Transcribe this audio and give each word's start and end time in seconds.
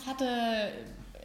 ich 0.00 0.06
hatte 0.06 0.72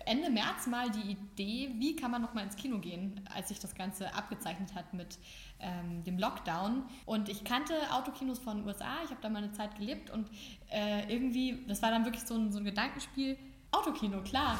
Ende 0.05 0.29
März 0.29 0.67
mal 0.67 0.89
die 0.89 1.11
Idee, 1.11 1.73
wie 1.77 1.95
kann 1.95 2.11
man 2.11 2.21
noch 2.21 2.33
mal 2.33 2.43
ins 2.43 2.55
Kino 2.55 2.79
gehen, 2.79 3.21
als 3.33 3.49
sich 3.49 3.59
das 3.59 3.73
Ganze 3.73 4.13
abgezeichnet 4.13 4.75
hat 4.75 4.93
mit 4.93 5.17
ähm, 5.59 6.03
dem 6.03 6.17
Lockdown. 6.17 6.83
Und 7.05 7.29
ich 7.29 7.43
kannte 7.43 7.73
Autokinos 7.91 8.39
von 8.39 8.57
den 8.57 8.67
USA, 8.67 8.97
ich 9.03 9.11
habe 9.11 9.21
da 9.21 9.29
mal 9.29 9.43
eine 9.43 9.53
Zeit 9.53 9.77
gelebt 9.77 10.09
und 10.09 10.27
äh, 10.69 11.11
irgendwie, 11.11 11.63
das 11.67 11.81
war 11.81 11.91
dann 11.91 12.05
wirklich 12.05 12.23
so 12.23 12.35
ein, 12.35 12.51
so 12.51 12.59
ein 12.59 12.65
Gedankenspiel, 12.65 13.37
Autokino, 13.71 14.21
klar. 14.21 14.59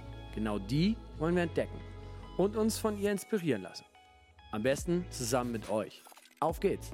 Genau 0.33 0.59
die 0.59 0.95
wollen 1.17 1.35
wir 1.35 1.43
entdecken 1.43 1.79
und 2.37 2.55
uns 2.55 2.77
von 2.77 2.99
ihr 2.99 3.11
inspirieren 3.11 3.63
lassen. 3.63 3.85
Am 4.51 4.63
besten 4.63 5.05
zusammen 5.09 5.51
mit 5.51 5.69
euch. 5.69 6.01
Auf 6.39 6.59
geht's! 6.59 6.91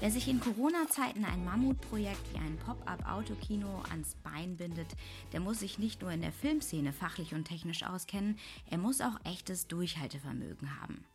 Wer 0.00 0.10
sich 0.10 0.28
in 0.28 0.38
Corona-Zeiten 0.38 1.24
ein 1.24 1.46
Mammutprojekt 1.46 2.34
wie 2.34 2.38
ein 2.38 2.58
Pop-up-Autokino 2.58 3.82
ans 3.90 4.16
Bein 4.16 4.56
bindet, 4.56 4.88
der 5.32 5.40
muss 5.40 5.60
sich 5.60 5.78
nicht 5.78 6.02
nur 6.02 6.10
in 6.10 6.20
der 6.20 6.32
Filmszene 6.32 6.92
fachlich 6.92 7.34
und 7.34 7.44
technisch 7.46 7.84
auskennen, 7.84 8.38
er 8.68 8.76
muss 8.76 9.00
auch 9.00 9.18
echtes 9.24 9.66
Durchhaltevermögen 9.66 10.78
haben 10.78 11.06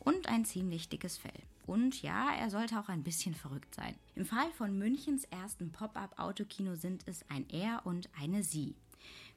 und 0.00 0.28
ein 0.28 0.44
ziemlich 0.44 0.88
dickes 0.88 1.16
Fell. 1.18 1.32
Und 1.66 2.02
ja, 2.02 2.34
er 2.34 2.50
sollte 2.50 2.80
auch 2.80 2.88
ein 2.88 3.04
bisschen 3.04 3.34
verrückt 3.34 3.74
sein. 3.74 3.94
Im 4.16 4.26
Fall 4.26 4.50
von 4.52 4.76
Münchens 4.76 5.24
ersten 5.30 5.70
Pop-up-Autokino 5.70 6.74
sind 6.74 7.02
es 7.06 7.24
ein 7.28 7.48
Er 7.50 7.82
und 7.84 8.08
eine 8.20 8.42
Sie. 8.42 8.74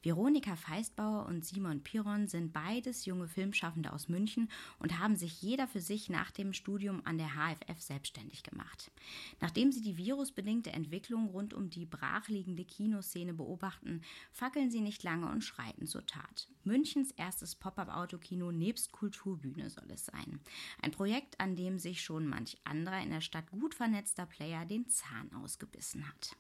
Veronika 0.04 0.58
Feistbauer 0.58 1.26
und 1.28 1.46
Simon 1.46 1.82
Piron 1.82 2.28
sind 2.28 2.52
beides 2.52 3.06
junge 3.06 3.30
Filmschaffende 3.30 3.94
aus 3.94 4.10
München 4.10 4.50
und 4.80 5.00
haben 5.00 5.16
sich 5.16 5.42
jeder 5.42 5.66
für 5.66 5.80
sich 5.80 6.10
nach 6.10 6.30
dem 6.30 6.52
Studium 6.52 7.02
an 7.06 7.18
der 7.18 7.30
HFF 7.36 7.82
selbstständig 7.82 8.44
gemacht. 8.44 8.92
Nachdem 9.40 9.72
sie 9.72 9.82
die 9.82 9.96
virusbedingte 9.96 10.74
Entwicklung 10.74 11.28
rund 11.28 11.54
um 11.54 11.70
die 11.70 11.86
brachliegende 11.86 12.66
Kinoszene 12.66 13.34
beobachten, 13.34 14.02
fackeln 14.34 14.70
sie 14.70 14.82
nicht 14.82 15.04
lange 15.04 15.32
und 15.32 15.42
schreiten 15.42 15.88
zur 15.88 16.06
Tat. 16.06 16.50
Münchens 16.66 17.12
erstes 17.12 17.56
Pop-up-Autokino 17.56 18.52
nebst 18.52 18.92
Kulturbühne 18.92 19.70
soll 19.70 19.90
es 19.90 20.06
sein. 20.06 20.42
Ein 20.82 20.92
Projekt, 20.92 21.40
an 21.40 21.56
dem 21.56 21.80
sich 21.80 22.02
schon 22.02 22.28
manch 22.28 22.58
anderer 22.66 23.02
in 23.02 23.12
der 23.12 23.22
Stadt 23.22 23.50
gut 23.52 23.74
vernetzter 23.74 24.26
Player 24.26 24.66
den 24.66 24.90
Zahn 24.90 25.32
ausgebissen 25.34 26.10
hat. 26.10 26.36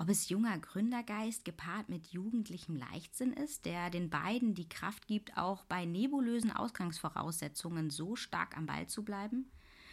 Ob 0.00 0.08
es 0.08 0.30
junger 0.30 0.58
Gründergeist 0.58 1.44
gepaart 1.44 1.90
mit 1.90 2.06
jugendlichem 2.06 2.74
Leichtsinn 2.74 3.34
ist, 3.34 3.66
der 3.66 3.90
den 3.90 4.08
beiden 4.08 4.54
die 4.54 4.66
Kraft 4.66 5.06
gibt, 5.06 5.36
auch 5.36 5.66
bei 5.66 5.84
nebulösen 5.84 6.50
Ausgangsvoraussetzungen 6.50 7.90
so 7.90 8.16
stark 8.16 8.56
am 8.56 8.64
Ball 8.64 8.86
zu 8.86 9.04
bleiben? 9.04 9.50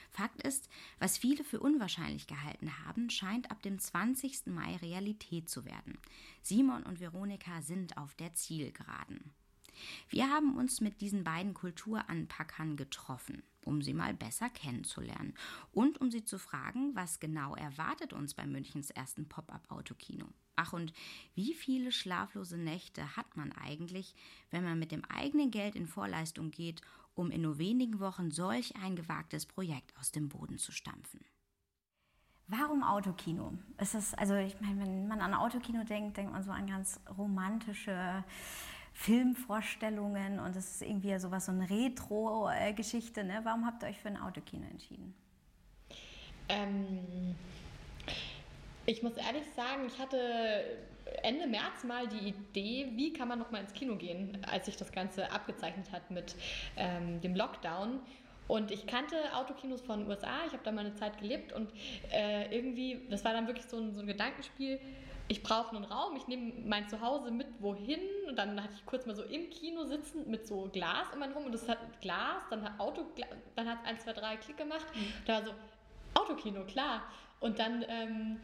Fakt 0.09 0.41
ist, 0.43 0.69
was 0.97 1.17
viele 1.17 1.43
für 1.43 1.59
unwahrscheinlich 1.59 2.25
gehalten 2.25 2.71
haben, 2.85 3.09
scheint 3.09 3.51
ab 3.51 3.61
dem 3.61 3.79
20. 3.79 4.47
Mai 4.47 4.77
Realität 4.77 5.49
zu 5.49 5.65
werden. 5.65 5.97
Simon 6.41 6.83
und 6.83 7.01
Veronika 7.01 7.61
sind 7.61 7.97
auf 7.97 8.15
der 8.15 8.33
Zielgeraden. 8.33 9.33
Wir 10.07 10.29
haben 10.29 10.55
uns 10.55 10.79
mit 10.79 11.01
diesen 11.01 11.25
beiden 11.25 11.53
Kulturanpackern 11.53 12.77
getroffen, 12.77 13.43
um 13.67 13.81
sie 13.81 13.93
mal 13.93 14.13
besser 14.13 14.49
kennenzulernen 14.49 15.33
und 15.71 15.99
um 16.01 16.09
sie 16.09 16.23
zu 16.23 16.39
fragen, 16.39 16.95
was 16.95 17.19
genau 17.19 17.55
erwartet 17.55 18.13
uns 18.13 18.33
bei 18.33 18.47
Münchens 18.47 18.89
ersten 18.89 19.27
Pop-up-Autokino. 19.27 20.25
Ach 20.55 20.73
und 20.73 20.91
wie 21.35 21.53
viele 21.53 21.91
schlaflose 21.91 22.57
Nächte 22.57 23.15
hat 23.15 23.37
man 23.37 23.51
eigentlich, 23.51 24.15
wenn 24.49 24.63
man 24.63 24.79
mit 24.79 24.91
dem 24.91 25.05
eigenen 25.05 25.51
Geld 25.51 25.75
in 25.75 25.85
Vorleistung 25.85 26.49
geht, 26.49 26.81
um 27.13 27.29
in 27.29 27.41
nur 27.41 27.57
wenigen 27.57 27.99
Wochen 27.99 28.31
solch 28.31 28.75
ein 28.77 28.95
gewagtes 28.95 29.45
Projekt 29.45 29.95
aus 29.99 30.11
dem 30.11 30.29
Boden 30.29 30.57
zu 30.57 30.71
stampfen? 30.71 31.19
Warum 32.47 32.81
Autokino? 32.81 33.53
Ist 33.77 33.93
das, 33.93 34.13
also 34.13 34.35
ich 34.35 34.59
meine, 34.61 34.81
wenn 34.81 35.07
man 35.07 35.19
an 35.19 35.33
Autokino 35.33 35.83
denkt, 35.83 36.15
denkt 36.15 36.31
man 36.31 36.43
so 36.43 36.51
an 36.51 36.65
ganz 36.65 36.99
romantische 37.17 38.23
Filmvorstellungen 38.97 40.39
und 40.39 40.55
es 40.55 40.71
ist 40.71 40.81
irgendwie 40.81 41.17
sowas, 41.19 41.45
so 41.45 41.51
eine 41.51 41.69
Retro-Geschichte. 41.69 43.23
Ne? 43.23 43.41
Warum 43.43 43.63
habt 43.65 43.83
ihr 43.83 43.89
euch 43.89 43.99
für 43.99 44.07
ein 44.07 44.17
Autokino 44.17 44.65
entschieden? 44.65 45.13
Ähm, 46.49 47.35
ich 48.87 49.03
muss 49.03 49.15
ehrlich 49.17 49.43
sagen, 49.55 49.83
ich 49.85 49.99
hatte 49.99 50.17
Ende 51.21 51.45
März 51.45 51.83
mal 51.83 52.07
die 52.07 52.29
Idee, 52.29 52.91
wie 52.95 53.13
kann 53.13 53.27
man 53.27 53.37
noch 53.37 53.51
mal 53.51 53.61
ins 53.61 53.73
Kino 53.73 53.95
gehen, 53.97 54.43
als 54.49 54.65
sich 54.65 54.77
das 54.77 54.91
Ganze 54.91 55.31
abgezeichnet 55.31 55.91
hat 55.91 56.09
mit 56.09 56.35
ähm, 56.75 57.21
dem 57.21 57.35
Lockdown. 57.35 57.99
Und 58.47 58.71
ich 58.71 58.87
kannte 58.87 59.15
Autokinos 59.35 59.81
von 59.81 59.99
den 59.99 60.09
USA, 60.09 60.39
ich 60.47 60.53
habe 60.53 60.63
da 60.63 60.71
mal 60.71 60.85
eine 60.85 60.95
Zeit 60.95 61.19
gelebt 61.19 61.53
und 61.53 61.69
äh, 62.11 62.53
irgendwie, 62.53 63.05
das 63.11 63.23
war 63.23 63.33
dann 63.33 63.45
wirklich 63.45 63.67
so 63.67 63.77
ein, 63.77 63.93
so 63.93 64.01
ein 64.01 64.07
Gedankenspiel, 64.07 64.79
ich 65.29 65.43
brauche 65.43 65.75
einen 65.75 65.85
Raum, 65.85 66.15
ich 66.15 66.27
nehme 66.27 66.53
mein 66.65 66.87
Zuhause 66.87 67.31
mit 67.31 67.47
wohin 67.59 67.99
und 68.27 68.37
dann 68.37 68.61
hatte 68.61 68.73
ich 68.75 68.85
kurz 68.85 69.05
mal 69.05 69.15
so 69.15 69.23
im 69.23 69.49
Kino 69.49 69.83
sitzen 69.85 70.29
mit 70.29 70.47
so 70.47 70.69
Glas 70.71 71.07
um 71.13 71.19
meinen 71.19 71.33
rum 71.33 71.45
und 71.45 71.51
das 71.51 71.67
hat 71.67 71.79
Glas, 72.01 72.43
dann 72.49 72.63
hat 72.63 72.79
Auto, 72.79 73.05
dann 73.55 73.69
hat 73.69 73.79
es 73.83 73.89
1, 73.89 74.03
2, 74.03 74.13
3 74.13 74.37
Klick 74.37 74.57
gemacht, 74.57 74.85
mhm. 74.95 75.13
da 75.25 75.33
war 75.33 75.45
so 75.45 75.53
Autokino, 76.13 76.63
klar. 76.63 77.03
Und 77.39 77.59
dann 77.59 77.85
ähm, 77.87 78.39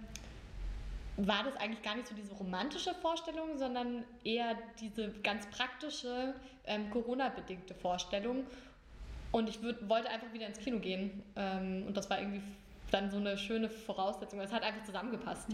war 1.17 1.44
das 1.44 1.55
eigentlich 1.57 1.81
gar 1.81 1.95
nicht 1.95 2.07
so 2.07 2.16
diese 2.16 2.33
romantische 2.33 2.94
Vorstellung, 2.95 3.57
sondern 3.57 4.03
eher 4.23 4.57
diese 4.79 5.11
ganz 5.23 5.47
praktische, 5.47 6.35
ähm, 6.65 6.89
Corona-bedingte 6.89 7.73
Vorstellung. 7.75 8.45
Und 9.31 9.50
ich 9.50 9.61
würd, 9.61 9.89
wollte 9.89 10.09
einfach 10.09 10.31
wieder 10.33 10.47
ins 10.47 10.59
Kino 10.59 10.79
gehen. 10.79 11.23
Ähm, 11.35 11.85
und 11.88 11.97
das 11.97 12.09
war 12.09 12.19
irgendwie 12.19 12.41
dann 12.91 13.09
so 13.09 13.17
eine 13.17 13.38
schöne 13.38 13.69
Voraussetzung. 13.69 14.39
Es 14.39 14.51
hat 14.51 14.63
einfach 14.63 14.83
zusammengepasst. 14.83 15.50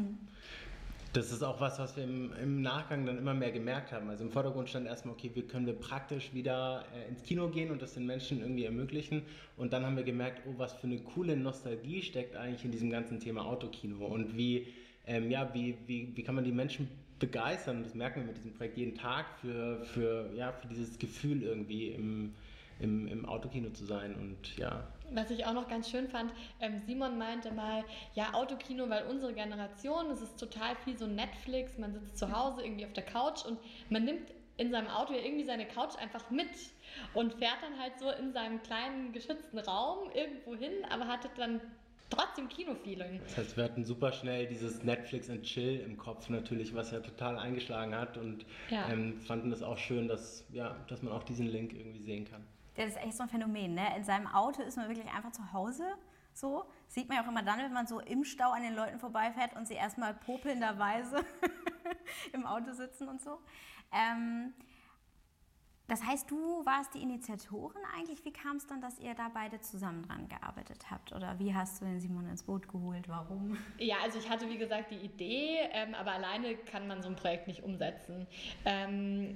Das 1.13 1.31
ist 1.31 1.41
auch 1.41 1.59
was, 1.59 1.79
was 1.79 1.97
wir 1.97 2.03
im, 2.03 2.31
im, 2.41 2.61
Nachgang 2.61 3.03
dann 3.05 3.17
immer 3.17 3.33
mehr 3.33 3.51
gemerkt 3.51 3.91
haben. 3.91 4.09
Also 4.09 4.23
im 4.23 4.31
Vordergrund 4.31 4.69
stand 4.69 4.85
erstmal, 4.85 5.15
okay, 5.15 5.31
wie 5.33 5.41
können 5.41 5.65
wir 5.65 5.73
praktisch 5.73 6.33
wieder 6.35 6.85
äh, 6.95 7.09
ins 7.09 7.23
Kino 7.23 7.47
gehen 7.49 7.71
und 7.71 7.81
das 7.81 7.95
den 7.95 8.05
Menschen 8.05 8.41
irgendwie 8.41 8.65
ermöglichen. 8.65 9.23
Und 9.57 9.73
dann 9.73 9.83
haben 9.83 9.95
wir 9.95 10.03
gemerkt, 10.03 10.43
oh, 10.45 10.53
was 10.57 10.73
für 10.73 10.85
eine 10.85 10.99
coole 10.99 11.35
Nostalgie 11.35 12.03
steckt 12.03 12.35
eigentlich 12.35 12.63
in 12.63 12.71
diesem 12.71 12.91
ganzen 12.91 13.19
Thema 13.19 13.43
Autokino 13.45 14.05
und 14.05 14.37
wie, 14.37 14.67
ähm, 15.07 15.31
ja, 15.31 15.51
wie, 15.53 15.75
wie, 15.87 16.15
wie 16.15 16.23
kann 16.23 16.35
man 16.35 16.43
die 16.43 16.51
Menschen 16.51 16.87
begeistern. 17.17 17.83
das 17.83 17.95
merken 17.95 18.21
wir 18.21 18.27
mit 18.27 18.37
diesem 18.37 18.53
Projekt 18.53 18.77
jeden 18.77 18.95
Tag 18.95 19.25
für, 19.41 19.83
für, 19.85 20.31
ja, 20.35 20.51
für 20.51 20.67
dieses 20.67 20.97
Gefühl 20.99 21.41
irgendwie 21.41 21.89
im, 21.89 22.33
im, 22.79 23.07
im 23.07 23.25
Autokino 23.25 23.69
zu 23.69 23.85
sein 23.85 24.15
und 24.15 24.57
ja. 24.57 24.87
Was 25.11 25.31
ich 25.31 25.45
auch 25.45 25.53
noch 25.53 25.67
ganz 25.67 25.89
schön 25.89 26.07
fand, 26.07 26.31
ähm, 26.59 26.79
Simon 26.85 27.17
meinte 27.17 27.51
mal, 27.51 27.83
ja, 28.13 28.33
Autokino, 28.33 28.89
weil 28.89 29.05
unsere 29.05 29.33
Generation, 29.33 30.09
es 30.11 30.21
ist 30.21 30.39
total 30.39 30.75
viel 30.83 30.97
so 30.97 31.07
Netflix, 31.07 31.77
man 31.77 31.93
sitzt 31.93 32.17
zu 32.17 32.31
Hause 32.31 32.63
irgendwie 32.63 32.85
auf 32.85 32.93
der 32.93 33.05
Couch 33.05 33.45
und 33.45 33.59
man 33.89 34.05
nimmt 34.05 34.31
in 34.57 34.71
seinem 34.71 34.87
Auto 34.87 35.13
ja 35.13 35.21
irgendwie 35.21 35.45
seine 35.45 35.65
Couch 35.65 35.95
einfach 35.97 36.29
mit 36.29 36.49
und 37.13 37.33
fährt 37.35 37.57
dann 37.61 37.79
halt 37.79 37.97
so 37.97 38.11
in 38.11 38.33
seinem 38.33 38.61
kleinen 38.61 39.13
geschützten 39.13 39.57
Raum 39.59 40.11
irgendwo 40.13 40.53
hin, 40.55 40.73
aber 40.89 41.07
hatte 41.07 41.29
dann 41.37 41.61
trotzdem 42.09 42.49
Kino-Feeling. 42.49 43.21
Das 43.23 43.37
heißt, 43.37 43.57
wir 43.57 43.63
hatten 43.63 43.85
super 43.85 44.11
schnell 44.11 44.47
dieses 44.47 44.83
Netflix 44.83 45.29
and 45.29 45.43
Chill 45.43 45.79
im 45.79 45.97
Kopf 45.97 46.29
natürlich, 46.29 46.73
was 46.75 46.91
ja 46.91 46.99
total 46.99 47.37
eingeschlagen 47.37 47.95
hat 47.95 48.17
und 48.17 48.45
ja. 48.69 48.89
ähm, 48.89 49.19
fanden 49.21 49.51
es 49.51 49.63
auch 49.63 49.77
schön, 49.77 50.07
dass, 50.07 50.45
ja, 50.51 50.75
dass 50.87 51.01
man 51.01 51.13
auch 51.13 51.23
diesen 51.23 51.47
Link 51.47 51.73
irgendwie 51.73 52.01
sehen 52.01 52.25
kann. 52.25 52.43
Das 52.79 52.95
ist 52.95 52.97
echt 53.03 53.13
so 53.17 53.23
ein 53.23 53.29
Phänomen. 53.29 53.73
Ne? 53.73 53.85
In 53.97 54.03
seinem 54.05 54.27
Auto 54.27 54.61
ist 54.61 54.77
man 54.77 54.87
wirklich 54.87 55.11
einfach 55.13 55.31
zu 55.31 55.51
Hause. 55.51 55.83
So 56.33 56.63
sieht 56.87 57.09
man 57.09 57.17
ja 57.17 57.23
auch 57.23 57.27
immer 57.27 57.43
dann, 57.43 57.59
wenn 57.59 57.73
man 57.73 57.87
so 57.87 57.99
im 57.99 58.23
Stau 58.23 58.51
an 58.51 58.61
den 58.61 58.73
Leuten 58.73 58.99
vorbeifährt 58.99 59.53
und 59.57 59.67
sie 59.67 59.73
erstmal 59.73 60.13
popelnderweise 60.13 61.17
im 62.33 62.45
Auto 62.45 62.71
sitzen 62.71 63.09
und 63.09 63.19
so. 63.21 63.39
Ähm, 63.91 64.53
Das 65.87 66.03
heißt, 66.05 66.29
du 66.31 66.37
warst 66.65 66.93
die 66.93 67.01
Initiatorin 67.01 67.81
eigentlich. 67.97 68.23
Wie 68.23 68.31
kam 68.31 68.57
es 68.57 68.67
dann, 68.67 68.79
dass 68.79 68.99
ihr 68.99 69.15
da 69.15 69.27
beide 69.33 69.59
zusammen 69.59 70.03
dran 70.03 70.29
gearbeitet 70.29 70.89
habt? 70.91 71.11
Oder 71.13 71.37
wie 71.39 71.53
hast 71.53 71.81
du 71.81 71.85
den 71.85 71.99
Simon 71.99 72.27
ins 72.29 72.43
Boot 72.43 72.69
geholt? 72.69 73.09
Warum? 73.09 73.57
Ja, 73.79 73.95
also 74.03 74.19
ich 74.19 74.29
hatte 74.29 74.47
wie 74.49 74.57
gesagt 74.59 74.91
die 74.91 74.97
Idee, 75.03 75.57
ähm, 75.73 75.95
aber 75.95 76.11
alleine 76.11 76.55
kann 76.55 76.87
man 76.87 77.01
so 77.01 77.09
ein 77.09 77.15
Projekt 77.15 77.47
nicht 77.47 77.63
umsetzen. 77.63 78.27
Ähm, 78.65 79.33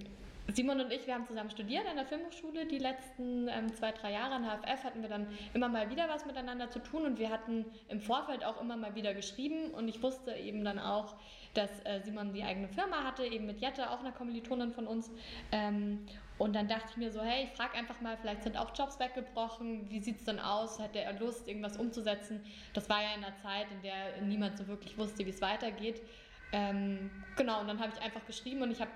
Simon 0.51 0.81
und 0.81 0.91
ich, 0.91 1.07
wir 1.07 1.13
haben 1.13 1.25
zusammen 1.25 1.49
studiert 1.49 1.85
an 1.87 1.95
der 1.95 2.05
Filmhochschule. 2.05 2.65
Die 2.65 2.77
letzten 2.77 3.47
ähm, 3.47 3.73
zwei, 3.73 3.91
drei 3.91 4.11
Jahre 4.11 4.35
an 4.35 4.45
HFF 4.45 4.83
hatten 4.83 5.01
wir 5.01 5.09
dann 5.09 5.27
immer 5.53 5.69
mal 5.69 5.89
wieder 5.89 6.09
was 6.09 6.25
miteinander 6.25 6.69
zu 6.69 6.79
tun 6.79 7.05
und 7.05 7.17
wir 7.17 7.29
hatten 7.29 7.65
im 7.87 8.01
Vorfeld 8.01 8.43
auch 8.43 8.59
immer 8.59 8.75
mal 8.75 8.93
wieder 8.93 9.13
geschrieben 9.13 9.71
und 9.71 9.87
ich 9.87 10.03
wusste 10.03 10.33
eben 10.33 10.65
dann 10.65 10.79
auch, 10.79 11.15
dass 11.53 11.69
äh, 11.85 12.01
Simon 12.03 12.33
die 12.33 12.43
eigene 12.43 12.67
Firma 12.67 13.03
hatte, 13.03 13.25
eben 13.25 13.45
mit 13.45 13.61
Jette, 13.61 13.89
auch 13.89 13.99
einer 14.01 14.11
Kommilitonin 14.11 14.73
von 14.73 14.85
uns. 14.85 15.09
Ähm, 15.51 16.05
und 16.37 16.55
dann 16.55 16.67
dachte 16.67 16.87
ich 16.89 16.97
mir 16.97 17.11
so, 17.11 17.21
hey, 17.21 17.45
ich 17.45 17.51
frage 17.51 17.75
einfach 17.77 18.01
mal, 18.01 18.17
vielleicht 18.17 18.43
sind 18.43 18.57
auch 18.57 18.75
Jobs 18.75 18.99
weggebrochen, 18.99 19.89
wie 19.89 19.99
sieht 19.99 20.17
es 20.17 20.23
denn 20.25 20.39
aus, 20.39 20.79
hat 20.79 20.93
der 20.95 21.13
Lust, 21.19 21.47
irgendwas 21.47 21.77
umzusetzen? 21.77 22.43
Das 22.73 22.89
war 22.89 23.01
ja 23.01 23.13
in 23.15 23.23
einer 23.23 23.35
Zeit, 23.37 23.67
in 23.71 23.81
der 23.81 24.21
niemand 24.21 24.57
so 24.57 24.67
wirklich 24.67 24.97
wusste, 24.97 25.25
wie 25.25 25.29
es 25.29 25.41
weitergeht. 25.41 26.01
Ähm, 26.51 27.09
genau, 27.35 27.61
und 27.61 27.67
dann 27.67 27.79
habe 27.79 27.93
ich 27.95 28.01
einfach 28.01 28.25
geschrieben 28.25 28.61
und 28.61 28.71
ich 28.71 28.81
habe 28.81 28.91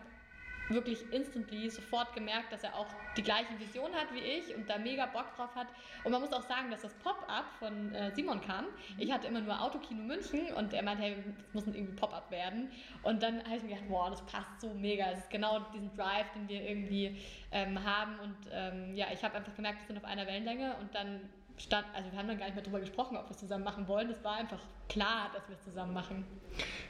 wirklich 0.70 1.12
instantly 1.12 1.70
sofort 1.70 2.14
gemerkt, 2.14 2.52
dass 2.52 2.64
er 2.64 2.76
auch 2.76 2.88
die 3.16 3.24
gleiche 3.24 3.58
Vision 3.60 3.94
hat 3.94 4.14
wie 4.14 4.20
ich 4.20 4.56
und 4.56 4.70
da 4.70 4.78
mega 4.78 5.06
Bock 5.06 5.36
drauf 5.36 5.54
hat. 5.56 5.68
Und 6.04 6.12
man 6.12 6.22
muss 6.22 6.34
auch 6.34 6.44
sagen, 6.44 6.70
dass 6.72 6.82
das 6.82 6.94
Pop-up 6.96 7.46
von 7.60 7.94
äh, 7.94 8.12
Simon 8.12 8.42
kam. 8.42 8.66
Ich 8.98 9.12
hatte 9.12 9.28
immer 9.28 9.42
nur 9.42 9.62
Autokino 9.62 10.04
München 10.04 10.54
und 10.54 10.74
er 10.74 10.84
meinte, 10.84 11.04
hey, 11.04 11.16
es 11.18 11.54
muss 11.54 11.66
ein 11.68 11.74
irgendwie 11.74 11.96
Pop-up 11.96 12.30
werden. 12.32 12.72
Und 13.04 13.24
dann 13.24 13.44
habe 13.46 13.58
ich 13.58 13.64
mir 13.64 13.70
gedacht, 13.70 13.90
boah, 13.90 14.10
das 14.10 14.22
passt 14.26 14.62
so 14.62 14.74
mega. 14.74 15.12
Es 15.12 15.20
ist 15.20 15.30
genau 15.30 15.60
diesen 15.74 15.96
Drive, 15.96 16.32
den 16.36 16.48
wir 16.48 16.62
irgendwie 16.62 17.22
ähm, 17.52 17.84
haben. 17.84 18.20
Und 18.20 18.38
ähm, 18.52 18.96
ja, 18.96 19.08
ich 19.14 19.24
habe 19.24 19.36
einfach 19.36 19.56
gemerkt, 19.56 19.80
wir 19.82 19.88
sind 19.88 19.98
auf 19.98 20.04
einer 20.04 20.28
Wellenlänge 20.28 20.76
und 20.80 20.94
dann 20.94 21.22
stand, 21.58 21.86
also 21.94 22.12
wir 22.12 22.18
haben 22.18 22.28
dann 22.28 22.38
gar 22.38 22.46
nicht 22.46 22.56
mehr 22.56 22.64
darüber 22.64 22.80
gesprochen, 22.80 23.18
ob 23.18 23.26
wir 23.26 23.32
es 23.32 23.38
zusammen 23.38 23.64
machen 23.64 23.88
wollen. 23.88 24.10
Es 24.10 24.24
war 24.24 24.36
einfach 24.36 24.60
klar, 24.90 25.32
dass 25.34 25.48
wir 25.48 25.56
es 25.56 25.64
zusammen 25.64 25.94
machen. 25.94 26.26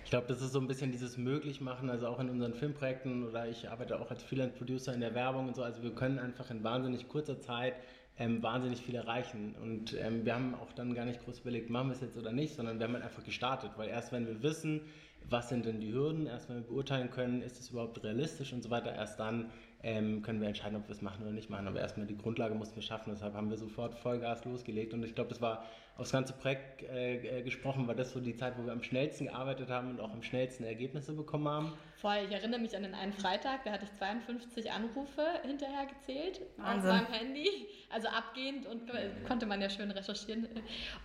Ich 0.03 0.09
glaube, 0.09 0.27
das 0.27 0.41
ist 0.41 0.51
so 0.51 0.59
ein 0.59 0.67
bisschen 0.67 0.91
dieses 0.91 1.17
Möglichmachen, 1.17 1.89
also 1.89 2.07
auch 2.07 2.19
in 2.19 2.29
unseren 2.29 2.53
Filmprojekten 2.53 3.27
oder 3.27 3.47
ich 3.47 3.69
arbeite 3.69 3.99
auch 3.99 4.09
als 4.09 4.23
Freelance-Producer 4.23 4.93
in 4.93 5.01
der 5.01 5.15
Werbung 5.15 5.47
und 5.47 5.55
so. 5.55 5.63
Also 5.63 5.83
wir 5.83 5.93
können 5.93 6.19
einfach 6.19 6.49
in 6.49 6.63
wahnsinnig 6.63 7.07
kurzer 7.07 7.39
Zeit 7.39 7.75
ähm, 8.19 8.41
wahnsinnig 8.41 8.81
viel 8.81 8.95
erreichen. 8.95 9.55
Und 9.61 9.95
ähm, 9.99 10.25
wir 10.25 10.35
haben 10.35 10.55
auch 10.55 10.73
dann 10.73 10.93
gar 10.93 11.05
nicht 11.05 11.23
groß 11.23 11.39
überlegt, 11.39 11.69
machen 11.69 11.89
wir 11.89 11.93
es 11.93 12.01
jetzt 12.01 12.17
oder 12.17 12.31
nicht, 12.31 12.55
sondern 12.55 12.79
wir 12.79 12.87
haben 12.87 12.93
halt 12.93 13.03
einfach 13.03 13.23
gestartet, 13.23 13.71
weil 13.77 13.89
erst 13.89 14.11
wenn 14.11 14.25
wir 14.27 14.41
wissen, 14.43 14.81
was 15.29 15.49
sind 15.49 15.65
denn 15.65 15.79
die 15.79 15.91
Hürden, 15.91 16.25
erst 16.25 16.49
wenn 16.49 16.57
wir 16.57 16.63
beurteilen 16.63 17.09
können, 17.09 17.41
ist 17.41 17.59
es 17.59 17.69
überhaupt 17.69 18.01
realistisch 18.03 18.53
und 18.53 18.63
so 18.63 18.69
weiter, 18.69 18.93
erst 18.93 19.19
dann 19.19 19.51
ähm, 19.83 20.21
können 20.21 20.41
wir 20.41 20.47
entscheiden, 20.47 20.77
ob 20.77 20.87
wir 20.87 20.95
es 20.95 21.01
machen 21.01 21.23
oder 21.23 21.31
nicht 21.31 21.49
machen. 21.49 21.67
Aber 21.67 21.79
erstmal 21.79 22.07
die 22.07 22.17
Grundlage 22.17 22.55
mussten 22.55 22.75
wir 22.75 22.83
schaffen, 22.83 23.11
deshalb 23.13 23.33
haben 23.33 23.49
wir 23.49 23.57
sofort 23.57 23.95
Vollgas 23.95 24.45
losgelegt. 24.45 24.93
Und 24.93 25.03
ich 25.03 25.15
glaube, 25.15 25.29
das 25.29 25.41
war 25.41 25.63
aufs 25.97 26.11
ganze 26.11 26.33
Projekt 26.33 26.83
äh, 26.83 27.39
äh, 27.39 27.41
gesprochen, 27.41 27.87
war 27.87 27.95
das 27.95 28.11
so 28.11 28.19
die 28.19 28.35
Zeit, 28.35 28.53
wo 28.57 28.65
wir 28.65 28.71
am 28.71 28.83
schnellsten 28.83 29.25
gearbeitet 29.25 29.69
haben 29.69 29.91
und 29.91 29.99
auch 29.99 30.11
am 30.11 30.21
schnellsten 30.21 30.63
Ergebnisse 30.63 31.13
bekommen 31.13 31.47
haben. 31.47 31.73
Voll, 31.95 32.19
ich 32.27 32.31
erinnere 32.31 32.59
mich 32.59 32.75
an 32.75 32.83
den 32.83 32.93
einen 32.93 33.13
Freitag, 33.13 33.63
da 33.63 33.71
hatte 33.71 33.85
ich 33.85 33.93
52 33.93 34.71
Anrufe 34.71 35.25
hinterher 35.43 35.87
gezählt 35.87 36.41
Wahnsinn. 36.57 36.91
auf 36.91 36.97
meinem 36.97 37.11
Handy, 37.11 37.49
also 37.89 38.07
abgehend 38.09 38.67
und 38.67 38.83
konnte 39.27 39.47
man 39.47 39.59
ja 39.59 39.69
schön 39.69 39.89
recherchieren. 39.89 40.47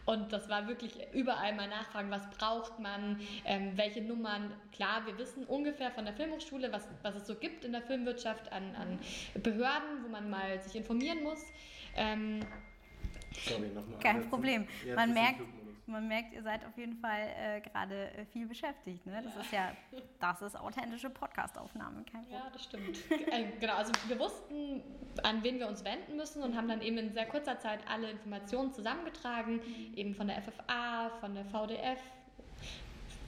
Und 0.05 0.31
das 0.33 0.51
war 0.51 0.69
wirklich 0.69 0.93
überall 1.15 1.55
mal 1.55 1.69
nachfragen, 1.69 2.11
was 2.11 2.29
braucht 2.37 2.79
man, 2.79 3.19
ähm, 3.47 3.73
welche 3.77 4.03
Nummern. 4.03 4.53
Klar, 4.73 5.07
wir 5.07 5.17
wissen 5.17 5.45
ungefähr 5.47 5.91
von 5.91 6.05
der 6.05 6.13
Filmhochschule, 6.13 6.71
was, 6.71 6.87
was 7.03 7.15
es 7.15 7.27
so 7.27 7.35
gibt 7.37 7.65
in 7.65 7.73
der 7.73 7.83
Filmwirtschaft 7.83 8.53
an, 8.53 8.75
an 8.75 8.99
Behörden, 9.43 10.05
wo 10.05 10.09
man 10.09 10.29
mal 10.29 10.61
sich 10.61 10.77
informieren 10.77 11.23
muss. 11.23 11.43
Ähm, 11.97 12.41
Sorry, 13.45 13.69
nochmal. 13.69 13.99
Kein 14.01 14.29
Problem. 14.29 14.67
Man 14.95 15.13
merkt, 15.13 15.41
man 15.87 16.09
merkt, 16.09 16.33
ihr 16.33 16.43
seid 16.43 16.65
auf 16.65 16.77
jeden 16.77 16.97
Fall 16.97 17.29
äh, 17.37 17.61
gerade 17.61 18.11
äh, 18.13 18.25
viel 18.27 18.47
beschäftigt. 18.47 19.05
Ne? 19.07 19.21
Das 19.23 19.35
ja. 19.35 19.41
ist 19.41 19.53
ja, 19.53 19.73
das 20.21 20.43
ist 20.43 20.57
authentische 20.59 21.11
Podcastaufnahme. 21.11 22.05
Kein 22.11 22.25
Ja, 22.31 22.49
das 22.53 22.65
stimmt. 22.65 22.99
äh, 23.11 23.45
genau, 23.61 23.75
also 23.75 23.93
wir 24.09 24.19
wussten, 24.19 24.83
an 25.23 25.43
wen 25.43 25.59
wir 25.59 25.69
uns 25.69 25.85
wenden 25.85 26.17
müssen 26.17 26.43
und 26.43 26.57
haben 26.57 26.69
dann 26.69 26.83
eben 26.83 26.99
in 26.99 27.13
sehr 27.13 27.27
kurzer 27.27 27.59
Zeit 27.59 27.81
alle 27.89 28.11
Informationen 28.11 28.73
zusammengetragen, 28.73 29.57
mhm. 29.57 29.95
eben 29.97 30.15
von 30.15 30.29
der 30.29 30.43
FFA, 30.43 31.11
von 31.21 31.35
der 31.35 31.45
VDF, 31.45 32.01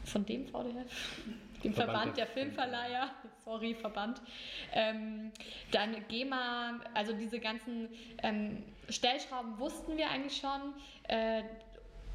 von 0.04 0.24
dem 0.24 0.46
VDF, 0.46 1.20
dem 1.64 1.74
Verband, 1.74 1.96
Verband 1.96 2.16
der 2.16 2.26
Filmverleiher, 2.26 3.10
sorry, 3.44 3.74
Verband. 3.74 4.20
Ähm, 4.72 5.32
dann 5.70 5.96
GEMA, 6.08 6.80
also 6.94 7.12
diese 7.12 7.40
ganzen 7.40 7.88
ähm, 8.22 8.62
Stellschrauben 8.88 9.58
wussten 9.58 9.96
wir 9.96 10.10
eigentlich 10.10 10.36
schon. 10.36 10.74
Äh, 11.08 11.42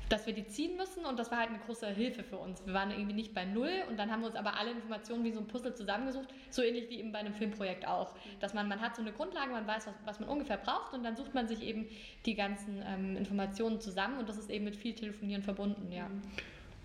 dass 0.10 0.26
wir 0.26 0.34
die 0.34 0.48
ziehen 0.48 0.76
müssen 0.76 1.06
und 1.06 1.18
das 1.20 1.32
war 1.32 1.38
halt 1.38 1.50
eine 1.50 1.60
große 1.60 1.88
Hilfe 1.88 2.24
für 2.24 2.38
uns. 2.38 2.66
Wir 2.66 2.74
waren 2.74 2.90
irgendwie 2.90 3.14
nicht 3.14 3.34
bei 3.34 3.46
Null 3.46 3.70
und 3.88 3.98
dann 3.98 4.12
haben 4.12 4.22
wir 4.22 4.28
uns 4.28 4.36
aber 4.36 4.58
alle 4.58 4.72
Informationen 4.72 5.24
wie 5.24 5.32
so 5.32 5.40
ein 5.40 5.48
Puzzle 5.48 5.76
zusammengesucht, 5.76 6.30
so 6.50 6.64
ähnlich 6.64 6.90
wie 6.90 7.00
eben 7.00 7.12
bei 7.12 7.20
einem 7.20 7.34
Filmprojekt 7.34 7.88
auch. 7.88 8.16
Dass 8.40 8.54
man, 8.54 8.68
man 8.68 8.82
hat 8.82 8.96
so 8.96 9.04
eine 9.04 9.12
Grundlage, 9.12 9.52
man 9.52 9.68
weiß, 9.68 9.88
was, 9.88 9.96
was 10.06 10.20
man 10.20 10.30
ungefähr 10.30 10.58
braucht 10.58 10.94
und 10.94 11.04
dann 11.04 11.16
sucht 11.16 11.36
man 11.36 11.48
sich 11.48 11.62
eben 11.62 11.88
die 12.26 12.34
ganzen 12.34 12.84
ähm, 12.86 13.16
Informationen 13.16 13.80
zusammen 13.80 14.18
und 14.18 14.28
das 14.28 14.38
ist 14.38 14.50
eben 14.50 14.66
mit 14.66 14.76
viel 14.76 14.96
Telefonieren 14.96 15.44
verbunden, 15.44 15.92
ja. 15.92 16.10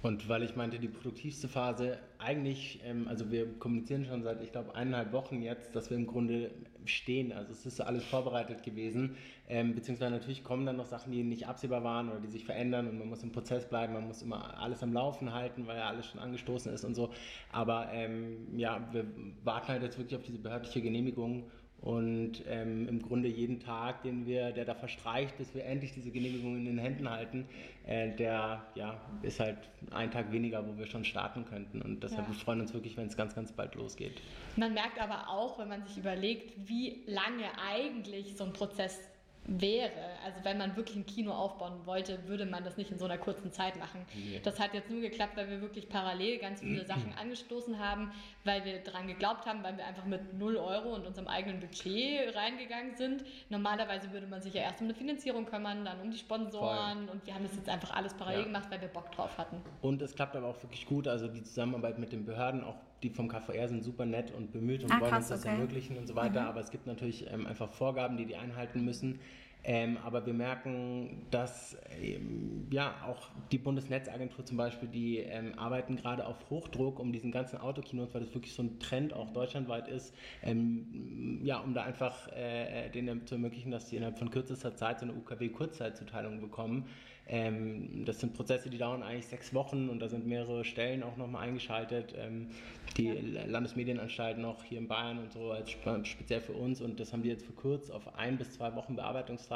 Und 0.05 0.29
weil 0.29 0.43
ich 0.43 0.55
meinte, 0.55 0.79
die 0.79 0.89
produktivste 0.89 1.49
Phase 1.49 1.97
eigentlich, 2.19 2.79
ähm, 2.85 3.09
also 3.09 3.31
wir 3.31 3.59
kommunizieren 3.59 4.05
schon 4.05 4.23
seit, 4.23 4.43
ich 4.43 4.53
glaube, 4.53 4.75
eineinhalb 4.75 5.12
Wochen 5.12 5.41
jetzt, 5.41 5.75
dass 5.75 5.89
wir 5.89 5.97
im 5.97 6.06
Grunde 6.06 6.51
stehen. 6.85 7.33
Also 7.33 7.53
es 7.53 7.65
ist 7.65 7.81
alles 7.81 8.05
vorbereitet 8.05 8.62
gewesen. 8.62 9.17
Ähm, 9.49 9.75
beziehungsweise 9.75 10.11
natürlich 10.11 10.45
kommen 10.45 10.67
dann 10.67 10.77
noch 10.77 10.85
Sachen, 10.85 11.11
die 11.11 11.23
nicht 11.23 11.49
absehbar 11.49 11.85
waren 11.85 12.11
oder 12.11 12.21
die 12.21 12.29
sich 12.29 12.45
verändern 12.45 12.87
und 12.87 12.99
man 12.99 13.09
muss 13.09 13.23
im 13.23 13.33
Prozess 13.33 13.67
bleiben, 13.67 13.95
man 13.95 14.06
muss 14.06 14.21
immer 14.21 14.61
alles 14.61 14.83
am 14.83 14.93
Laufen 14.93 15.33
halten, 15.33 15.67
weil 15.67 15.79
ja 15.79 15.89
alles 15.89 16.05
schon 16.05 16.21
angestoßen 16.21 16.71
ist 16.75 16.85
und 16.85 16.95
so. 16.95 17.09
Aber 17.51 17.89
ähm, 17.91 18.59
ja, 18.59 18.87
wir 18.93 19.06
warten 19.43 19.69
halt 19.69 19.83
jetzt 19.83 19.97
wirklich 19.97 20.17
auf 20.19 20.27
diese 20.27 20.39
behördliche 20.39 20.83
Genehmigung 20.83 21.45
und 21.81 22.43
ähm, 22.49 22.88
im 22.88 23.03
Grunde 23.03 23.29
jeden 23.29 23.61
Tag, 23.61 24.03
den 24.03 24.26
wir, 24.26 24.53
der 24.53 24.65
da 24.65 24.75
verstreicht, 24.75 25.37
bis 25.37 25.55
wir 25.55 25.67
endlich 25.67 25.93
diese 25.93 26.11
Genehmigung 26.11 26.56
in 26.56 26.65
den 26.65 26.79
Händen 26.79 27.11
halten, 27.11 27.47
äh, 27.87 28.11
der 28.17 28.65
ja, 28.75 28.99
ist 29.21 29.38
halt 29.38 29.59
ein 29.91 30.11
Tag 30.11 30.32
weniger, 30.32 30.67
wo 30.67 30.79
wir 30.79 30.87
schon 30.87 31.05
starten 31.05 31.44
könnten. 31.44 31.82
Und 31.82 32.03
deshalb 32.03 32.26
ja. 32.26 32.29
wir 32.29 32.35
freuen 32.35 32.62
uns 32.62 32.73
wirklich, 32.73 32.97
wenn 32.97 33.09
es 33.09 33.17
ganz, 33.17 33.35
ganz 33.35 33.53
bald 33.53 33.75
losgeht. 33.75 34.23
Man 34.56 34.73
merkt 34.73 34.99
aber 34.99 35.29
auch, 35.29 35.59
wenn 35.59 35.69
man 35.69 35.85
sich 35.85 35.99
überlegt, 35.99 36.55
wie 36.67 37.03
lange 37.06 37.44
eigentlich 37.71 38.35
so 38.37 38.44
ein 38.44 38.55
Prozess 38.55 38.99
wäre. 39.46 39.91
Also 40.25 40.43
wenn 40.43 40.58
man 40.58 40.76
wirklich 40.76 40.96
ein 40.96 41.06
Kino 41.06 41.32
aufbauen 41.32 41.85
wollte, 41.85 42.26
würde 42.26 42.46
man 42.46 42.64
das 42.64 42.76
nicht 42.76 42.91
in 42.91 42.99
so 42.99 43.05
einer 43.05 43.19
kurzen 43.19 43.52
Zeit 43.52 43.79
machen. 43.79 44.06
Nee. 44.14 44.41
Das 44.43 44.58
hat 44.58 44.75
jetzt 44.75 44.91
nur 44.91 45.00
geklappt, 45.00 45.37
weil 45.37 45.50
wir 45.50 45.61
wirklich 45.61 45.88
parallel 45.88 46.38
ganz 46.38 46.61
viele 46.61 46.85
Sachen 46.87 47.12
angestoßen 47.20 47.79
haben, 47.79 48.12
weil 48.44 48.64
wir 48.64 48.79
daran 48.79 49.06
geglaubt 49.06 49.46
haben, 49.46 49.62
weil 49.62 49.76
wir 49.76 49.87
einfach 49.87 50.05
mit 50.05 50.34
0 50.34 50.56
Euro 50.56 50.94
und 50.94 51.06
unserem 51.06 51.29
eigenen 51.29 51.60
Budget 51.60 52.34
reingegangen 52.34 52.96
sind. 52.96 53.24
Normalerweise 53.51 54.13
würde 54.13 54.27
man 54.27 54.41
sich 54.41 54.55
ja 54.55 54.63
erst 54.63 54.81
um 54.81 54.86
eine 54.86 54.94
Finanzierung 54.94 55.44
kümmern, 55.44 55.84
dann 55.84 56.01
um 56.01 56.10
die 56.10 56.19
Sponsoren 56.19 57.06
Voll. 57.06 57.15
und 57.15 57.27
wir 57.27 57.34
haben 57.34 57.44
das 57.44 57.55
jetzt 57.55 57.69
einfach 57.69 57.94
alles 57.94 58.15
parallel 58.15 58.41
ja. 58.41 58.46
gemacht, 58.46 58.69
weil 58.70 58.81
wir 58.81 58.89
Bock 58.89 59.10
drauf 59.13 59.36
hatten. 59.36 59.60
Und 59.82 60.01
es 60.03 60.15
klappt 60.15 60.36
aber 60.36 60.48
auch 60.48 60.63
wirklich 60.63 60.86
gut. 60.86 61.06
Also 61.06 61.29
die 61.29 61.43
Zusammenarbeit 61.43 61.98
mit 61.98 62.13
den 62.13 62.24
Behörden, 62.24 62.65
auch 62.65 62.77
die 63.05 63.11
vom 63.11 63.29
KVR 63.29 63.69
sind 63.69 63.84
super 63.84 64.06
nett 64.06 64.32
und 64.32 64.51
bemüht 64.51 64.82
und 64.82 64.91
ah, 64.91 65.01
wollen 65.01 65.11
krass, 65.11 65.25
uns 65.25 65.29
das 65.29 65.41
okay. 65.43 65.51
ermöglichen 65.51 65.99
und 65.99 66.08
so 66.08 66.17
weiter. 66.17 66.41
Mhm. 66.41 66.49
Aber 66.49 66.61
es 66.61 66.70
gibt 66.70 66.87
natürlich 66.87 67.31
ähm, 67.31 67.46
einfach 67.46 67.70
Vorgaben, 67.70 68.17
die 68.17 68.25
die 68.25 68.37
einhalten 68.37 68.84
müssen. 68.84 69.20
Ähm, 69.67 69.97
aber 70.05 70.27
wir 70.27 70.35
merken, 70.35 71.23
dass 71.31 71.79
ähm, 72.01 72.69
ja 72.71 72.94
auch 73.06 73.31
die 73.51 73.56
Bundesnetzagentur 73.56 74.44
zum 74.44 74.59
Beispiel, 74.59 74.89
die 74.89 75.19
ähm, 75.19 75.59
arbeiten 75.59 75.97
gerade 75.97 76.27
auf 76.27 76.51
Hochdruck, 76.51 77.01
um 77.01 77.13
diesen 77.13 77.33
ganzen 77.33 77.59
Autokinos, 77.59 78.13
weil 78.13 78.21
das 78.21 78.35
wirklich 78.35 78.53
so 78.53 78.63
ein 78.63 78.79
Trend 78.79 79.15
auch 79.15 79.31
deutschlandweit 79.31 79.89
ist, 79.89 80.15
ähm, 80.43 81.41
ja, 81.43 81.61
um 81.61 81.73
da 81.73 81.83
einfach 81.83 82.29
äh, 82.29 82.91
denen 82.91 83.27
zu 83.27 83.37
ermöglichen, 83.37 83.71
dass 83.71 83.89
sie 83.89 83.97
innerhalb 83.97 84.19
von 84.19 84.31
kürzester 84.31 84.77
Zeit 84.77 85.01
so 85.01 85.06
eine 85.06 85.15
UKW-Kurzzeitzuteilung 85.15 86.41
bekommen. 86.43 86.87
Ähm, 87.27 88.05
das 88.05 88.21
sind 88.21 88.35
Prozesse, 88.35 88.69
die 88.69 88.77
dauern 88.77 89.03
eigentlich 89.03 89.27
sechs 89.27 89.55
Wochen 89.55 89.89
und 89.89 90.01
da 90.01 90.09
sind 90.09 90.27
mehrere 90.27 90.63
Stellen 90.65 91.03
auch 91.03 91.17
nochmal 91.17 91.49
eingeschaltet. 91.49 92.15
Ähm, 92.19 92.49
die 92.97 93.09
ja. 93.09 93.44
Landesmedienanstalt 93.47 94.39
noch 94.39 94.63
hier 94.63 94.79
in 94.79 94.89
Bayern 94.89 95.19
und 95.19 95.33
so, 95.33 95.51
als 95.51 95.71
speziell 95.71 96.41
für 96.41 96.53
uns 96.53 96.81
und 96.81 97.01
das 97.01 97.13
haben 97.13 97.23
die 97.23 97.29
jetzt 97.29 97.44
verkürzt 97.44 97.91
auf 97.91 98.15
ein 98.17 98.37
bis 98.37 98.53
zwei 98.53 98.75
Wochen 98.75 98.97
Bearbeitungszeit. 98.97 99.54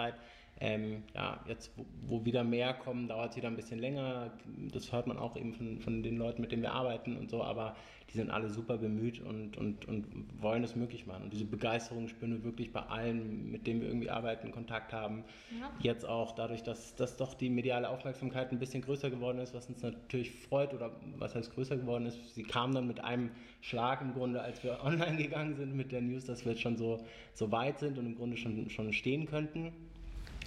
Ähm, 0.60 1.04
ja, 1.14 1.38
jetzt, 1.46 1.70
wo, 1.76 1.84
wo, 2.06 2.24
wieder 2.24 2.42
mehr 2.42 2.74
kommen, 2.74 3.06
dauert 3.06 3.30
es 3.30 3.36
wieder 3.36 3.46
ein 3.46 3.54
bisschen 3.54 3.78
länger. 3.78 4.32
Das 4.72 4.90
hört 4.92 5.06
man 5.06 5.16
auch 5.16 5.36
eben 5.36 5.54
von, 5.54 5.80
von 5.80 6.02
den 6.02 6.16
Leuten, 6.16 6.40
mit 6.40 6.50
denen 6.50 6.62
wir 6.62 6.72
arbeiten 6.72 7.16
und 7.16 7.30
so, 7.30 7.44
aber 7.44 7.76
die 8.10 8.16
sind 8.16 8.30
alle 8.30 8.48
super 8.48 8.78
bemüht 8.78 9.20
und, 9.20 9.56
und, 9.56 9.86
und 9.86 10.06
wollen 10.40 10.64
es 10.64 10.74
möglich 10.74 11.06
machen. 11.06 11.24
Und 11.24 11.32
diese 11.32 11.44
Begeisterung 11.44 12.08
spüren 12.08 12.32
wir 12.32 12.42
wirklich 12.42 12.72
bei 12.72 12.80
allen, 12.80 13.52
mit 13.52 13.66
denen 13.66 13.82
wir 13.82 13.88
irgendwie 13.88 14.10
arbeiten, 14.10 14.50
Kontakt 14.50 14.92
haben. 14.92 15.22
Ja. 15.60 15.70
Jetzt 15.80 16.08
auch 16.08 16.34
dadurch, 16.34 16.62
dass, 16.62 16.96
dass 16.96 17.16
doch 17.16 17.34
die 17.34 17.50
mediale 17.50 17.88
Aufmerksamkeit 17.88 18.50
ein 18.50 18.58
bisschen 18.58 18.82
größer 18.82 19.10
geworden 19.10 19.38
ist, 19.38 19.54
was 19.54 19.68
uns 19.68 19.82
natürlich 19.82 20.32
freut 20.32 20.74
oder 20.74 20.90
was 21.18 21.36
heißt 21.36 21.54
größer 21.54 21.76
geworden 21.76 22.06
ist. 22.06 22.34
Sie 22.34 22.42
kam 22.42 22.74
dann 22.74 22.86
mit 22.86 23.04
einem 23.04 23.30
Schlag 23.60 24.00
im 24.00 24.14
Grunde, 24.14 24.40
als 24.40 24.64
wir 24.64 24.80
online 24.82 25.18
gegangen 25.18 25.54
sind 25.54 25.76
mit 25.76 25.92
der 25.92 26.00
News, 26.00 26.24
dass 26.24 26.44
wir 26.44 26.52
jetzt 26.52 26.62
schon 26.62 26.76
so, 26.76 26.98
so 27.34 27.52
weit 27.52 27.78
sind 27.78 27.98
und 27.98 28.06
im 28.06 28.16
Grunde 28.16 28.38
schon, 28.38 28.70
schon 28.70 28.92
stehen 28.92 29.26
könnten. 29.26 29.72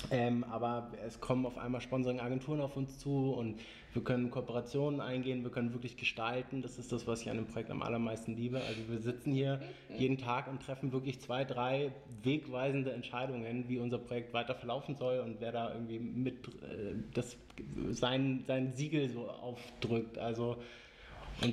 Ähm, 0.09 0.43
aber 0.45 0.91
es 1.05 1.19
kommen 1.19 1.45
auf 1.45 1.57
einmal 1.57 1.81
Sponsoring-Agenturen 1.81 2.61
auf 2.61 2.75
uns 2.75 2.97
zu 2.97 3.33
und 3.33 3.59
wir 3.93 4.03
können 4.03 4.31
Kooperationen 4.31 5.01
eingehen, 5.01 5.43
wir 5.43 5.51
können 5.51 5.73
wirklich 5.73 5.97
gestalten. 5.97 6.61
Das 6.61 6.77
ist 6.77 6.91
das, 6.91 7.07
was 7.07 7.21
ich 7.21 7.29
an 7.29 7.35
dem 7.35 7.45
Projekt 7.45 7.69
am 7.71 7.81
allermeisten 7.81 8.35
liebe. 8.35 8.61
Also 8.61 8.89
wir 8.89 8.99
sitzen 8.99 9.33
hier 9.33 9.61
jeden 9.97 10.17
Tag 10.17 10.47
und 10.47 10.61
treffen 10.63 10.91
wirklich 10.93 11.19
zwei, 11.19 11.43
drei 11.43 11.91
wegweisende 12.23 12.93
Entscheidungen, 12.93 13.67
wie 13.67 13.79
unser 13.79 13.97
Projekt 13.97 14.33
weiter 14.33 14.55
verlaufen 14.55 14.95
soll 14.95 15.19
und 15.19 15.41
wer 15.41 15.51
da 15.51 15.73
irgendwie 15.73 15.99
mit 15.99 16.47
äh, 16.47 16.95
das, 17.13 17.37
sein, 17.91 18.43
sein 18.47 18.71
Siegel 18.71 19.09
so 19.09 19.29
aufdrückt. 19.29 20.17
Also 20.17 20.57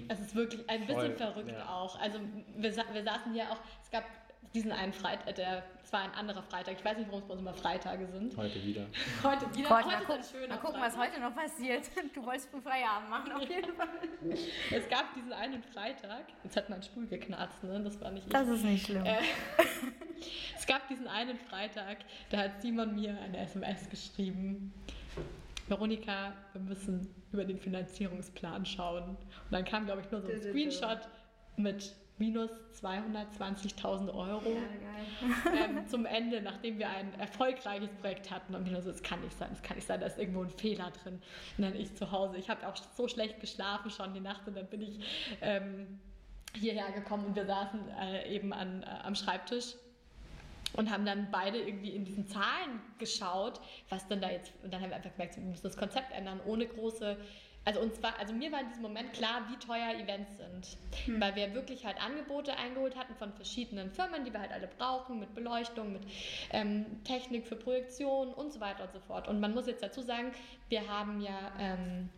es 0.09 0.21
ist 0.21 0.35
wirklich 0.35 0.69
ein 0.69 0.87
bisschen 0.87 1.17
verrückt 1.17 1.51
ja. 1.51 1.69
auch. 1.69 1.99
Also 2.01 2.19
wir, 2.57 2.73
wir 2.77 3.03
saßen 3.03 3.33
hier 3.33 3.51
auch, 3.51 3.59
es 3.83 3.91
gab 3.91 4.05
diesen 4.55 4.73
einen 4.73 4.93
Freitag, 4.93 5.29
äh, 5.29 5.33
der, 5.35 5.65
es 5.83 5.93
war 5.93 6.01
ein 6.01 6.13
anderer 6.15 6.43
Freitag, 6.43 6.75
ich 6.79 6.85
weiß 6.85 6.99
nicht, 6.99 7.09
warum 7.09 7.21
es 7.21 7.27
bei 7.27 7.33
uns 7.33 7.41
immer 7.41 7.55
Freitage 7.55 8.07
sind. 8.07 8.37
Heute 8.37 8.63
wieder. 8.65 8.87
Heute 9.23 9.55
wieder. 9.55 9.69
Gott, 9.69 9.85
heute 9.85 9.89
mal, 9.89 10.05
guck, 10.07 10.49
mal 10.49 10.59
gucken, 10.59 10.81
was 10.81 10.97
heute 10.97 11.21
noch 11.21 11.35
passiert. 11.35 11.85
Du 12.15 12.25
wolltest 12.25 12.51
früh 12.51 12.61
Feierabend 12.61 13.11
machen, 13.11 13.33
auf 13.33 13.43
jeden 13.43 13.75
Fall. 13.75 13.89
es 14.71 14.89
gab 14.89 15.15
diesen 15.15 15.33
einen 15.33 15.63
Freitag, 15.63 16.27
jetzt 16.43 16.57
hat 16.57 16.71
mein 16.71 16.83
Stuhl 16.83 17.07
geknarzt, 17.07 17.63
ne? 17.63 17.81
das 17.83 18.01
war 18.01 18.11
nicht 18.11 18.27
ich. 18.27 18.33
Das 18.33 18.49
ist 18.49 18.65
nicht 18.65 18.87
schlimm. 18.87 19.05
Äh, 19.05 19.19
es 20.57 20.67
gab 20.67 20.89
diesen 20.89 21.07
einen 21.07 21.37
Freitag, 21.37 21.99
da 22.31 22.39
hat 22.39 22.61
Simon 22.61 22.95
mir 22.95 23.17
eine 23.21 23.39
SMS 23.39 23.89
geschrieben. 23.89 24.73
Veronika, 25.69 26.33
wir 26.53 26.63
müssen 26.63 27.15
über 27.31 27.45
den 27.45 27.59
Finanzierungsplan 27.59 28.65
schauen. 28.65 29.11
Und 29.11 29.19
dann 29.51 29.65
kam, 29.65 29.85
glaube 29.85 30.01
ich, 30.01 30.11
nur 30.11 30.23
so 30.23 30.29
ein 30.29 30.41
Screenshot 30.41 31.01
mit 31.57 31.95
minus 32.19 32.51
220.000 32.81 34.13
Euro. 34.15 34.51
Ja, 34.51 35.53
ähm, 35.53 35.87
zum 35.89 36.07
Ende, 36.07 36.41
nachdem 36.41 36.79
wir 36.79 36.89
ein 36.89 37.19
erfolgreiches 37.19 37.91
Projekt 38.01 38.31
hatten. 38.31 38.55
Und 38.55 38.69
wir 38.69 38.81
so, 38.83 38.91
es 38.91 39.03
kann 39.03 39.21
nicht 39.21 39.37
sein, 39.39 39.51
es 39.53 39.63
kann 39.63 39.77
nicht 39.77 39.87
sein, 39.87 40.01
da 40.01 40.07
ist 40.07 40.19
irgendwo 40.19 40.43
ein 40.43 40.51
Fehler 40.51 40.91
drin. 41.03 41.21
Und 41.57 41.65
dann 41.65 41.75
ich 41.75 41.95
zu 41.95 42.11
Hause, 42.11 42.37
ich 42.37 42.51
habe 42.51 42.67
auch 42.67 42.77
so 42.77 43.09
schlecht 43.09 43.41
geschlafen 43.41 43.91
schon 43.91 44.15
die 44.15 44.21
Nacht. 44.21 44.47
Und 44.47 44.57
dann 44.57 44.67
bin 44.67 44.83
ich 44.83 45.01
ähm, 45.41 46.01
hierher 46.55 46.93
gekommen. 46.93 47.27
Und 47.27 47.37
wir 47.37 47.47
saßen 47.47 47.81
äh, 48.01 48.35
eben 48.35 48.53
an, 48.53 48.83
äh, 48.83 48.87
am 49.05 49.15
Schreibtisch 49.15 49.75
und 50.75 50.91
haben 50.91 51.05
dann 51.05 51.29
beide 51.31 51.59
irgendwie 51.59 51.91
in 51.91 52.05
diesen 52.05 52.27
Zahlen 52.27 52.81
geschaut, 52.99 53.61
was 53.89 54.07
denn 54.09 54.21
da 54.21 54.31
jetzt, 54.31 54.53
und 54.63 54.73
dann 54.73 54.81
haben 54.83 54.91
wir 54.91 54.97
einfach 54.97 55.13
gemerkt, 55.13 55.37
wir 55.37 55.43
müssen 55.45 55.63
das 55.63 55.77
Konzept 55.77 56.13
ändern, 56.13 56.41
ohne 56.45 56.67
große 56.67 57.17
also 57.65 57.81
uns 57.81 58.03
war, 58.03 58.19
also 58.19 58.33
mir 58.33 58.51
war 58.51 58.61
in 58.61 58.69
diesem 58.69 58.83
Moment 58.83 59.13
klar, 59.13 59.47
wie 59.51 59.57
teuer 59.57 59.95
Events 59.95 60.37
sind. 60.39 60.79
Hm. 61.05 61.21
Weil 61.21 61.37
wir 61.37 61.55
wirklich 61.55 61.85
halt 61.85 62.03
Angebote 62.03 62.57
eingeholt 62.57 62.97
hatten 62.97 63.15
von 63.17 63.33
verschiedenen 63.33 63.91
Firmen, 63.91 64.25
die 64.25 64.33
wir 64.33 64.41
halt 64.41 64.53
alle 64.53 64.69
brauchen, 64.69 65.21
mit 65.21 65.35
Beleuchtung, 65.35 65.93
mit 65.93 66.03
ähm, 66.51 66.87
Technik 67.05 67.47
für 67.47 67.57
Projektion 67.57 68.33
und 68.33 68.53
so 68.53 68.61
weiter 68.61 68.85
und 68.85 68.93
so 68.93 69.01
fort. 69.01 69.29
Und 69.29 69.41
man 69.41 69.53
muss 69.53 69.67
jetzt 69.67 69.83
dazu 69.83 70.01
sagen, 70.01 70.33
wir 70.69 70.89
haben 70.89 71.21
ja 71.21 71.53
ähm, 71.59 72.09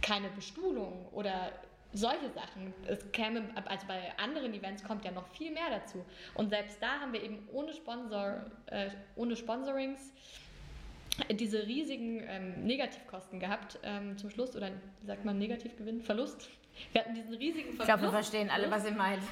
keine 0.00 0.28
Bestuhlung 0.30 1.06
oder 1.12 1.52
solche 1.92 2.30
Sachen. 2.30 2.72
Es 2.86 3.10
käme, 3.12 3.44
also 3.66 3.86
bei 3.86 4.12
anderen 4.18 4.52
Events 4.54 4.82
kommt 4.82 5.04
ja 5.04 5.10
noch 5.10 5.26
viel 5.28 5.50
mehr 5.50 5.70
dazu. 5.70 6.04
Und 6.34 6.50
selbst 6.50 6.82
da 6.82 7.00
haben 7.00 7.12
wir 7.12 7.22
eben 7.22 7.48
ohne 7.52 7.72
Sponsor, 7.72 8.46
äh, 8.66 8.90
ohne 9.16 9.36
Sponsorings 9.36 10.12
diese 11.30 11.66
riesigen 11.66 12.22
ähm, 12.26 12.64
Negativkosten 12.64 13.38
gehabt 13.38 13.78
ähm, 13.82 14.16
zum 14.16 14.30
Schluss, 14.30 14.56
oder 14.56 14.70
wie 15.00 15.06
sagt 15.06 15.24
man 15.24 15.38
Negativgewinn? 15.38 16.00
Verlust? 16.00 16.48
Wir 16.92 17.02
hatten 17.02 17.14
diesen 17.14 17.34
riesigen 17.34 17.74
Verlust. 17.74 17.80
Ich 17.80 17.86
glaube, 17.86 18.02
wir 18.02 18.10
verstehen 18.10 18.50
alle, 18.50 18.70
was 18.70 18.84
ihr 18.84 18.92
meint. 18.92 19.22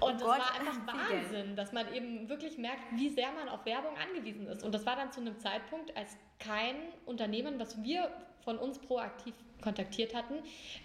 Und 0.00 0.02
oh 0.02 0.10
das 0.10 0.22
Gott, 0.22 0.38
war 0.38 0.54
einfach 0.54 0.86
Wahnsinn, 0.86 1.56
dass 1.56 1.72
man 1.72 1.92
eben 1.94 2.28
wirklich 2.28 2.58
merkt, 2.58 2.82
wie 2.92 3.08
sehr 3.08 3.32
man 3.32 3.48
auf 3.48 3.64
Werbung 3.64 3.92
angewiesen 3.96 4.46
ist. 4.46 4.62
Und 4.62 4.74
das 4.74 4.84
war 4.84 4.96
dann 4.96 5.10
zu 5.10 5.20
einem 5.20 5.38
Zeitpunkt, 5.38 5.96
als 5.96 6.16
kein 6.38 6.76
Unternehmen, 7.06 7.58
was 7.58 7.82
wir 7.82 8.10
von 8.44 8.58
uns 8.58 8.78
proaktiv 8.78 9.34
kontaktiert 9.62 10.14
hatten, 10.14 10.34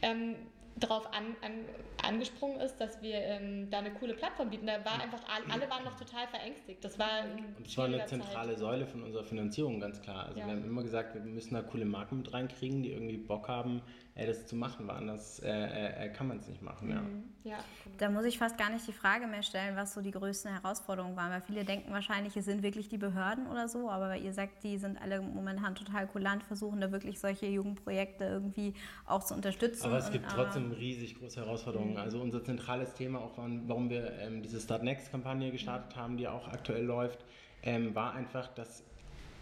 ähm, 0.02 0.36
darauf 0.80 1.06
an, 1.14 1.36
an, 1.42 1.66
angesprungen 2.04 2.60
ist, 2.60 2.78
dass 2.78 3.02
wir 3.02 3.16
ähm, 3.16 3.70
da 3.70 3.80
eine 3.80 3.92
coole 3.92 4.14
Plattform 4.14 4.50
bieten. 4.50 4.68
Da 4.68 4.84
war 4.86 5.02
einfach, 5.02 5.22
alle 5.28 5.70
waren 5.70 5.84
noch 5.84 5.98
total 5.98 6.28
verängstigt. 6.28 6.84
Das 6.84 6.98
war 6.98 7.24
Und 7.58 7.66
das 7.66 7.78
war 7.78 7.86
eine 7.86 8.06
zentrale 8.06 8.52
Zeit. 8.52 8.60
Säule 8.60 8.86
von 8.88 9.04
unserer 9.04 9.24
Finanzierung, 9.24 9.80
ganz 9.80 10.02
klar. 10.02 10.26
Also 10.26 10.40
ja. 10.40 10.48
wir 10.48 10.54
haben 10.54 10.66
immer 10.66 10.84
gesagt, 10.84 11.14
wir 11.14 11.22
müssen 11.22 11.54
da 11.54 11.62
coole 11.62 11.86
Marken 11.86 12.18
mit 12.18 12.34
reinkriegen, 12.34 12.84
die 12.84 12.92
irgendwie 12.92 13.18
Bock 13.18 13.48
haben, 13.48 13.82
äh, 14.20 14.28
das 14.28 14.46
zu 14.46 14.56
machen, 14.56 14.88
weil 14.88 14.98
anders 14.98 15.40
äh, 15.40 16.06
äh, 16.06 16.10
kann 16.10 16.28
man 16.28 16.38
es 16.38 16.48
nicht 16.48 16.62
machen. 16.62 16.90
Ja. 16.90 17.02
Mhm. 17.02 17.24
ja. 17.44 17.58
Da 17.98 18.10
muss 18.10 18.26
ich 18.26 18.38
fast 18.38 18.58
gar 18.58 18.70
nicht 18.70 18.88
die 18.88 18.94
Frage 18.94 19.28
mehr 19.28 19.44
stellen, 19.44 19.76
was 19.76 19.94
so 19.94 20.02
die 20.02 20.12
größten 20.12 20.52
Herausforderungen 20.52 21.16
waren, 21.16 21.32
weil 21.32 21.42
viele 21.42 21.64
denken 21.64 21.92
wahrscheinlich, 21.92 22.36
es 22.36 22.46
sind 22.46 22.64
wirklich 22.64 22.90
die 22.90 22.98
Behörden 22.98 23.48
oder 23.48 23.68
so, 23.68 23.90
aber 23.90 24.18
ihr 24.18 24.34
sagt, 24.34 24.64
die 24.64 24.78
sind 24.78 25.02
alle 25.02 25.22
momentan 25.22 25.76
total 25.76 26.08
kulant, 26.08 26.44
versuchen 26.44 26.82
da 26.82 26.92
wirklich 26.92 27.20
solche 27.20 27.46
Jugendprojekte 27.48 28.26
irgendwie 28.26 28.74
auch 29.06 29.24
zu 29.24 29.34
unterstützen. 29.34 29.86
Aber 29.86 29.98
es 29.98 30.12
gibt 30.12 30.26
und, 30.26 30.34
trotzdem 30.34 30.72
riesig 30.72 31.20
große 31.20 31.40
Herausforderungen. 31.40 31.94
Mhm. 31.94 31.98
Also 31.98 32.22
unser 32.22 32.44
zentrales 32.44 32.94
Thema, 32.94 33.20
auch 33.20 33.38
warum 33.38 33.90
wir 33.90 34.12
ähm, 34.20 34.42
diese 34.42 34.60
Start 34.60 34.84
Next-Kampagne 34.84 35.52
gestartet 35.52 35.96
haben, 35.96 36.18
die 36.18 36.28
auch 36.28 36.48
aktuell 36.48 36.84
läuft, 36.84 37.26
ähm, 37.64 37.94
war 37.96 38.14
einfach, 38.14 38.48
dass 38.50 38.84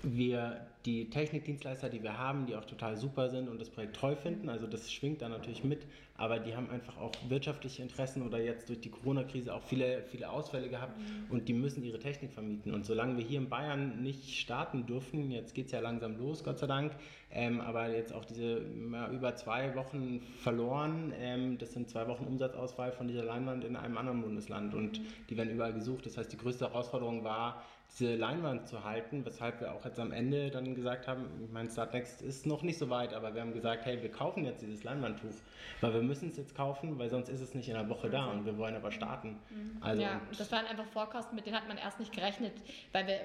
wir 0.04 0.68
die 0.86 1.10
Technikdienstleister, 1.10 1.89
die 1.89 2.01
wir 2.01 2.18
haben, 2.18 2.46
die 2.46 2.56
auch 2.56 2.63
total 2.63 2.96
super 2.96 3.30
sind 3.30 3.50
und 3.50 3.60
das 3.60 3.70
Projekt 3.70 3.98
treu 3.98 4.16
finden, 4.16 4.48
also 4.48 4.68
das 4.68 4.92
schwingt 4.92 5.22
da 5.22 5.27
natürlich 5.27 5.63
mit, 5.66 5.86
aber 6.16 6.39
die 6.39 6.56
haben 6.56 6.70
einfach 6.70 6.98
auch 6.98 7.12
wirtschaftliche 7.27 7.82
Interessen 7.82 8.25
oder 8.25 8.42
jetzt 8.42 8.70
durch 8.70 8.80
die 8.80 8.89
Corona-Krise 8.89 9.54
auch 9.54 9.62
viele, 9.63 10.04
viele 10.04 10.30
Ausfälle 10.30 10.70
gehabt 10.70 10.98
mhm. 10.98 11.30
und 11.30 11.50
die 11.50 11.54
müssen 11.54 11.84
ihre 11.84 12.00
Technik 12.00 12.32
vermieten. 12.32 12.74
Und 12.74 12.86
solange 12.86 13.18
wir 13.18 13.24
hier 13.25 13.39
in 13.39 13.50
Bayern 13.50 14.01
nicht 14.01 14.39
starten 14.39 14.86
dürfen, 14.86 15.30
jetzt 15.30 15.54
geht 15.54 15.66
es 15.66 15.74
ja 15.74 15.82
langsam 15.82 16.18
los, 16.18 16.44
Gott 16.44 16.58
sei 16.60 16.68
Dank, 16.68 16.94
ähm, 17.32 17.60
aber 17.60 17.89
jetzt 17.89 18.13
auch 18.13 18.24
diese 18.24 18.62
ja, 18.92 19.10
über 19.12 19.36
zwei 19.36 19.75
Wochen 19.75 20.22
verloren, 20.42 21.12
ähm, 21.20 21.58
das 21.58 21.74
sind 21.74 21.89
zwei 21.89 22.08
Wochen 22.08 22.24
Umsatzausfall 22.24 22.94
von 22.94 23.10
dieser 23.10 23.24
Leinwand 23.24 23.66
in 23.66 23.75
einem 23.75 23.98
anderen 23.98 24.22
Bundesland 24.22 24.74
und 24.74 25.01
die 25.30 25.36
werden 25.36 25.54
überall 25.54 25.74
gesucht. 25.74 26.06
Das 26.06 26.18
heißt, 26.18 26.32
die 26.32 26.38
größte 26.38 26.70
Herausforderung 26.70 27.25
war, 27.25 27.62
diese 27.89 28.15
Leinwand 28.15 28.67
zu 28.67 28.84
halten, 28.84 29.25
weshalb 29.25 29.60
wir 29.60 29.74
auch 29.74 29.84
jetzt 29.86 30.00
am 30.00 30.12
Ende 30.12 30.51
dann 30.51 30.75
gesagt 30.75 31.08
haben, 31.08 31.50
mein 31.51 31.70
Startnext 31.70 32.22
ist 32.22 32.46
noch 32.46 32.62
nicht 32.62 32.77
so 32.77 32.89
weit, 32.89 33.13
aber 33.13 33.34
wir 33.34 33.41
haben 33.41 33.53
gesagt, 33.53 33.86
hey, 33.86 34.01
wir 34.01 34.12
kaufen 34.12 34.46
jetzt 34.46 34.62
dieses 34.62 34.84
Leinwandtuch, 34.84 35.34
weil 35.82 35.94
wir 35.94 36.01
müssen 36.01 36.29
es 36.29 36.38
jetzt 36.38 36.56
kaufen, 36.56 37.00
weil 37.00 37.10
sonst 37.10 37.29
ist 37.29 37.41
es 37.41 37.56
nicht 37.56 37.70
in 37.70 37.75
einer 37.75 37.89
Woche 37.89 38.10
da 38.10 38.27
und 38.27 38.46
wir 38.46 38.58
wollen 38.58 38.75
aber 38.75 38.91
starten. 38.91 39.39
Mhm. 39.50 39.77
Also 39.82 40.01
ja, 40.01 40.22
das 40.38 40.51
waren 40.51 40.65
einfach 40.65 40.86
Vorkosten, 40.86 41.36
mit 41.36 41.46
denen 41.46 41.56
hat 41.56 41.67
man 41.67 41.77
erst 41.77 42.00
nicht 42.00 42.13
gerechnet, 42.13 42.53
weil 42.91 43.08
wir 43.08 43.20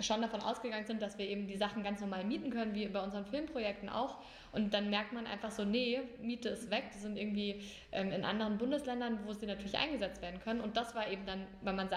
schon 0.00 0.22
davon 0.22 0.40
ausgegangen 0.40 0.86
sind, 0.86 1.02
dass 1.02 1.18
wir 1.18 1.26
eben 1.26 1.46
die 1.46 1.56
Sachen 1.56 1.82
ganz 1.82 2.00
normal 2.00 2.24
mieten 2.24 2.50
können, 2.50 2.74
wie 2.74 2.86
bei 2.86 3.02
unseren 3.02 3.24
Filmprojekten 3.24 3.88
auch. 3.88 4.18
Und 4.52 4.72
dann 4.72 4.90
merkt 4.90 5.12
man 5.12 5.26
einfach 5.26 5.50
so, 5.50 5.64
nee, 5.64 6.00
Miete 6.22 6.50
ist 6.50 6.70
weg. 6.70 6.84
Die 6.94 6.98
sind 6.98 7.16
irgendwie 7.16 7.62
ähm, 7.92 8.12
in 8.12 8.24
anderen 8.24 8.58
Bundesländern, 8.58 9.18
wo 9.26 9.32
sie 9.32 9.46
natürlich 9.46 9.76
eingesetzt 9.76 10.22
werden 10.22 10.40
können. 10.40 10.60
Und 10.60 10.76
das 10.76 10.94
war 10.94 11.08
eben 11.10 11.26
dann, 11.26 11.46
weil 11.62 11.74
man 11.74 11.88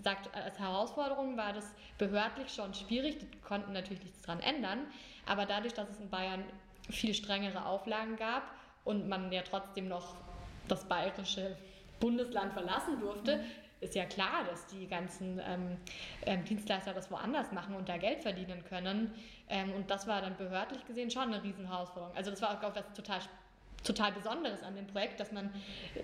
sagt, 0.00 0.34
als 0.34 0.58
Herausforderung 0.58 1.36
war 1.36 1.52
das 1.52 1.72
behördlich 1.98 2.52
schon 2.52 2.72
schwierig. 2.74 3.18
Die 3.18 3.40
konnten 3.40 3.72
natürlich 3.72 4.02
nichts 4.02 4.22
daran 4.22 4.40
ändern. 4.40 4.80
Aber 5.26 5.46
dadurch, 5.46 5.74
dass 5.74 5.88
es 5.88 6.00
in 6.00 6.08
Bayern 6.08 6.44
viel 6.90 7.14
strengere 7.14 7.64
Auflagen 7.66 8.16
gab 8.16 8.42
und 8.84 9.08
man 9.08 9.30
ja 9.32 9.42
trotzdem 9.42 9.88
noch 9.88 10.16
das 10.68 10.84
bayerische 10.86 11.56
Bundesland 12.00 12.52
verlassen 12.52 12.98
durfte, 13.00 13.36
mhm. 13.36 13.42
ist 13.80 13.94
ja 13.94 14.04
klar, 14.04 14.44
dass 14.48 14.66
die 14.66 14.88
ganzen 14.88 15.40
ähm, 15.46 15.76
ähm, 16.26 16.44
Dienstleister 16.44 16.92
das 16.92 17.10
woanders 17.10 17.52
machen 17.52 17.76
und 17.76 17.88
da 17.88 17.96
Geld 17.96 18.22
verdienen 18.22 18.64
können. 18.64 19.14
Ähm, 19.48 19.72
und 19.72 19.90
das 19.90 20.06
war 20.06 20.20
dann 20.20 20.36
behördlich 20.36 20.84
gesehen 20.86 21.10
schon 21.10 21.32
eine 21.32 21.42
Riesenherausforderung. 21.42 22.16
Also 22.16 22.30
das 22.30 22.42
war 22.42 22.50
auch 22.50 22.74
was 22.74 22.92
total 22.94 23.20
total 23.82 24.12
Besonderes 24.12 24.62
an 24.62 24.76
dem 24.76 24.86
Projekt, 24.86 25.20
dass 25.20 25.32
man 25.32 25.50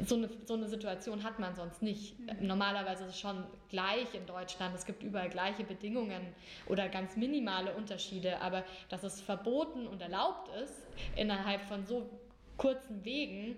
so 0.04 0.16
eine, 0.16 0.28
so 0.44 0.54
eine 0.54 0.66
Situation 0.66 1.22
hat 1.22 1.38
man 1.38 1.54
sonst 1.54 1.82
nicht. 1.82 2.18
Mhm. 2.18 2.46
Normalerweise 2.46 3.04
ist 3.04 3.10
es 3.10 3.20
schon 3.20 3.44
gleich 3.68 4.14
in 4.14 4.26
Deutschland. 4.26 4.74
Es 4.74 4.84
gibt 4.84 5.02
überall 5.02 5.28
gleiche 5.28 5.64
Bedingungen 5.64 6.20
oder 6.66 6.88
ganz 6.88 7.16
minimale 7.16 7.74
Unterschiede, 7.74 8.40
aber 8.40 8.64
dass 8.88 9.02
es 9.02 9.20
verboten 9.20 9.86
und 9.86 10.02
erlaubt 10.02 10.48
ist, 10.62 10.74
innerhalb 11.16 11.62
von 11.62 11.86
so 11.86 12.08
kurzen 12.56 13.04
Wegen 13.04 13.56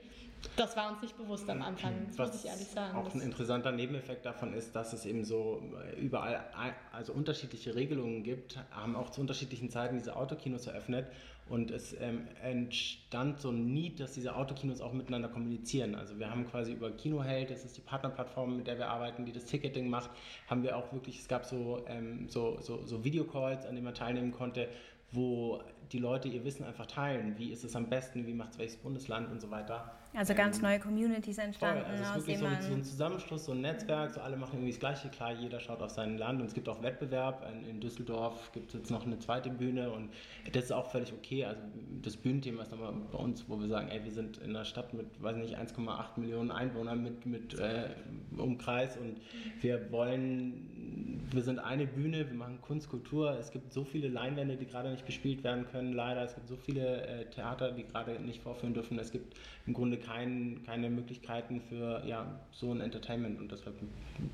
Das 0.56 0.76
war 0.76 0.90
uns 0.92 1.02
nicht 1.02 1.16
bewusst 1.16 1.48
am 1.48 1.62
Anfang, 1.62 2.06
das 2.08 2.18
Was 2.18 2.32
muss 2.32 2.44
ich 2.44 2.50
ehrlich 2.50 2.68
sagen. 2.68 2.96
Auch 2.96 3.14
ein 3.14 3.20
interessanter 3.20 3.72
Nebeneffekt 3.72 4.24
davon 4.24 4.52
ist, 4.52 4.74
dass 4.74 4.92
es 4.92 5.06
eben 5.06 5.24
so 5.24 5.62
äh, 5.92 6.00
überall 6.00 6.44
also 6.92 7.12
unterschiedliche 7.12 7.74
Regelungen 7.74 8.22
gibt, 8.22 8.58
haben 8.70 8.96
auch 8.96 9.10
zu 9.10 9.20
unterschiedlichen 9.20 9.70
Zeiten 9.70 9.96
diese 9.96 10.16
Autokinos 10.16 10.66
eröffnet 10.66 11.06
und 11.50 11.72
es 11.72 11.96
ähm, 12.00 12.28
entstand 12.42 13.40
so 13.40 13.50
ein 13.50 13.72
Need, 13.72 13.98
dass 13.98 14.12
diese 14.12 14.36
Autokinos 14.36 14.80
auch 14.80 14.92
miteinander 14.92 15.28
kommunizieren. 15.28 15.96
Also 15.96 16.16
wir 16.18 16.30
haben 16.30 16.46
quasi 16.48 16.72
über 16.72 16.92
Kinoheld, 16.92 17.50
das 17.50 17.64
ist 17.64 17.76
die 17.76 17.80
Partnerplattform, 17.80 18.56
mit 18.56 18.68
der 18.68 18.78
wir 18.78 18.88
arbeiten, 18.88 19.24
die 19.24 19.32
das 19.32 19.46
Ticketing 19.46 19.90
macht, 19.90 20.10
haben 20.46 20.62
wir 20.62 20.76
auch 20.76 20.92
wirklich, 20.92 21.18
es 21.18 21.26
gab 21.26 21.44
so, 21.44 21.82
ähm, 21.88 22.28
so, 22.28 22.60
so, 22.60 22.86
so 22.86 23.02
Videocalls, 23.02 23.66
an 23.66 23.74
denen 23.74 23.84
man 23.84 23.94
teilnehmen 23.94 24.30
konnte, 24.30 24.68
wo 25.10 25.60
die 25.92 25.98
Leute 25.98 26.28
ihr 26.28 26.44
Wissen 26.44 26.64
einfach 26.64 26.86
teilen. 26.86 27.34
Wie 27.36 27.50
ist 27.50 27.64
es 27.64 27.74
am 27.74 27.88
besten, 27.88 28.26
wie 28.26 28.34
macht 28.34 28.52
es 28.52 28.58
welches 28.58 28.76
Bundesland 28.76 29.30
und 29.30 29.40
so 29.40 29.50
weiter. 29.50 29.92
Also 30.14 30.34
ganz 30.34 30.60
neue 30.60 30.80
Communities 30.80 31.38
entstanden, 31.38 31.82
Voll, 31.84 31.90
also 31.90 32.02
es 32.02 32.08
ist 32.10 32.16
wirklich 32.16 32.38
so, 32.38 32.46
ein- 32.46 32.62
so 32.62 32.72
ein. 32.74 32.82
Zusammenschluss, 32.84 33.44
so 33.44 33.52
ein 33.52 33.60
Netzwerk, 33.60 34.10
so 34.10 34.20
alle 34.20 34.36
machen 34.36 34.54
irgendwie 34.54 34.70
das 34.72 34.80
Gleiche. 34.80 35.08
Klar, 35.08 35.32
jeder 35.34 35.60
schaut 35.60 35.80
auf 35.82 35.90
sein 35.90 36.18
Land 36.18 36.40
und 36.40 36.46
es 36.48 36.54
gibt 36.54 36.68
auch 36.68 36.82
Wettbewerb. 36.82 37.46
In, 37.52 37.68
in 37.68 37.80
Düsseldorf 37.80 38.50
gibt 38.52 38.68
es 38.74 38.80
jetzt 38.80 38.90
noch 38.90 39.06
eine 39.06 39.18
zweite 39.20 39.50
Bühne 39.50 39.90
und 39.92 40.10
das 40.52 40.64
ist 40.64 40.72
auch 40.72 40.90
völlig 40.90 41.12
okay. 41.12 41.44
Also 41.44 41.60
das 42.02 42.16
Bühnenthema 42.16 42.62
ist 42.62 42.72
nochmal 42.72 42.92
bei 43.12 43.18
uns, 43.18 43.48
wo 43.48 43.58
wir 43.60 43.68
sagen, 43.68 43.88
ey, 43.88 44.02
wir 44.04 44.10
sind 44.12 44.38
in 44.38 44.50
einer 44.50 44.64
Stadt 44.64 44.94
mit, 44.94 45.06
weiß 45.22 45.36
nicht, 45.36 45.56
1,8 45.56 46.18
Millionen 46.18 46.50
Einwohnern 46.50 47.02
mit, 47.02 47.24
mit 47.26 47.56
äh, 47.58 47.90
Umkreis 48.36 48.96
und 48.96 49.20
wir 49.60 49.92
wollen, 49.92 51.20
wir 51.32 51.42
sind 51.42 51.60
eine 51.60 51.86
Bühne, 51.86 52.28
wir 52.28 52.36
machen 52.36 52.60
Kunst, 52.62 52.88
Kultur. 52.88 53.36
Es 53.38 53.52
gibt 53.52 53.72
so 53.72 53.84
viele 53.84 54.08
Leinwände, 54.08 54.56
die 54.56 54.66
gerade 54.66 54.90
nicht 54.90 55.06
bespielt 55.06 55.44
werden 55.44 55.66
können, 55.70 55.79
leider. 55.80 56.22
Es 56.22 56.34
gibt 56.34 56.48
so 56.48 56.56
viele 56.56 57.06
äh, 57.06 57.24
Theater, 57.26 57.72
die 57.72 57.84
gerade 57.84 58.20
nicht 58.20 58.42
vorführen 58.42 58.74
dürfen. 58.74 58.98
Es 58.98 59.10
gibt 59.10 59.36
im 59.66 59.74
Grunde 59.74 59.98
kein, 59.98 60.62
keine 60.64 60.90
Möglichkeiten 60.90 61.60
für 61.60 62.02
ja, 62.06 62.40
so 62.52 62.72
ein 62.72 62.80
Entertainment 62.80 63.40
und 63.40 63.50
deshalb 63.50 63.74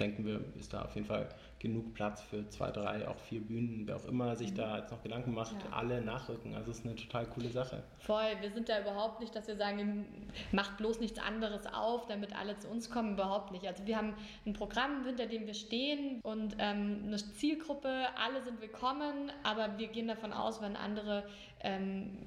denken 0.00 0.24
wir, 0.24 0.40
ist 0.58 0.72
da 0.72 0.82
auf 0.82 0.94
jeden 0.94 1.06
Fall 1.06 1.28
genug 1.58 1.94
Platz 1.94 2.20
für 2.22 2.46
zwei, 2.50 2.70
drei, 2.70 3.08
auch 3.08 3.18
vier 3.18 3.40
Bühnen, 3.40 3.86
wer 3.86 3.96
auch 3.96 4.04
immer 4.04 4.36
sich 4.36 4.52
da 4.52 4.78
jetzt 4.78 4.90
noch 4.92 5.02
Gedanken 5.02 5.32
macht, 5.32 5.54
Ja. 5.64 5.76
alle 5.76 6.02
nachrücken. 6.02 6.54
Also 6.54 6.70
es 6.70 6.78
ist 6.80 6.84
eine 6.84 6.94
total 6.96 7.26
coole 7.26 7.48
Sache. 7.48 7.82
Voll, 7.98 8.30
wir 8.40 8.50
sind 8.50 8.68
da 8.68 8.80
überhaupt 8.80 9.20
nicht, 9.20 9.34
dass 9.34 9.48
wir 9.48 9.56
sagen, 9.56 10.06
macht 10.52 10.76
bloß 10.76 11.00
nichts 11.00 11.18
anderes 11.18 11.66
auf, 11.66 12.06
damit 12.06 12.36
alle 12.36 12.58
zu 12.58 12.68
uns 12.68 12.90
kommen, 12.90 13.14
überhaupt 13.14 13.52
nicht. 13.52 13.66
Also 13.66 13.86
wir 13.86 13.96
haben 13.96 14.14
ein 14.44 14.52
Programm, 14.52 15.04
hinter 15.06 15.26
dem 15.26 15.46
wir 15.46 15.54
stehen 15.54 16.20
und 16.22 16.56
ähm, 16.58 17.04
eine 17.06 17.16
Zielgruppe, 17.16 18.06
alle 18.22 18.42
sind 18.42 18.60
willkommen, 18.60 19.32
aber 19.42 19.78
wir 19.78 19.88
gehen 19.88 20.08
davon 20.08 20.32
aus, 20.34 20.60
wenn 20.60 20.76
andere 20.76 21.24
ähm, 21.60 22.18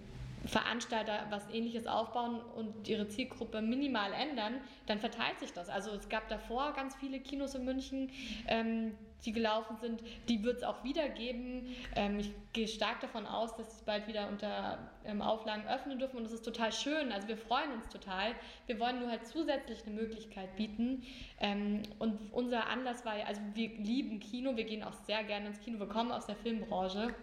Veranstalter 0.46 1.27
was 1.29 1.50
ähnliches 1.50 1.88
aufbauen 1.88 2.41
und 2.55 2.88
ihre 2.88 3.08
Zielgruppe 3.08 3.62
minimal 3.62 4.12
ändern, 4.13 4.62
dann 4.88 5.00
verteilt 5.00 5.39
sich 5.39 5.53
das. 5.53 5.69
Also 5.69 5.91
es 5.91 6.10
gab 6.10 6.27
davor 6.29 6.74
ganz 6.74 6.96
viele 6.96 7.19
Kinos 7.19 7.55
in 7.55 7.65
München, 7.65 8.10
ähm, 8.48 8.96
die 9.25 9.34
gelaufen 9.34 9.77
sind. 9.81 10.01
Die 10.29 10.43
wird 10.43 10.58
es 10.58 10.63
auch 10.63 10.84
wieder 10.84 11.10
geben. 11.10 11.75
Ähm, 11.96 12.19
ich 12.19 12.31
gehe 12.53 12.67
stark 12.67 13.01
davon 13.01 13.25
aus, 13.25 13.55
dass 13.58 13.79
sie 13.79 13.86
bald 13.86 14.08
wieder 14.08 14.29
unter 14.29 14.79
ähm, 15.05 15.22
Auflagen 15.22 15.67
öffnen 15.67 16.00
dürfen 16.00 16.17
und 16.17 16.24
das 16.24 16.31
ist 16.31 16.46
total 16.46 16.72
schön. 16.72 17.12
Also 17.12 17.27
wir 17.27 17.38
freuen 17.38 17.74
uns 17.74 17.89
total. 17.89 18.34
Wir 18.65 18.79
wollen 18.79 19.00
nur 19.00 19.10
halt 19.10 19.27
zusätzlich 19.27 19.86
eine 19.86 19.96
Möglichkeit 19.96 20.55
bieten. 20.55 21.03
Ähm, 21.39 21.84
und 22.00 22.17
unser 22.31 22.67
Anlass 22.67 23.05
war 23.05 23.17
ja, 23.17 23.25
also 23.25 23.41
wir 23.53 23.69
lieben 23.77 24.19
Kino, 24.19 24.55
wir 24.55 24.63
gehen 24.63 24.84
auch 24.84 24.93
sehr 25.05 25.24
gerne 25.24 25.48
ins 25.48 25.60
Kino, 25.60 25.79
wir 25.79 25.89
kommen 25.89 26.12
aus 26.12 26.25
der 26.25 26.36
Filmbranche. 26.36 27.13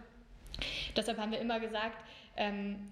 Deshalb 0.95 1.19
haben 1.19 1.31
wir 1.31 1.39
immer 1.39 1.59
gesagt, 1.59 2.03
ähm, 2.35 2.89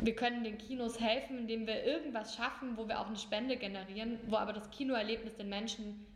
wir 0.00 0.14
können 0.14 0.44
den 0.44 0.58
Kinos 0.58 1.00
helfen, 1.00 1.38
indem 1.38 1.66
wir 1.66 1.84
irgendwas 1.84 2.34
schaffen, 2.34 2.76
wo 2.76 2.88
wir 2.88 3.00
auch 3.00 3.06
eine 3.06 3.16
Spende 3.16 3.56
generieren, 3.56 4.18
wo 4.26 4.36
aber 4.36 4.52
das 4.52 4.70
Kinoerlebnis 4.70 5.36
den 5.36 5.48
Menschen 5.48 6.06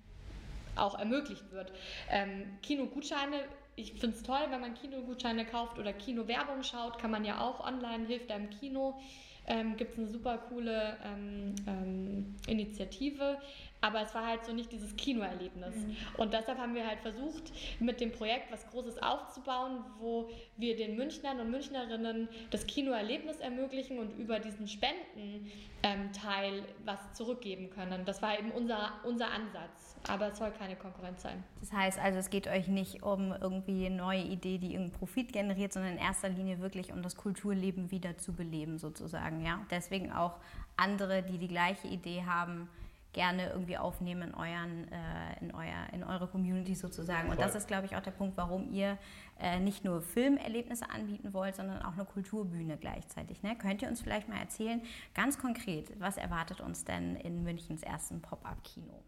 auch 0.76 0.99
ermöglicht 0.99 1.50
wird. 1.50 1.72
Ähm, 2.10 2.58
Kinogutscheine, 2.62 3.44
ich 3.76 3.92
finde 3.92 4.16
es 4.16 4.22
toll, 4.22 4.40
wenn 4.50 4.60
man 4.60 4.75
Kinogutscheine 4.75 5.44
kauft 5.44 5.78
oder 5.78 5.92
Kinowerbung 5.92 6.62
schaut, 6.62 6.99
kann 6.99 7.10
man 7.10 7.25
ja 7.25 7.40
auch 7.40 7.64
online, 7.66 8.06
hilft 8.06 8.30
einem 8.30 8.50
Kino. 8.50 8.99
Ähm, 9.46 9.76
Gibt 9.76 9.92
es 9.92 9.99
eine 9.99 10.08
super 10.08 10.38
coole 10.38 10.96
ähm, 11.04 11.54
ähm, 11.66 12.37
Initiative, 12.46 13.38
aber 13.80 14.02
es 14.02 14.14
war 14.14 14.26
halt 14.26 14.44
so 14.44 14.52
nicht 14.52 14.70
dieses 14.72 14.94
Kinoerlebnis. 14.96 15.75
Und 16.16 16.32
deshalb 16.32 16.58
haben 16.58 16.75
wir 16.75 16.87
halt 16.87 17.00
versucht, 17.00 17.52
mit 17.78 18.00
dem 18.00 18.12
Projekt 18.12 18.52
was 18.52 18.68
Großes 18.70 19.02
aufzubauen, 19.02 19.84
wo 19.99 20.28
wir 20.56 20.76
den 20.76 20.96
Münchnern 20.96 21.40
und 21.40 21.50
Münchnerinnen 21.50 22.28
das 22.50 22.66
Kinoerlebnis 22.66 23.38
ermöglichen 23.38 23.99
und 23.99 24.18
über 24.18 24.38
diesen 24.38 24.68
Spendenteil 24.68 26.62
was 26.84 26.99
zurückgeben 27.14 27.70
können. 27.70 28.04
Das 28.04 28.20
war 28.20 28.38
eben 28.38 28.50
unser, 28.50 28.92
unser 29.04 29.30
Ansatz, 29.30 29.96
aber 30.08 30.28
es 30.28 30.38
soll 30.38 30.50
keine 30.50 30.76
Konkurrenz 30.76 31.22
sein. 31.22 31.42
Das 31.60 31.72
heißt 31.72 31.99
also, 31.99 32.18
es 32.18 32.28
geht 32.30 32.49
euch 32.49 32.68
nicht 32.68 33.02
um 33.02 33.32
irgendwie 33.32 33.87
eine 33.87 33.96
neue 33.96 34.22
Idee, 34.22 34.58
die 34.58 34.72
irgendeinen 34.72 34.99
Profit 34.99 35.32
generiert, 35.32 35.72
sondern 35.72 35.92
in 35.92 35.99
erster 35.99 36.28
Linie 36.28 36.60
wirklich 36.60 36.92
um 36.92 37.02
das 37.02 37.16
Kulturleben 37.16 37.90
wieder 37.90 38.18
zu 38.18 38.34
beleben, 38.34 38.78
sozusagen. 38.78 39.44
Ja? 39.44 39.60
Deswegen 39.70 40.12
auch 40.12 40.38
andere, 40.76 41.22
die 41.22 41.38
die 41.38 41.49
gleiche 41.49 41.88
Idee 41.88 42.25
haben, 42.26 42.68
gerne 43.12 43.50
irgendwie 43.50 43.76
aufnehmen 43.76 44.28
in, 44.28 44.34
euren, 44.34 44.92
äh, 44.92 45.40
in, 45.40 45.54
euer, 45.54 45.92
in 45.92 46.04
eure 46.04 46.28
Community 46.28 46.74
sozusagen. 46.74 47.28
Und 47.28 47.40
das 47.40 47.54
ist, 47.54 47.66
glaube 47.66 47.86
ich, 47.86 47.96
auch 47.96 48.02
der 48.02 48.12
Punkt, 48.12 48.36
warum 48.36 48.73
ihr 48.73 48.99
äh, 49.40 49.58
nicht 49.58 49.84
nur 49.84 50.00
Filmerlebnisse 50.00 50.88
anbieten 50.90 51.32
wollt, 51.32 51.56
sondern 51.56 51.82
auch 51.82 51.94
eine 51.94 52.04
Kulturbühne 52.04 52.76
gleichzeitig. 52.76 53.42
Ne? 53.42 53.56
Könnt 53.56 53.82
ihr 53.82 53.88
uns 53.88 54.00
vielleicht 54.00 54.28
mal 54.28 54.38
erzählen, 54.38 54.80
ganz 55.14 55.38
konkret, 55.38 55.99
was 55.99 56.16
erwartet 56.16 56.60
uns 56.60 56.84
denn 56.84 57.16
in 57.16 57.42
Münchens 57.42 57.82
ersten 57.82 58.23
Pop-up-Kino? 58.23 59.02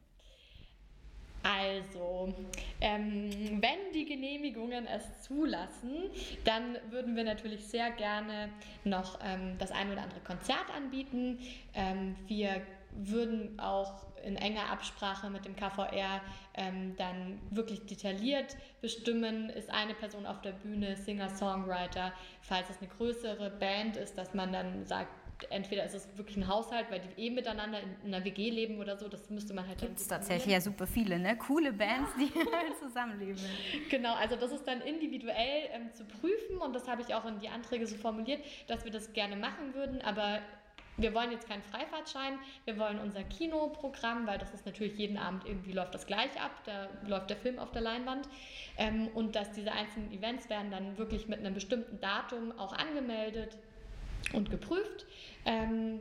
Also, 1.45 2.33
ähm, 2.81 3.61
wenn 3.61 3.93
die 3.93 4.05
Genehmigungen 4.05 4.87
es 4.87 5.23
zulassen, 5.23 6.11
dann 6.45 6.77
würden 6.91 7.17
wir 7.17 7.25
natürlich 7.25 7.67
sehr 7.67 7.91
gerne 7.91 8.49
noch 8.85 9.19
ähm, 9.25 9.57
das 9.59 9.73
ein 9.73 9.91
oder 9.91 10.03
andere 10.03 10.21
Konzert 10.21 10.71
anbieten. 10.75 11.41
Ähm, 11.75 12.15
wir 12.29 12.63
würden 12.95 13.59
auch 13.59 14.07
in 14.25 14.37
enger 14.37 14.71
Absprache 14.71 15.31
mit 15.31 15.45
dem 15.45 15.57
KVR 15.57 16.21
ähm, 16.55 16.95
dann 16.97 17.41
wirklich 17.51 17.87
detailliert 17.87 18.57
bestimmen, 18.81 19.51
ist 19.51 19.71
eine 19.71 19.95
Person 19.95 20.27
auf 20.27 20.41
der 20.41 20.53
Bühne, 20.53 20.97
Singer-Songwriter, 20.97 22.13
falls 22.41 22.71
es 22.71 22.79
eine 22.79 22.89
größere 22.89 23.51
Band 23.51 23.97
ist, 23.97 24.17
dass 24.17 24.35
man 24.35 24.53
dann 24.53 24.87
sagt, 24.87 25.11
entweder 25.51 25.85
ist 25.85 25.95
es 25.95 26.09
wirklich 26.17 26.37
ein 26.37 26.47
Haushalt, 26.47 26.87
weil 26.91 27.01
die 27.01 27.23
eh 27.23 27.31
miteinander 27.31 27.81
in 27.81 28.15
einer 28.15 28.25
WG 28.25 28.51
leben 28.51 28.79
oder 28.79 28.97
so, 28.97 29.09
das 29.09 29.31
müsste 29.31 29.55
man 29.55 29.67
halt 29.67 29.81
dann 29.81 29.89
Gibt 29.89 30.01
es 30.01 30.09
tatsächlich 30.09 30.53
ja 30.53 30.61
super 30.61 30.87
viele, 30.87 31.19
ne? 31.19 31.37
Coole 31.37 31.73
Bands, 31.73 32.11
die 32.19 32.31
zusammenleben. 32.81 33.43
Genau, 33.91 34.15
also 34.15 34.37
das 34.37 34.53
ist 34.53 34.67
dann 34.67 34.81
individuell 34.83 35.69
ähm, 35.73 35.93
zu 35.93 36.05
prüfen 36.05 36.59
und 36.59 36.75
das 36.75 36.89
habe 36.89 37.03
ich 37.03 37.15
auch 37.15 37.25
in 37.25 37.39
die 37.41 37.49
Anträge 37.49 37.87
so 37.87 37.97
formuliert, 37.97 38.41
dass 38.69 38.85
wir 38.85 38.93
das 38.93 39.13
gerne 39.13 39.37
machen 39.37 39.75
würden, 39.75 40.01
aber 40.03 40.41
wir 40.97 41.15
wollen 41.15 41.31
jetzt 41.31 41.49
keinen 41.49 41.63
Freifahrtschein, 41.63 42.39
wir 42.65 42.79
wollen 42.79 42.99
unser 42.99 43.23
Kinoprogramm, 43.25 44.27
weil 44.27 44.39
das 44.39 44.53
ist 44.53 44.67
natürlich 44.67 44.97
jeden 44.99 45.17
Abend 45.17 45.45
irgendwie 45.47 45.73
läuft 45.73 45.95
das 45.95 46.07
gleich 46.07 46.41
ab, 46.41 46.51
da 46.65 46.89
läuft 47.07 47.31
der 47.31 47.37
Film 47.37 47.59
auf 47.59 47.73
der 47.73 47.83
Leinwand. 47.83 48.29
Ähm, 48.77 49.09
und 49.15 49.35
dass 49.35 49.53
diese 49.53 49.73
einzelnen 49.73 50.13
Events 50.13 50.49
werden 50.51 50.71
dann 50.71 50.99
wirklich 50.99 51.29
mit 51.29 51.41
einem 51.41 51.55
bestimmten 51.55 52.01
Datum 52.01 52.53
auch 52.59 52.73
angemeldet 52.73 53.57
und 54.33 54.51
geprüft. 54.51 55.07
Ähm, 55.45 56.01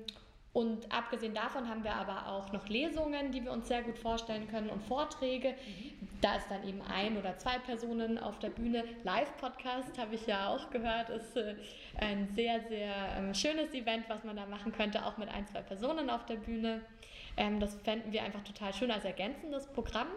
und 0.53 0.91
abgesehen 0.91 1.33
davon 1.33 1.69
haben 1.69 1.83
wir 1.85 1.95
aber 1.95 2.27
auch 2.27 2.51
noch 2.51 2.67
Lesungen, 2.67 3.31
die 3.31 3.43
wir 3.43 3.53
uns 3.53 3.69
sehr 3.69 3.83
gut 3.83 3.97
vorstellen 3.97 4.49
können 4.49 4.69
und 4.69 4.83
Vorträge. 4.83 5.55
Da 6.19 6.35
ist 6.35 6.47
dann 6.49 6.67
eben 6.67 6.81
ein 6.81 7.17
oder 7.17 7.37
zwei 7.37 7.57
Personen 7.59 8.17
auf 8.17 8.37
der 8.39 8.49
Bühne. 8.49 8.83
Live-Podcast 9.03 9.97
habe 9.97 10.15
ich 10.15 10.27
ja 10.27 10.49
auch 10.49 10.69
gehört, 10.69 11.09
ist 11.09 11.37
äh, 11.37 11.55
ein 11.99 12.27
sehr, 12.35 12.59
sehr 12.67 12.93
ähm, 13.17 13.33
schönes 13.33 13.73
Event, 13.73 14.09
was 14.09 14.25
man 14.25 14.35
da 14.35 14.45
machen 14.45 14.73
könnte, 14.73 15.05
auch 15.05 15.17
mit 15.17 15.29
ein, 15.29 15.47
zwei 15.47 15.61
Personen 15.61 16.09
auf 16.09 16.25
der 16.25 16.35
Bühne. 16.35 16.81
Ähm, 17.37 17.61
das 17.61 17.75
fänden 17.75 18.11
wir 18.11 18.21
einfach 18.23 18.43
total 18.43 18.73
schön 18.73 18.91
als 18.91 19.05
ergänzendes 19.05 19.67
Programm. 19.67 20.07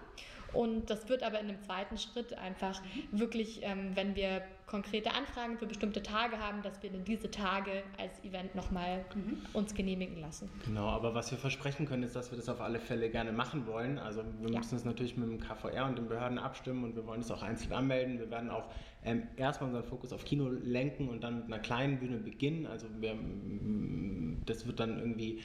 Und 0.54 0.88
das 0.90 1.08
wird 1.08 1.22
aber 1.22 1.40
in 1.40 1.48
einem 1.48 1.60
zweiten 1.62 1.98
Schritt 1.98 2.36
einfach 2.38 2.80
wirklich, 3.10 3.60
ähm, 3.62 3.90
wenn 3.94 4.14
wir 4.16 4.42
konkrete 4.66 5.12
Anfragen 5.12 5.58
für 5.58 5.66
bestimmte 5.66 6.02
Tage 6.02 6.38
haben, 6.38 6.62
dass 6.62 6.82
wir 6.82 6.90
dann 6.90 7.04
diese 7.04 7.30
Tage 7.30 7.82
als 7.98 8.22
Event 8.24 8.54
nochmal 8.54 9.04
uns 9.52 9.74
genehmigen 9.74 10.20
lassen. 10.20 10.48
Genau, 10.64 10.86
aber 10.88 11.14
was 11.14 11.30
wir 11.30 11.38
versprechen 11.38 11.86
können, 11.86 12.02
ist, 12.02 12.16
dass 12.16 12.30
wir 12.32 12.36
das 12.36 12.48
auf 12.48 12.60
alle 12.60 12.80
Fälle 12.80 13.10
gerne 13.10 13.30
machen 13.32 13.66
wollen. 13.66 13.98
Also 13.98 14.24
wir 14.40 14.50
Ja. 14.50 14.58
müssen 14.58 14.76
es 14.76 14.84
natürlich 14.84 15.16
mit 15.16 15.28
dem 15.28 15.38
KVR 15.38 15.86
und 15.86 15.98
den 15.98 16.08
Behörden 16.08 16.38
abstimmen 16.38 16.82
und 16.84 16.96
wir 16.96 17.06
wollen 17.06 17.20
es 17.20 17.30
auch 17.30 17.42
einzeln 17.42 17.72
anmelden. 17.72 18.18
Wir 18.18 18.30
werden 18.30 18.50
auch 18.50 18.68
ähm, 19.04 19.24
erstmal 19.36 19.68
unseren 19.68 19.84
Fokus 19.84 20.12
auf 20.14 20.24
Kino 20.24 20.48
lenken 20.48 21.08
und 21.10 21.22
dann 21.22 21.36
mit 21.40 21.46
einer 21.46 21.58
kleinen 21.58 21.98
Bühne 21.98 22.16
beginnen. 22.16 22.66
Also 22.66 22.86
wir, 23.00 23.14
mm, 23.14 24.42
das 24.46 24.66
wird 24.66 24.80
dann 24.80 24.98
irgendwie 24.98 25.40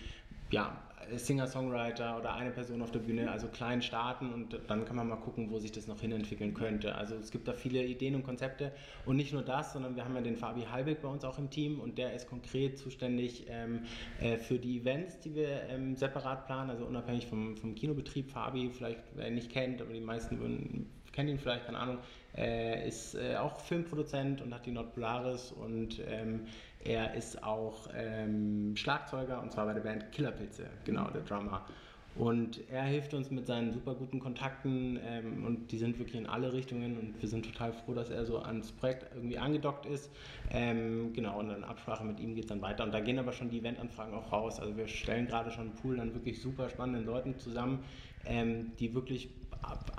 ja, 0.51 0.77
Singer-Songwriter 1.15 2.17
oder 2.17 2.33
eine 2.33 2.51
Person 2.51 2.81
auf 2.81 2.91
der 2.91 2.99
Bühne, 2.99 3.31
also 3.31 3.47
klein 3.47 3.81
starten 3.81 4.31
und 4.33 4.59
dann 4.67 4.85
kann 4.85 4.95
man 4.95 5.07
mal 5.07 5.15
gucken, 5.15 5.49
wo 5.49 5.59
sich 5.59 5.71
das 5.71 5.87
noch 5.87 5.99
hinentwickeln 5.99 6.53
könnte. 6.53 6.95
Also 6.95 7.15
es 7.15 7.31
gibt 7.31 7.47
da 7.47 7.53
viele 7.53 7.83
Ideen 7.83 8.15
und 8.15 8.23
Konzepte 8.23 8.71
und 9.05 9.15
nicht 9.15 9.33
nur 9.33 9.41
das, 9.41 9.73
sondern 9.73 9.95
wir 9.95 10.05
haben 10.05 10.15
ja 10.15 10.21
den 10.21 10.35
Fabi 10.35 10.63
Halbeck 10.63 11.01
bei 11.01 11.07
uns 11.07 11.23
auch 11.23 11.39
im 11.39 11.49
Team 11.49 11.79
und 11.79 11.97
der 11.97 12.13
ist 12.13 12.27
konkret 12.27 12.77
zuständig 12.77 13.45
ähm, 13.49 13.81
äh, 14.19 14.37
für 14.37 14.59
die 14.59 14.79
Events, 14.79 15.19
die 15.19 15.35
wir 15.35 15.63
ähm, 15.69 15.95
separat 15.95 16.45
planen, 16.45 16.69
also 16.69 16.85
unabhängig 16.85 17.27
vom, 17.27 17.57
vom 17.57 17.75
Kinobetrieb. 17.75 18.29
Fabi, 18.29 18.69
vielleicht 18.69 18.99
wer 19.15 19.27
ihn 19.27 19.35
nicht 19.35 19.51
kennt, 19.51 19.81
aber 19.81 19.93
die 19.93 20.01
meisten 20.01 20.39
würden, 20.39 20.89
kennen 21.11 21.29
ihn 21.29 21.39
vielleicht, 21.39 21.65
keine 21.65 21.79
Ahnung, 21.79 21.97
äh, 22.37 22.87
ist 22.87 23.15
äh, 23.15 23.37
auch 23.37 23.59
Filmproduzent 23.59 24.41
und 24.41 24.53
hat 24.53 24.65
die 24.65 24.71
Not 24.71 24.93
Polaris 24.93 25.51
und 25.51 25.99
ähm, 26.07 26.45
er 26.83 27.13
ist 27.13 27.43
auch 27.43 27.89
ähm, 27.95 28.75
Schlagzeuger 28.75 29.41
und 29.41 29.51
zwar 29.51 29.65
bei 29.65 29.73
der 29.73 29.81
Band 29.81 30.11
Killerpilze, 30.11 30.65
genau, 30.85 31.09
der 31.09 31.21
Drummer. 31.21 31.65
Und 32.15 32.59
er 32.69 32.83
hilft 32.83 33.13
uns 33.13 33.31
mit 33.31 33.45
seinen 33.45 33.71
super 33.71 33.93
guten 33.93 34.19
Kontakten 34.19 34.99
ähm, 35.05 35.45
und 35.45 35.71
die 35.71 35.77
sind 35.77 35.99
wirklich 35.99 36.17
in 36.17 36.25
alle 36.25 36.51
Richtungen 36.51 36.97
und 36.97 37.21
wir 37.21 37.29
sind 37.29 37.45
total 37.45 37.71
froh, 37.71 37.93
dass 37.93 38.09
er 38.09 38.25
so 38.25 38.39
ans 38.39 38.71
Projekt 38.71 39.05
irgendwie 39.15 39.37
angedockt 39.37 39.85
ist. 39.85 40.11
Ähm, 40.51 41.13
genau, 41.13 41.39
und 41.39 41.51
in 41.51 41.63
Absprache 41.63 42.03
mit 42.03 42.19
ihm 42.19 42.35
geht 42.35 42.45
es 42.45 42.49
dann 42.49 42.61
weiter. 42.61 42.83
Und 42.83 42.93
da 42.93 42.99
gehen 42.99 43.19
aber 43.19 43.31
schon 43.31 43.49
die 43.49 43.59
Eventanfragen 43.59 44.13
auch 44.13 44.31
raus. 44.33 44.59
Also 44.59 44.75
wir 44.75 44.87
stellen 44.87 45.27
gerade 45.27 45.51
schon 45.51 45.67
einen 45.67 45.75
Pool 45.75 45.99
an 45.99 46.13
wirklich 46.13 46.41
super 46.41 46.67
spannenden 46.69 47.05
Leuten 47.05 47.37
zusammen, 47.37 47.85
ähm, 48.25 48.71
die 48.79 48.93
wirklich 48.93 49.29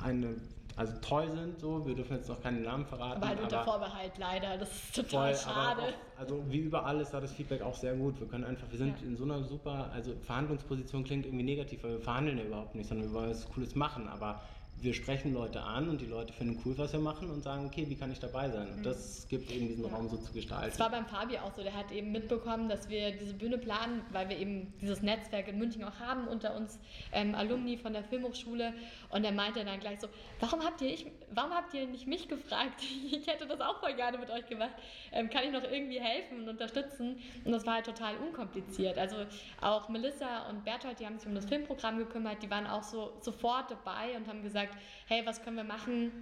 eine 0.03 0.35
also 0.77 0.93
toll 1.01 1.31
sind. 1.31 1.59
So. 1.61 1.87
Wir 1.87 1.95
dürfen 1.95 2.17
jetzt 2.17 2.29
noch 2.29 2.41
keine 2.43 2.61
Namen 2.61 2.87
verraten. 2.87 3.27
Halt 3.27 3.41
unter 3.41 3.65
Vorbehalt 3.65 4.13
leider, 4.19 4.57
das 4.59 4.71
ist 4.71 4.95
total 4.95 5.35
voll, 5.35 5.53
schade. 5.53 5.83
Auch, 5.83 6.21
also 6.21 6.45
wie 6.49 6.59
überall 6.59 7.01
ist 7.01 7.13
da 7.13 7.21
das 7.21 7.33
Feedback 7.33 7.63
auch 7.63 7.75
sehr 7.75 7.95
gut. 7.95 8.19
Wir 8.21 8.29
können 8.29 8.45
einfach, 8.45 8.71
wir 8.71 8.79
sind 8.79 9.01
ja. 9.01 9.07
in 9.07 9.17
so 9.17 9.25
einer 9.25 9.43
super, 9.45 9.91
also 9.93 10.13
Verhandlungsposition 10.23 11.05
klingt 11.05 11.27
irgendwie 11.27 11.45
negativ, 11.45 11.83
weil 11.83 11.93
wir 11.93 12.01
verhandeln 12.01 12.39
ja 12.39 12.45
überhaupt 12.45 12.75
nicht, 12.75 12.89
sondern 12.89 13.09
wir 13.09 13.15
wollen 13.15 13.31
was 13.31 13.49
Cooles 13.51 13.75
machen. 13.75 14.09
Aber 14.09 14.41
wir 14.83 14.95
sprechen 14.95 15.35
Leute 15.35 15.63
an 15.63 15.89
und 15.89 16.01
die 16.01 16.07
Leute 16.07 16.33
finden 16.33 16.61
cool, 16.65 16.77
was 16.79 16.93
wir 16.93 17.01
machen 17.01 17.31
und 17.31 17.43
sagen, 17.43 17.67
okay, 17.67 17.85
wie 17.89 17.97
kann 17.97 18.11
ich 18.11 18.19
dabei 18.19 18.49
sein? 18.49 18.69
Und 18.69 18.79
mhm. 18.79 18.83
das 18.83 19.27
gibt 19.29 19.51
eben 19.51 19.69
diesen 19.69 19.85
ja. 19.85 19.95
Raum 19.95 20.09
so 20.09 20.17
zu 20.17 20.33
gestalten. 20.33 20.71
Das 20.71 20.81
war 20.81 20.91
beim 20.91 21.07
Fabi 21.07 21.39
auch 21.39 21.55
so, 21.55 21.63
der 21.63 21.75
hat 21.75 21.91
eben 21.93 22.13
mitbekommen, 22.13 22.69
dass 22.69 22.89
wir 22.89 23.13
diese 23.13 23.35
Bühne 23.35 23.59
planen, 23.59 24.03
weil 24.11 24.29
wir 24.29 24.39
eben 24.39 24.73
dieses 24.81 25.03
Netzwerk 25.03 25.49
in 25.49 25.59
München 25.59 25.85
auch 25.85 25.99
haben 26.01 26.27
unter 26.29 26.57
uns 26.57 26.79
ähm, 27.13 27.35
Alumni 27.35 27.77
von 27.77 27.93
der 27.93 28.05
Filmhochschule 28.05 28.73
und 29.11 29.25
er 29.25 29.33
meinte 29.33 29.65
dann 29.65 29.81
gleich 29.81 30.01
so, 30.01 30.09
warum 30.41 30.65
habt 30.65 30.81
ihr, 30.81 30.89
ich, 30.89 31.07
warum 31.33 31.53
habt 31.53 31.75
ihr 31.75 31.87
nicht 31.87 32.07
mich 32.07 32.29
gefragt? 32.29 32.81
Ich 33.11 33.27
hätte 33.27 33.47
das 33.47 33.61
auch 33.61 33.81
voll 33.81 33.95
gerne 33.95 34.19
mit 34.19 34.31
euch 34.31 34.47
gemacht. 34.47 34.71
Ähm, 35.13 35.29
kann 35.31 35.45
ich 35.45 35.53
noch 35.53 35.65
irgendwie 35.65 36.01
helfen 36.01 36.41
und 36.41 36.49
unterstützen? 36.49 37.19
Und 37.45 37.53
das 37.53 37.67
war 37.67 37.75
halt 37.75 37.87
total 37.87 38.17
unkompliziert. 38.17 38.99
Also 38.99 39.17
auch 39.61 39.89
Melissa 39.89 40.49
und 40.49 40.65
Berthold, 40.65 41.01
die 41.01 41.07
haben 41.07 41.19
sich 41.19 41.29
um 41.29 41.35
das 41.35 41.47
Filmprogramm 41.47 41.99
gekümmert, 41.99 42.43
die 42.43 42.51
waren 42.51 42.67
auch 42.67 42.83
so 42.83 43.13
sofort 43.21 43.71
dabei 43.71 44.17
und 44.17 44.29
haben 44.29 44.43
gesagt, 44.43 44.70
hey, 45.07 45.23
was 45.25 45.43
können 45.43 45.57
wir 45.57 45.65
machen? 45.65 46.13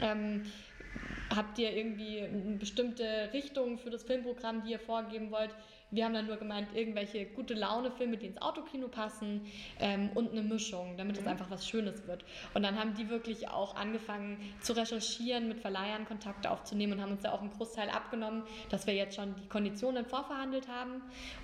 Ähm, 0.00 0.42
habt 1.34 1.58
ihr 1.58 1.76
irgendwie 1.76 2.20
eine 2.20 2.56
bestimmte 2.56 3.30
Richtung 3.32 3.78
für 3.78 3.90
das 3.90 4.04
Filmprogramm, 4.04 4.62
die 4.64 4.72
ihr 4.72 4.80
vorgeben 4.80 5.30
wollt? 5.30 5.54
Wir 5.90 6.04
haben 6.04 6.14
dann 6.14 6.26
nur 6.26 6.36
gemeint, 6.36 6.74
irgendwelche 6.74 7.24
gute 7.24 7.54
Laune-Filme, 7.54 8.16
die 8.16 8.26
ins 8.26 8.42
Autokino 8.42 8.88
passen 8.88 9.42
ähm, 9.78 10.10
und 10.14 10.32
eine 10.32 10.42
Mischung, 10.42 10.96
damit 10.96 11.16
es 11.18 11.22
mhm. 11.22 11.28
einfach 11.28 11.50
was 11.50 11.68
Schönes 11.68 12.08
wird. 12.08 12.24
Und 12.52 12.64
dann 12.64 12.76
haben 12.76 12.94
die 12.94 13.08
wirklich 13.08 13.48
auch 13.48 13.76
angefangen 13.76 14.38
zu 14.60 14.72
recherchieren, 14.72 15.46
mit 15.46 15.60
Verleihern 15.60 16.04
Kontakte 16.04 16.50
aufzunehmen 16.50 16.94
und 16.94 17.00
haben 17.00 17.12
uns 17.12 17.22
da 17.22 17.30
auch 17.30 17.40
einen 17.40 17.52
Großteil 17.52 17.90
abgenommen, 17.90 18.42
dass 18.70 18.88
wir 18.88 18.94
jetzt 18.94 19.14
schon 19.14 19.36
die 19.36 19.46
Konditionen 19.46 20.04
vorverhandelt 20.04 20.66
haben. 20.66 21.00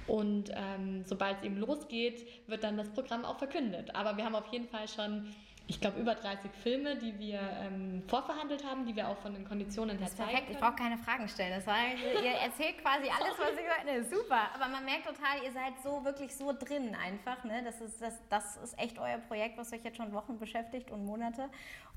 Und 0.09 0.51
ähm, 0.53 1.05
sobald 1.05 1.39
es 1.39 1.45
eben 1.45 1.59
losgeht, 1.59 2.27
wird 2.49 2.65
dann 2.65 2.77
das 2.77 2.91
Programm 2.91 3.25
auch 3.25 3.39
verkündet. 3.39 3.95
Aber 3.95 4.17
wir 4.17 4.25
haben 4.25 4.35
auf 4.35 4.53
jeden 4.53 4.67
Fall 4.67 4.89
schon 4.89 5.29
ich 5.71 5.81
glaube, 5.81 6.01
über 6.01 6.17
30 6.17 6.51
Filme, 6.65 6.97
die 6.97 7.17
wir 7.21 7.39
ähm, 7.39 8.03
vorverhandelt 8.09 8.65
haben, 8.65 8.85
die 8.85 8.97
wir 8.97 9.09
auch 9.09 9.17
von 9.19 9.33
den 9.33 9.45
Konditionen 9.45 9.99
her 9.99 10.09
zeigen. 10.09 10.31
Perfekt, 10.31 10.51
ich 10.51 10.59
brauche 10.59 10.75
keine 10.75 10.99
Fragen 10.99 11.29
stellen. 11.29 11.53
Das 11.55 11.65
war, 11.65 11.77
ihr 11.77 12.33
erzählt 12.33 12.79
quasi 12.79 13.09
alles, 13.17 13.39
was 13.39 13.51
ihr 13.53 13.63
gesagt 13.63 13.87
habt. 13.87 14.11
Super. 14.11 14.51
Aber 14.53 14.69
man 14.69 14.85
merkt 14.85 15.07
total, 15.07 15.45
ihr 15.45 15.53
seid 15.53 15.75
so 15.85 16.05
wirklich 16.05 16.35
so 16.35 16.53
drin 16.53 16.97
einfach. 16.97 17.45
Ne? 17.45 17.63
Das, 17.65 17.81
ist, 17.81 18.03
das, 18.03 18.15
das 18.29 18.57
ist 18.57 18.77
echt 18.81 18.99
euer 18.99 19.19
Projekt, 19.19 19.59
was 19.59 19.73
euch 19.73 19.85
jetzt 19.85 19.97
schon 19.97 20.13
Wochen 20.13 20.41
beschäftigt 20.41 20.91
und 20.91 21.05
Monate. 21.05 21.49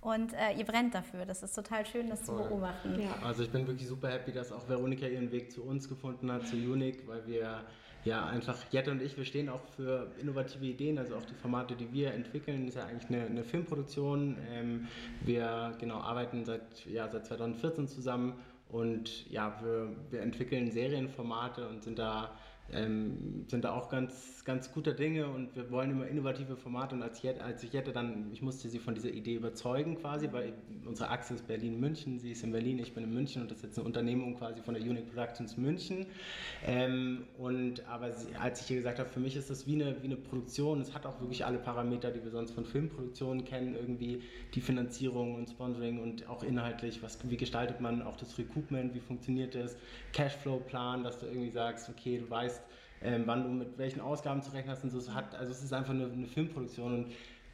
Und 0.02 0.34
äh, 0.34 0.54
ihr 0.56 0.66
brennt 0.66 0.94
dafür. 0.94 1.26
Das 1.26 1.42
ist 1.42 1.56
total 1.56 1.84
schön, 1.88 2.12
das 2.12 2.22
Voll. 2.22 2.44
zu 2.44 2.44
beobachten. 2.44 3.02
Ja. 3.02 3.16
Also 3.26 3.42
ich 3.42 3.50
bin 3.50 3.66
wirklich 3.66 3.88
super 3.88 4.12
happy, 4.12 4.34
dass 4.34 4.52
auch 4.52 4.70
Veronika 4.70 5.08
ihren 5.08 5.32
Weg 5.32 5.52
zu 5.52 5.64
uns 5.64 5.90
gefunden 5.90 6.32
hat, 6.32 6.46
zu 6.46 6.58
Unique, 6.58 7.08
weil 7.08 7.26
wir 7.26 7.64
ja, 8.06 8.26
einfach 8.26 8.58
Jette 8.72 8.92
und 8.92 9.02
ich, 9.02 9.18
wir 9.18 9.26
stehen 9.26 9.50
auch 9.50 9.62
für 9.76 10.12
innovative 10.20 10.66
Ideen, 10.66 10.98
also 10.98 11.16
auch 11.16 11.26
die 11.26 11.36
Formate, 11.36 11.76
die 11.76 11.92
wir 11.94 12.14
entwickeln, 12.14 12.68
ist 12.68 12.76
ja 12.76 12.86
eigentlich 12.86 13.10
eine, 13.10 13.26
eine 13.26 13.44
Filmproduktion. 13.44 14.38
Ähm, 14.52 14.88
wir 15.22 15.74
genau 15.80 16.00
arbeiten 16.00 16.44
seit, 16.44 16.86
ja, 16.86 17.08
seit 17.10 17.26
2014 17.26 17.88
zusammen 17.88 18.34
und 18.70 19.30
ja, 19.30 19.58
wir, 19.64 19.96
wir 20.10 20.22
entwickeln 20.22 20.72
Serienformate 20.72 21.68
und 21.68 21.84
sind 21.84 22.00
da 22.00 22.32
ähm, 22.72 23.46
sind 23.48 23.64
da 23.66 23.74
auch 23.74 23.90
ganz, 23.90 24.44
ganz 24.46 24.72
guter 24.72 24.94
Dinge 24.94 25.28
und 25.28 25.56
wir 25.56 25.70
wollen 25.70 25.92
immer 25.92 26.08
innovative 26.08 26.56
Formate. 26.56 26.96
Und 26.96 27.04
als, 27.04 27.22
Jette, 27.22 27.44
als 27.44 27.64
ich 27.64 27.74
Jette 27.74 27.92
dann, 27.92 28.32
ich 28.32 28.42
musste 28.42 28.70
sie 28.70 28.80
von 28.80 28.96
dieser 28.96 29.10
Idee 29.10 29.36
überzeugen 29.36 29.96
quasi, 30.00 30.30
weil 30.32 30.54
unsere 30.86 31.10
Achse 31.10 31.36
ist 31.36 31.48
Berlin-München, 31.48 32.20
sie 32.20 32.32
ist 32.32 32.44
in 32.44 32.52
Berlin, 32.52 32.80
ich 32.80 32.94
bin 32.94 33.04
in 33.04 33.14
München 33.14 33.42
und 33.42 33.52
das 33.52 33.58
ist 33.60 33.64
jetzt 33.64 33.78
eine 33.78 33.86
Unternehmung 33.86 34.36
quasi 34.36 34.62
von 34.62 34.74
der 34.74 34.84
Unique 34.84 35.14
Productions 35.14 35.58
München. 35.58 36.06
Ähm, 36.66 37.26
und 37.38 37.88
aber 37.88 38.12
sie, 38.12 38.36
als 38.36 38.62
ich 38.62 38.72
ihr 38.72 38.78
gesagt 38.78 39.00
habe, 39.00 39.10
für 39.10 39.20
mich 39.20 39.36
ist 39.36 39.50
das 39.50 39.68
wie 39.68 39.76
eine, 39.76 40.02
wie 40.02 40.08
eine 40.08 40.18
Produktion, 40.18 40.82
es 40.82 40.94
hat 40.94 41.06
auch 41.06 41.20
wirklich 41.20 41.46
alle 41.46 41.60
Parameter, 41.60 42.12
die 42.12 42.24
wir 42.24 42.32
sonst 42.32 42.52
von 42.52 42.66
Filmproduktionen 42.66 43.46
kennen, 43.46 43.76
irgendwie 43.76 44.22
die 44.54 44.62
Finanzierung 44.62 45.36
und 45.36 45.50
Sponsoring 45.50 46.02
und 46.02 46.28
auch 46.28 46.44
inhaltlich, 46.44 47.04
was, 47.04 47.18
wie 47.30 47.38
gestaltet 47.38 47.82
man 47.82 48.02
auch 48.02 48.18
das 48.18 48.38
Recoupment, 48.38 48.96
wie 48.96 49.00
funktioniert 49.00 49.56
das, 49.56 49.76
Cashflow-Plan, 50.14 51.04
dass 51.04 51.20
du 51.20 51.26
irgendwie 51.26 51.52
sagst, 51.52 51.90
okay, 51.90 52.20
du 52.20 52.30
weißt, 52.30 52.53
ähm, 53.04 53.24
wann 53.26 53.44
du 53.44 53.50
mit 53.50 53.78
welchen 53.78 54.02
Ausgaben 54.02 54.42
zu 54.42 54.52
rechnen 54.52 54.72
hast 54.72 54.84
und 54.84 54.90
so. 54.90 54.98
Es 54.98 55.14
hat, 55.14 55.36
also 55.36 55.52
es 55.52 55.64
ist 55.64 55.74
einfach 55.74 55.94
eine, 55.94 56.06
eine 56.06 56.28
Filmproduktion 56.28 56.94
und 56.94 57.08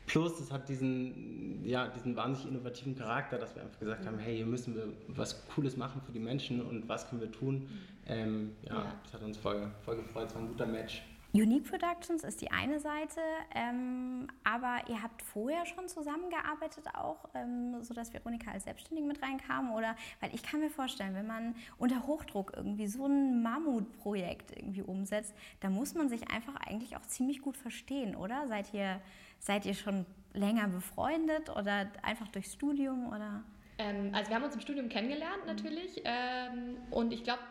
plus 0.06 0.40
es 0.40 0.52
hat 0.52 0.68
diesen, 0.70 1.64
ja, 1.66 1.88
diesen 1.88 2.16
wahnsinnig 2.16 2.52
innovativen 2.52 2.96
Charakter, 2.96 3.38
dass 3.38 3.56
wir 3.56 3.64
einfach 3.64 3.80
gesagt 3.80 4.06
haben, 4.06 4.18
hey, 4.18 4.38
hier 4.38 4.46
müssen 4.46 4.76
wir 4.76 4.86
was 5.08 5.46
Cooles 5.50 5.78
machen 5.78 6.02
für 6.06 6.12
die 6.12 6.20
Menschen 6.20 6.62
und 6.62 6.88
was 6.90 7.08
können 7.10 7.22
wir 7.22 7.32
tun. 7.32 7.70
Ähm, 8.08 8.52
ja, 8.64 8.74
ja, 8.74 8.94
das 9.04 9.14
hat 9.14 9.22
uns 9.22 9.38
voll, 9.38 9.68
voll 9.86 9.98
gefreut, 9.98 10.30
es 10.30 10.36
war 10.36 10.42
ein 10.42 10.48
guter 10.48 10.66
Match. 10.66 11.04
Unique 11.32 11.70
Productions 11.70 12.24
ist 12.24 12.42
die 12.42 12.50
eine 12.50 12.80
Seite, 12.80 13.22
ähm, 13.54 14.28
aber 14.44 14.90
ihr 14.90 15.04
habt 15.04 15.22
vorher 15.22 15.64
schon 15.68 15.88
zusammengearbeitet 15.88 16.86
auch, 16.96 17.30
ähm, 17.36 17.84
sodass 17.84 18.12
Veronika 18.12 18.52
als 18.52 18.64
Selbstständige 18.64 19.08
mit 19.08 19.22
reinkam? 19.22 19.72
Oder, 19.72 19.96
weil 20.22 20.34
ich 20.34 20.42
kann 20.42 20.60
mir 20.60 20.72
vorstellen, 20.72 21.14
wenn 21.14 21.28
man 21.28 21.56
unter 21.78 22.08
Hochdruck 22.08 22.54
irgendwie 22.56 22.88
so 22.88 23.06
ein 23.06 23.44
Mammutprojekt 23.44 24.58
irgendwie 24.58 24.82
umsetzt, 24.82 25.36
da 25.60 25.70
muss 25.70 25.94
man 25.94 26.10
sich 26.10 26.32
einfach 26.32 26.56
eigentlich 26.56 26.98
auch 26.98 27.06
ziemlich 27.06 27.42
gut 27.42 27.58
verstehen, 27.58 28.16
oder? 28.16 28.48
Seid 28.48 28.74
ihr, 28.74 29.00
seid 29.38 29.68
ihr 29.68 29.76
schon 29.76 30.08
länger 30.34 30.68
befreundet 30.68 31.52
oder 31.52 31.92
einfach 32.02 32.28
durchs 32.30 32.54
Studium 32.54 33.08
oder? 33.08 33.44
Ähm, 33.78 34.10
also 34.14 34.30
wir 34.30 34.36
haben 34.36 34.44
uns 34.44 34.56
im 34.56 34.62
Studium 34.62 34.90
kennengelernt 34.90 35.46
natürlich 35.46 36.02
ähm, 36.06 36.78
und 36.90 37.14
ich 37.14 37.24
glaube, 37.24 37.42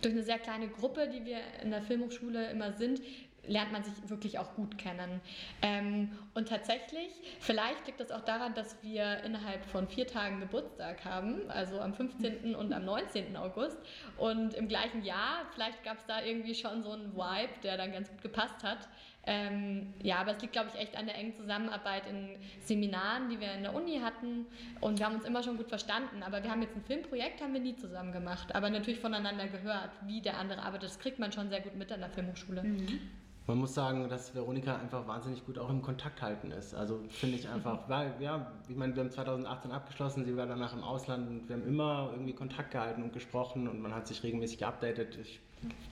durch 0.00 0.14
eine 0.14 0.22
sehr 0.22 0.38
kleine 0.38 0.68
Gruppe, 0.68 1.08
die 1.08 1.24
wir 1.24 1.38
in 1.62 1.70
der 1.70 1.82
Filmhochschule 1.82 2.50
immer 2.50 2.72
sind, 2.72 3.00
lernt 3.48 3.72
man 3.72 3.82
sich 3.82 3.94
wirklich 4.08 4.38
auch 4.38 4.54
gut 4.54 4.78
kennen. 4.78 5.20
Ähm, 5.62 6.10
und 6.34 6.48
tatsächlich, 6.48 7.08
vielleicht 7.40 7.86
liegt 7.86 8.00
das 8.00 8.10
auch 8.10 8.20
daran, 8.20 8.54
dass 8.54 8.82
wir 8.82 9.22
innerhalb 9.24 9.64
von 9.64 9.88
vier 9.88 10.06
Tagen 10.06 10.40
Geburtstag 10.40 11.04
haben, 11.04 11.50
also 11.50 11.80
am 11.80 11.94
15. 11.94 12.54
und 12.54 12.72
am 12.72 12.84
19. 12.84 13.36
August. 13.36 13.78
Und 14.16 14.54
im 14.54 14.68
gleichen 14.68 15.02
Jahr, 15.02 15.46
vielleicht 15.54 15.82
gab 15.82 15.98
es 15.98 16.06
da 16.06 16.22
irgendwie 16.22 16.54
schon 16.54 16.82
so 16.82 16.92
einen 16.92 17.14
Vibe, 17.14 17.60
der 17.62 17.76
dann 17.76 17.92
ganz 17.92 18.10
gut 18.10 18.22
gepasst 18.22 18.62
hat. 18.62 18.88
Ähm, 19.30 19.92
ja, 20.02 20.20
aber 20.20 20.32
es 20.32 20.40
liegt, 20.40 20.54
glaube 20.54 20.70
ich, 20.72 20.80
echt 20.80 20.96
an 20.96 21.04
der 21.04 21.14
engen 21.16 21.34
Zusammenarbeit 21.34 22.04
in 22.08 22.30
Seminaren, 22.64 23.28
die 23.28 23.38
wir 23.38 23.52
in 23.52 23.62
der 23.62 23.74
Uni 23.74 24.00
hatten. 24.02 24.46
Und 24.80 24.98
wir 24.98 25.04
haben 25.04 25.16
uns 25.16 25.26
immer 25.26 25.42
schon 25.42 25.58
gut 25.58 25.68
verstanden. 25.68 26.22
Aber 26.22 26.42
wir 26.42 26.50
haben 26.50 26.62
jetzt 26.62 26.74
ein 26.74 26.82
Filmprojekt, 26.82 27.42
haben 27.42 27.52
wir 27.52 27.60
nie 27.60 27.76
zusammen 27.76 28.10
gemacht. 28.10 28.54
Aber 28.54 28.70
natürlich 28.70 29.00
voneinander 29.00 29.46
gehört, 29.46 29.90
wie 30.06 30.22
der 30.22 30.38
andere 30.38 30.62
arbeitet. 30.62 30.88
Das 30.88 30.98
kriegt 30.98 31.18
man 31.18 31.30
schon 31.30 31.50
sehr 31.50 31.60
gut 31.60 31.76
mit 31.76 31.92
an 31.92 32.00
der 32.00 32.08
Filmhochschule. 32.08 32.62
Mhm. 32.62 33.00
Man 33.46 33.58
muss 33.58 33.74
sagen, 33.74 34.08
dass 34.08 34.34
Veronika 34.34 34.76
einfach 34.76 35.06
wahnsinnig 35.06 35.44
gut 35.44 35.58
auch 35.58 35.68
im 35.68 35.82
Kontakt 35.82 36.22
halten 36.22 36.50
ist. 36.50 36.74
Also 36.74 37.02
finde 37.10 37.36
ich 37.36 37.48
einfach, 37.48 37.86
weil, 37.88 38.14
ja, 38.20 38.50
ich 38.66 38.76
meine, 38.76 38.94
wir 38.94 39.02
haben 39.02 39.10
2018 39.10 39.72
abgeschlossen, 39.72 40.24
sie 40.24 40.36
war 40.38 40.46
danach 40.46 40.74
im 40.74 40.82
Ausland 40.82 41.28
und 41.28 41.48
wir 41.48 41.56
haben 41.56 41.66
immer 41.66 42.10
irgendwie 42.12 42.34
Kontakt 42.34 42.70
gehalten 42.70 43.02
und 43.02 43.12
gesprochen 43.12 43.68
und 43.68 43.80
man 43.80 43.94
hat 43.94 44.06
sich 44.06 44.22
regelmäßig 44.22 44.58
geupdatet. 44.58 45.18
Ich 45.20 45.40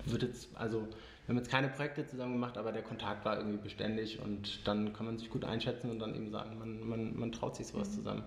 würde 0.06 0.26
jetzt, 0.26 0.54
also 0.56 0.86
wir 1.26 1.34
haben 1.34 1.38
jetzt 1.38 1.50
keine 1.50 1.68
Projekte 1.68 2.06
zusammen 2.06 2.34
gemacht, 2.34 2.56
aber 2.56 2.70
der 2.70 2.82
Kontakt 2.82 3.24
war 3.24 3.36
irgendwie 3.36 3.58
beständig 3.58 4.20
und 4.20 4.66
dann 4.66 4.92
kann 4.92 5.06
man 5.06 5.18
sich 5.18 5.28
gut 5.28 5.44
einschätzen 5.44 5.90
und 5.90 5.98
dann 5.98 6.14
eben 6.14 6.30
sagen, 6.30 6.56
man, 6.58 6.88
man, 6.88 7.18
man 7.18 7.32
traut 7.32 7.56
sich 7.56 7.66
sowas 7.66 7.90
mhm. 7.90 7.94
zusammen. 7.94 8.24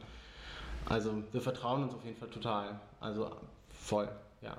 Also 0.85 1.23
wir 1.31 1.41
vertrauen 1.41 1.83
uns 1.83 1.93
auf 1.93 2.03
jeden 2.03 2.17
Fall 2.17 2.29
total. 2.29 2.79
Also 2.99 3.31
voll, 3.69 4.09
ja. 4.41 4.57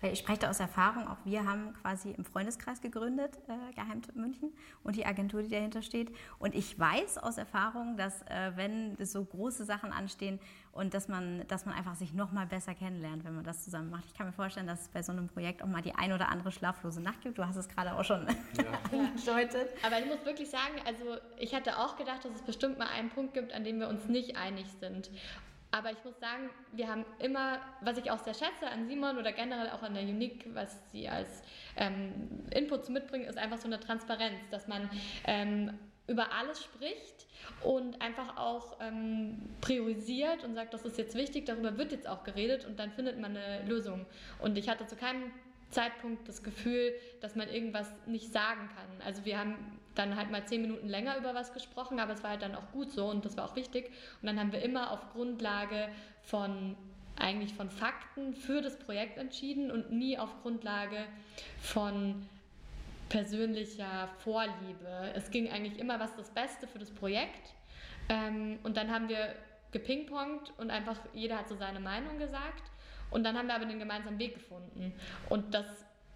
Weil 0.00 0.12
ich 0.12 0.20
spreche 0.20 0.40
da 0.40 0.50
aus 0.50 0.60
Erfahrung, 0.60 1.08
auch 1.08 1.18
wir 1.24 1.44
haben 1.44 1.74
quasi 1.82 2.10
im 2.10 2.24
Freundeskreis 2.24 2.80
gegründet, 2.80 3.38
äh, 3.48 3.74
Geheimtipp 3.74 4.14
München 4.16 4.52
und 4.84 4.96
die 4.96 5.04
Agentur, 5.04 5.42
die 5.42 5.48
dahinter 5.48 5.82
steht. 5.82 6.14
Und 6.38 6.54
ich 6.54 6.78
weiß 6.78 7.18
aus 7.18 7.38
Erfahrung, 7.38 7.96
dass 7.96 8.22
äh, 8.22 8.52
wenn 8.54 8.96
so 9.04 9.24
große 9.24 9.64
Sachen 9.64 9.92
anstehen 9.92 10.38
und 10.72 10.94
dass 10.94 11.08
man, 11.08 11.44
dass 11.48 11.66
man 11.66 11.74
einfach 11.74 11.96
sich 11.96 12.12
noch 12.12 12.30
mal 12.30 12.46
besser 12.46 12.74
kennenlernt, 12.74 13.24
wenn 13.24 13.34
man 13.34 13.44
das 13.44 13.64
zusammen 13.64 13.90
macht. 13.90 14.04
Ich 14.06 14.14
kann 14.14 14.26
mir 14.26 14.32
vorstellen, 14.32 14.66
dass 14.66 14.82
es 14.82 14.88
bei 14.88 15.02
so 15.02 15.10
einem 15.10 15.26
Projekt 15.26 15.62
auch 15.62 15.66
mal 15.66 15.82
die 15.82 15.94
ein 15.94 16.12
oder 16.12 16.28
andere 16.28 16.52
schlaflose 16.52 17.00
Nacht 17.00 17.22
gibt. 17.22 17.38
Du 17.38 17.44
hast 17.44 17.56
es 17.56 17.68
gerade 17.68 17.94
auch 17.94 18.04
schon 18.04 18.26
ja. 18.56 18.64
Aber 19.84 19.98
ich 19.98 20.06
muss 20.06 20.24
wirklich 20.24 20.48
sagen, 20.48 20.74
also 20.86 21.16
ich 21.38 21.54
hatte 21.54 21.78
auch 21.78 21.96
gedacht, 21.96 22.24
dass 22.24 22.32
es 22.32 22.42
bestimmt 22.42 22.78
mal 22.78 22.88
einen 22.88 23.10
Punkt 23.10 23.34
gibt, 23.34 23.52
an 23.52 23.64
dem 23.64 23.80
wir 23.80 23.88
uns 23.88 24.06
nicht 24.06 24.36
einig 24.36 24.66
sind. 24.80 25.10
Aber 25.70 25.92
ich 25.92 26.02
muss 26.02 26.18
sagen, 26.18 26.48
wir 26.72 26.88
haben 26.88 27.04
immer, 27.18 27.60
was 27.82 27.98
ich 27.98 28.10
auch 28.10 28.18
sehr 28.18 28.34
schätze 28.34 28.68
an 28.70 28.88
Simon 28.88 29.18
oder 29.18 29.32
generell 29.32 29.68
auch 29.70 29.82
an 29.82 29.94
der 29.94 30.02
Unique, 30.02 30.46
was 30.54 30.78
sie 30.90 31.08
als 31.08 31.42
ähm, 31.76 32.46
Inputs 32.50 32.88
mitbringen, 32.88 33.26
ist 33.26 33.36
einfach 33.36 33.58
so 33.58 33.66
eine 33.66 33.78
Transparenz, 33.78 34.40
dass 34.50 34.66
man 34.66 34.88
ähm, 35.26 35.78
über 36.06 36.32
alles 36.32 36.64
spricht 36.64 37.26
und 37.62 38.00
einfach 38.00 38.38
auch 38.38 38.78
ähm, 38.80 39.50
priorisiert 39.60 40.42
und 40.42 40.54
sagt, 40.54 40.72
das 40.72 40.86
ist 40.86 40.96
jetzt 40.96 41.14
wichtig, 41.14 41.44
darüber 41.44 41.76
wird 41.76 41.92
jetzt 41.92 42.08
auch 42.08 42.24
geredet 42.24 42.64
und 42.64 42.78
dann 42.78 42.90
findet 42.90 43.20
man 43.20 43.36
eine 43.36 43.62
Lösung. 43.66 44.06
Und 44.38 44.56
ich 44.56 44.70
hatte 44.70 44.86
zu 44.86 44.96
keinem 44.96 45.30
Zeitpunkt 45.70 46.26
das 46.26 46.42
Gefühl, 46.42 46.94
dass 47.20 47.36
man 47.36 47.48
irgendwas 47.50 47.92
nicht 48.06 48.32
sagen 48.32 48.70
kann. 48.74 49.06
Also 49.06 49.26
wir 49.26 49.38
haben 49.38 49.78
dann 49.98 50.16
halt 50.16 50.30
mal 50.30 50.44
zehn 50.46 50.62
Minuten 50.62 50.88
länger 50.88 51.16
über 51.16 51.34
was 51.34 51.52
gesprochen, 51.52 51.98
aber 51.98 52.12
es 52.12 52.22
war 52.22 52.30
halt 52.30 52.42
dann 52.42 52.54
auch 52.54 52.70
gut 52.72 52.90
so 52.92 53.06
und 53.06 53.24
das 53.24 53.36
war 53.36 53.44
auch 53.44 53.56
wichtig. 53.56 53.90
Und 54.22 54.26
dann 54.26 54.38
haben 54.38 54.52
wir 54.52 54.62
immer 54.62 54.90
auf 54.92 55.12
Grundlage 55.12 55.88
von 56.22 56.76
eigentlich 57.16 57.52
von 57.54 57.68
Fakten 57.68 58.34
für 58.34 58.62
das 58.62 58.78
Projekt 58.78 59.18
entschieden 59.18 59.70
und 59.70 59.90
nie 59.90 60.16
auf 60.18 60.30
Grundlage 60.42 61.04
von 61.60 62.26
persönlicher 63.08 64.08
Vorliebe. 64.18 65.12
Es 65.14 65.30
ging 65.30 65.50
eigentlich 65.50 65.78
immer, 65.78 65.98
was 65.98 66.14
das 66.14 66.30
Beste 66.30 66.66
für 66.66 66.78
das 66.78 66.90
Projekt. 66.90 67.54
Ähm, 68.08 68.58
und 68.62 68.76
dann 68.76 68.90
haben 68.90 69.08
wir 69.08 69.34
gepingpongt 69.72 70.52
und 70.58 70.70
einfach 70.70 70.98
jeder 71.12 71.38
hat 71.38 71.48
so 71.48 71.56
seine 71.56 71.80
Meinung 71.80 72.18
gesagt. 72.18 72.70
Und 73.10 73.24
dann 73.24 73.36
haben 73.36 73.48
wir 73.48 73.54
aber 73.54 73.64
den 73.64 73.78
gemeinsamen 73.78 74.18
Weg 74.18 74.34
gefunden. 74.34 74.92
Und 75.28 75.54
das 75.54 75.66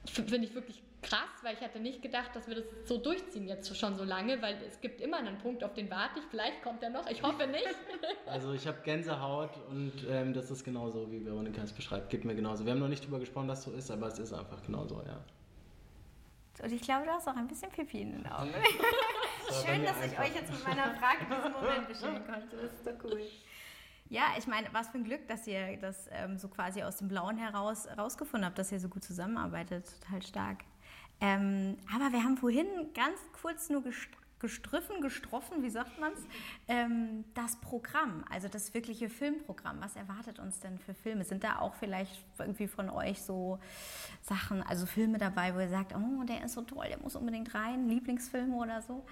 finde 0.05 0.37
ich 0.37 0.55
wirklich 0.55 0.83
krass, 1.03 1.29
weil 1.43 1.55
ich 1.55 1.61
hatte 1.61 1.81
nicht 1.81 2.03
gedacht, 2.03 2.35
dass 2.35 2.49
wir 2.49 2.57
das 2.57 2.65
so 2.85 2.99
durchziehen 2.99 3.49
jetzt 3.49 3.77
schon 3.77 3.97
so 3.97 4.05
lange, 4.05 4.41
weil 4.41 4.57
es 4.67 4.81
gibt 4.81 5.01
immer 5.01 5.19
einen 5.19 5.39
Punkt, 5.39 5.63
auf 5.65 5.75
den 5.75 5.91
warte 5.91 6.21
ich. 6.21 6.25
Vielleicht 6.31 6.63
kommt 6.63 6.83
er 6.83 6.91
noch, 6.91 7.09
ich 7.11 7.23
hoffe 7.23 7.47
nicht. 7.47 7.67
Also 8.27 8.55
ich 8.55 8.67
habe 8.67 8.79
Gänsehaut 8.83 9.51
und 9.69 9.93
ähm, 10.09 10.33
das 10.33 10.51
ist 10.51 10.65
genauso, 10.65 11.11
wie 11.11 11.23
Veronika 11.23 11.61
es 11.63 11.73
beschreibt. 11.73 12.09
Geht 12.09 12.25
mir 12.25 12.35
genauso. 12.35 12.65
Wir 12.65 12.73
haben 12.73 12.79
noch 12.79 12.89
nicht 12.89 13.05
drüber 13.05 13.19
gesprochen, 13.19 13.49
dass 13.49 13.65
so 13.65 13.73
ist, 13.73 13.91
aber 13.91 14.07
es 14.07 14.19
ist 14.19 14.33
einfach 14.33 14.63
genauso, 14.63 15.03
ja. 15.07 15.23
Und 16.63 16.73
ich 16.73 16.81
glaube, 16.81 17.05
du 17.05 17.11
hast 17.11 17.29
auch 17.29 17.37
ein 17.37 17.49
bisschen 17.49 17.71
Pipi 17.71 18.01
in 18.01 18.13
den 18.13 18.27
Augen. 18.27 18.53
Schön, 19.67 19.85
dass 19.85 19.97
ich 20.05 20.19
euch 20.19 20.35
jetzt 20.35 20.51
mit 20.51 20.67
meiner 20.67 20.95
Frage 20.95 21.27
diesen 21.27 21.53
Moment 21.53 21.89
beschäftigen 21.89 22.27
konnte. 22.27 22.57
Das 22.57 22.73
ist 22.73 22.87
doch 22.87 23.05
cool. 23.05 23.21
Ja, 24.09 24.35
ich 24.39 24.47
meine, 24.47 24.69
was 24.73 24.89
für 24.89 24.99
ein 24.99 25.05
Glück, 25.05 25.27
dass 25.27 25.47
ihr 25.47 25.79
das 25.79 26.09
ähm, 26.13 26.39
so 26.39 26.49
quasi 26.49 26.83
aus 26.83 26.99
dem 26.99 27.09
Blauen 27.09 27.39
heraus 27.39 27.89
rausgefunden 27.97 28.47
habt, 28.47 28.59
dass 28.59 28.71
ihr 28.71 28.79
so 28.79 28.89
gut 28.89 29.05
zusammenarbeitet. 29.05 29.87
Total 30.01 30.23
stark. 30.23 30.59
Ähm, 31.23 31.79
aber 31.95 32.13
wir 32.13 32.25
haben 32.25 32.37
vorhin 32.37 32.67
ganz 32.95 33.19
kurz 33.41 33.71
nur 33.71 33.85
gestriffen, 34.41 35.01
gestroffen, 35.01 35.63
wie 35.63 35.71
sagt 35.71 36.01
man 36.01 36.13
es, 36.13 36.27
ähm, 36.67 37.25
das 37.33 37.57
Programm, 37.61 38.25
also 38.29 38.49
das 38.49 38.75
wirkliche 38.75 39.09
Filmprogramm. 39.09 39.77
Was 39.81 39.95
erwartet 39.95 40.41
uns 40.41 40.59
denn 40.59 40.79
für 40.81 40.95
Filme? 40.95 41.25
Sind 41.25 41.45
da 41.45 41.61
auch 41.61 41.75
vielleicht 41.77 42.25
irgendwie 42.39 42.67
von 42.67 42.91
euch 42.91 43.23
so 43.23 43.61
Sachen, 44.21 44.63
also 44.65 44.85
Filme 44.85 45.19
dabei, 45.19 45.55
wo 45.55 45.61
ihr 45.61 45.69
sagt, 45.69 45.95
oh, 45.95 46.25
der 46.25 46.45
ist 46.45 46.55
so 46.55 46.63
toll, 46.63 46.87
der 46.89 46.99
muss 46.99 47.15
unbedingt 47.15 47.55
rein, 47.55 47.89
Lieblingsfilme 47.89 48.57
oder 48.57 48.83
so? 48.83 49.05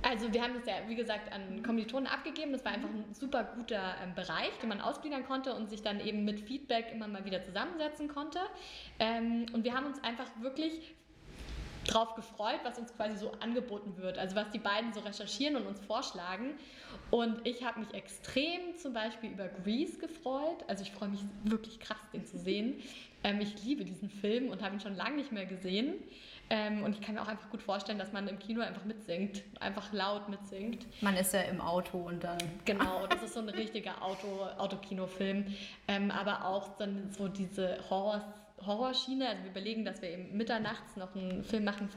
Also 0.00 0.32
wir 0.32 0.42
haben 0.42 0.54
das 0.54 0.66
ja, 0.66 0.74
wie 0.86 0.96
gesagt, 0.96 1.32
an 1.32 1.62
Kommilitonen 1.62 2.06
abgegeben. 2.06 2.52
Das 2.52 2.64
war 2.64 2.72
einfach 2.72 2.90
ein 2.90 3.14
super 3.14 3.44
guter 3.44 3.96
ähm, 4.02 4.14
Bereich, 4.14 4.50
den 4.60 4.68
man 4.68 4.82
ausgliedern 4.82 5.24
konnte 5.24 5.54
und 5.54 5.70
sich 5.70 5.82
dann 5.82 5.98
eben 6.00 6.24
mit 6.24 6.40
Feedback 6.40 6.92
immer 6.92 7.08
mal 7.08 7.24
wieder 7.24 7.42
zusammensetzen 7.42 8.08
konnte. 8.08 8.40
Ähm, 8.98 9.46
und 9.54 9.64
wir 9.64 9.74
haben 9.74 9.86
uns 9.86 10.02
einfach 10.04 10.26
wirklich 10.40 10.94
drauf 11.84 12.14
gefreut, 12.14 12.60
was 12.64 12.78
uns 12.78 12.94
quasi 12.94 13.16
so 13.16 13.32
angeboten 13.40 13.96
wird. 13.96 14.18
Also 14.18 14.36
was 14.36 14.50
die 14.50 14.58
beiden 14.58 14.92
so 14.92 15.00
recherchieren 15.00 15.56
und 15.56 15.66
uns 15.66 15.80
vorschlagen. 15.80 16.54
Und 17.10 17.46
ich 17.46 17.64
habe 17.64 17.80
mich 17.80 17.92
extrem 17.94 18.76
zum 18.76 18.92
Beispiel 18.92 19.30
über 19.30 19.48
Grease 19.48 19.98
gefreut. 19.98 20.64
Also 20.68 20.82
ich 20.82 20.92
freue 20.92 21.08
mich 21.08 21.20
wirklich 21.44 21.80
krass, 21.80 21.98
den 22.12 22.24
zu 22.26 22.38
sehen. 22.38 22.82
Ähm, 23.22 23.40
ich 23.40 23.62
liebe 23.64 23.84
diesen 23.84 24.10
Film 24.10 24.50
und 24.50 24.62
habe 24.62 24.74
ihn 24.74 24.80
schon 24.80 24.96
lange 24.96 25.16
nicht 25.16 25.32
mehr 25.32 25.46
gesehen. 25.46 25.94
Ähm, 26.50 26.82
und 26.82 26.94
ich 26.94 27.00
kann 27.00 27.14
mir 27.14 27.22
auch 27.22 27.28
einfach 27.28 27.48
gut 27.50 27.62
vorstellen, 27.62 27.98
dass 27.98 28.12
man 28.12 28.28
im 28.28 28.38
Kino 28.38 28.60
einfach 28.60 28.84
mitsingt, 28.84 29.42
einfach 29.60 29.92
laut 29.92 30.28
mitsingt. 30.28 30.86
Man 31.00 31.16
ist 31.16 31.32
ja 31.32 31.40
im 31.42 31.60
Auto 31.60 31.98
und 31.98 32.22
dann. 32.22 32.38
Genau, 32.64 33.06
das 33.08 33.22
ist 33.22 33.34
so 33.34 33.40
ein 33.40 33.48
richtiger 33.48 34.02
Auto, 34.02 34.26
Autokinofilm. 34.58 35.46
Ähm, 35.88 36.10
aber 36.10 36.44
auch 36.44 36.76
dann 36.76 37.10
so 37.12 37.28
diese 37.28 37.78
Horror- 37.88 38.34
Horrorschiene. 38.64 39.28
Also 39.28 39.42
wir 39.42 39.50
überlegen, 39.50 39.84
dass 39.84 40.00
wir 40.00 40.10
eben 40.10 40.36
mitternachts 40.36 40.96
noch 40.96 41.14
einen 41.14 41.44
Film 41.44 41.64
machen, 41.64 41.88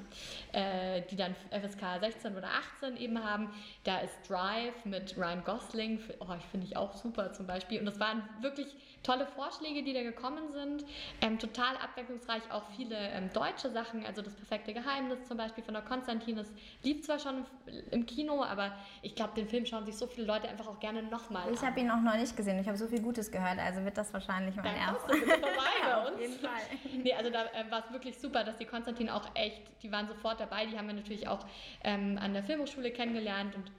äh, 0.54 1.02
die 1.10 1.16
dann 1.16 1.36
FSK 1.52 2.00
16 2.00 2.36
oder 2.36 2.50
18 2.78 2.98
eben 2.98 3.24
haben. 3.24 3.50
Da 3.84 4.00
ist 4.00 4.18
Drive 4.28 4.86
mit 4.86 5.18
Ryan 5.18 5.44
Gosling, 5.44 6.00
oh, 6.20 6.34
ich 6.38 6.46
finde 6.46 6.66
ich 6.66 6.76
auch 6.76 6.94
super 6.96 7.34
zum 7.34 7.48
Beispiel. 7.48 7.80
Und 7.80 7.86
das 7.86 8.00
waren 8.00 8.24
wirklich 8.42 8.76
tolle 9.04 9.26
Vorschläge, 9.26 9.84
die 9.84 9.94
da 9.94 10.04
gekommen 10.04 10.52
sind. 10.52 10.86
Ähm, 11.22 11.40
total 11.40 11.78
abwechslungsreich, 11.78 12.42
auch 12.52 12.64
viele 12.76 12.96
ähm, 12.96 13.30
deutsche 13.34 13.70
Sachen. 13.72 14.06
Also 14.06 14.22
das 14.22 14.36
perfekte 14.36 14.74
Geheimnis 14.74 15.24
zum 15.28 15.38
Beispiel 15.38 15.64
von 15.64 15.74
der 15.74 15.84
Konstantin. 15.84 16.36
Das 16.36 16.48
lief 16.84 17.04
zwar 17.06 17.20
schon 17.20 17.46
im 17.92 18.06
Kino, 18.06 18.44
aber 18.44 18.74
ich 19.02 19.16
glaube, 19.16 19.34
den 19.36 19.48
Film 19.48 19.66
schauen 19.66 19.86
sich 19.86 19.96
so 19.96 20.08
viele 20.08 20.28
Leute 20.28 20.50
einfach 20.50 20.68
auch 20.68 20.80
gerne 20.80 21.04
nochmal 21.04 21.52
Ich 21.54 21.62
habe 21.62 21.80
ihn 21.80 21.90
auch 21.90 22.02
noch 22.02 22.16
nicht 22.16 22.36
gesehen. 22.36 22.60
Ich 22.60 22.68
habe 22.68 22.78
so 22.78 22.88
viel 22.88 23.02
Gutes 23.02 23.32
gehört, 23.32 23.60
also 23.60 23.84
wird 23.86 23.98
das 23.98 24.14
wahrscheinlich 24.14 24.56
mein 24.56 24.76
erster. 24.76 25.08
vorbei 25.08 25.78
bei 25.86 26.08
uns. 26.08 26.47
nee, 27.04 27.14
also 27.14 27.30
da 27.30 27.46
äh, 27.46 27.70
war 27.70 27.86
es 27.86 27.92
wirklich 27.92 28.18
super, 28.18 28.44
dass 28.44 28.58
die 28.58 28.66
Konstantin 28.66 29.10
auch 29.10 29.30
echt, 29.36 29.62
die 29.84 29.92
waren 29.92 30.08
sofort 30.08 30.40
dabei, 30.40 30.66
die 30.66 30.78
haben 30.78 30.88
wir 30.88 30.94
natürlich 30.94 31.28
auch 31.28 31.46
ähm, 31.84 32.18
an 32.22 32.34
der 32.34 32.44
Filmhochschule 32.44 32.92
kennengelernt 32.92 33.56
und 33.56 33.72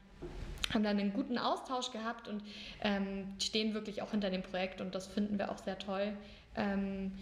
haben 0.73 0.83
dann 0.83 0.99
einen 0.99 1.13
guten 1.13 1.39
Austausch 1.39 1.91
gehabt 1.93 2.29
und 2.29 2.43
ähm, 2.83 3.35
stehen 3.41 3.75
wirklich 3.75 4.03
auch 4.03 4.11
hinter 4.11 4.31
dem 4.31 4.43
Projekt 4.43 4.81
und 4.81 4.95
das 4.95 5.07
finden 5.07 5.39
wir 5.39 5.51
auch 5.51 5.59
sehr 5.59 5.79
toll. 5.79 6.17
Ähm, 6.57 7.13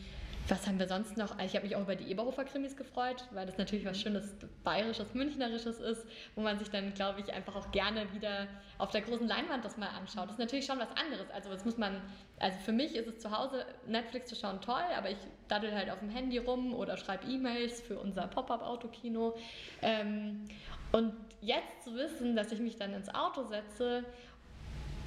was 0.48 0.66
haben 0.66 0.78
wir 0.78 0.86
sonst 0.86 1.16
noch? 1.16 1.38
Ich 1.40 1.54
habe 1.54 1.66
mich 1.66 1.76
auch 1.76 1.82
über 1.82 1.96
die 1.96 2.10
Eberhofer-Krimis 2.10 2.76
gefreut, 2.76 3.24
weil 3.32 3.46
das 3.46 3.58
natürlich 3.58 3.84
was 3.84 4.00
Schönes 4.00 4.36
Bayerisches, 4.62 5.12
Münchnerisches 5.14 5.80
ist, 5.80 6.06
wo 6.34 6.42
man 6.42 6.58
sich 6.58 6.70
dann, 6.70 6.94
glaube 6.94 7.20
ich, 7.20 7.32
einfach 7.32 7.56
auch 7.56 7.70
gerne 7.72 8.12
wieder 8.12 8.46
auf 8.78 8.90
der 8.90 9.00
großen 9.00 9.26
Leinwand 9.26 9.64
das 9.64 9.76
mal 9.76 9.88
anschaut. 9.88 10.26
Das 10.26 10.32
ist 10.32 10.38
natürlich 10.38 10.66
schon 10.66 10.78
was 10.78 10.90
anderes. 10.90 11.28
Also 11.30 11.50
das 11.50 11.64
muss 11.64 11.76
man, 11.76 12.00
also 12.38 12.58
für 12.60 12.72
mich 12.72 12.94
ist 12.94 13.08
es 13.08 13.18
zu 13.18 13.36
Hause, 13.36 13.64
Netflix 13.86 14.28
zu 14.28 14.36
schauen 14.36 14.60
toll, 14.60 14.84
aber 14.96 15.10
ich 15.10 15.18
daddel 15.48 15.74
halt 15.74 15.90
auf 15.90 15.98
dem 15.98 16.10
Handy 16.10 16.38
rum 16.38 16.74
oder 16.74 16.96
schreibe 16.96 17.26
E-Mails 17.26 17.80
für 17.80 17.98
unser 17.98 18.28
Pop-Up-Autokino. 18.28 19.36
Ähm, 19.82 20.44
und 20.92 21.12
jetzt 21.40 21.82
zu 21.84 21.94
wissen, 21.94 22.36
dass 22.36 22.52
ich 22.52 22.60
mich 22.60 22.76
dann 22.76 22.94
ins 22.94 23.12
Auto 23.12 23.44
setze 23.44 24.04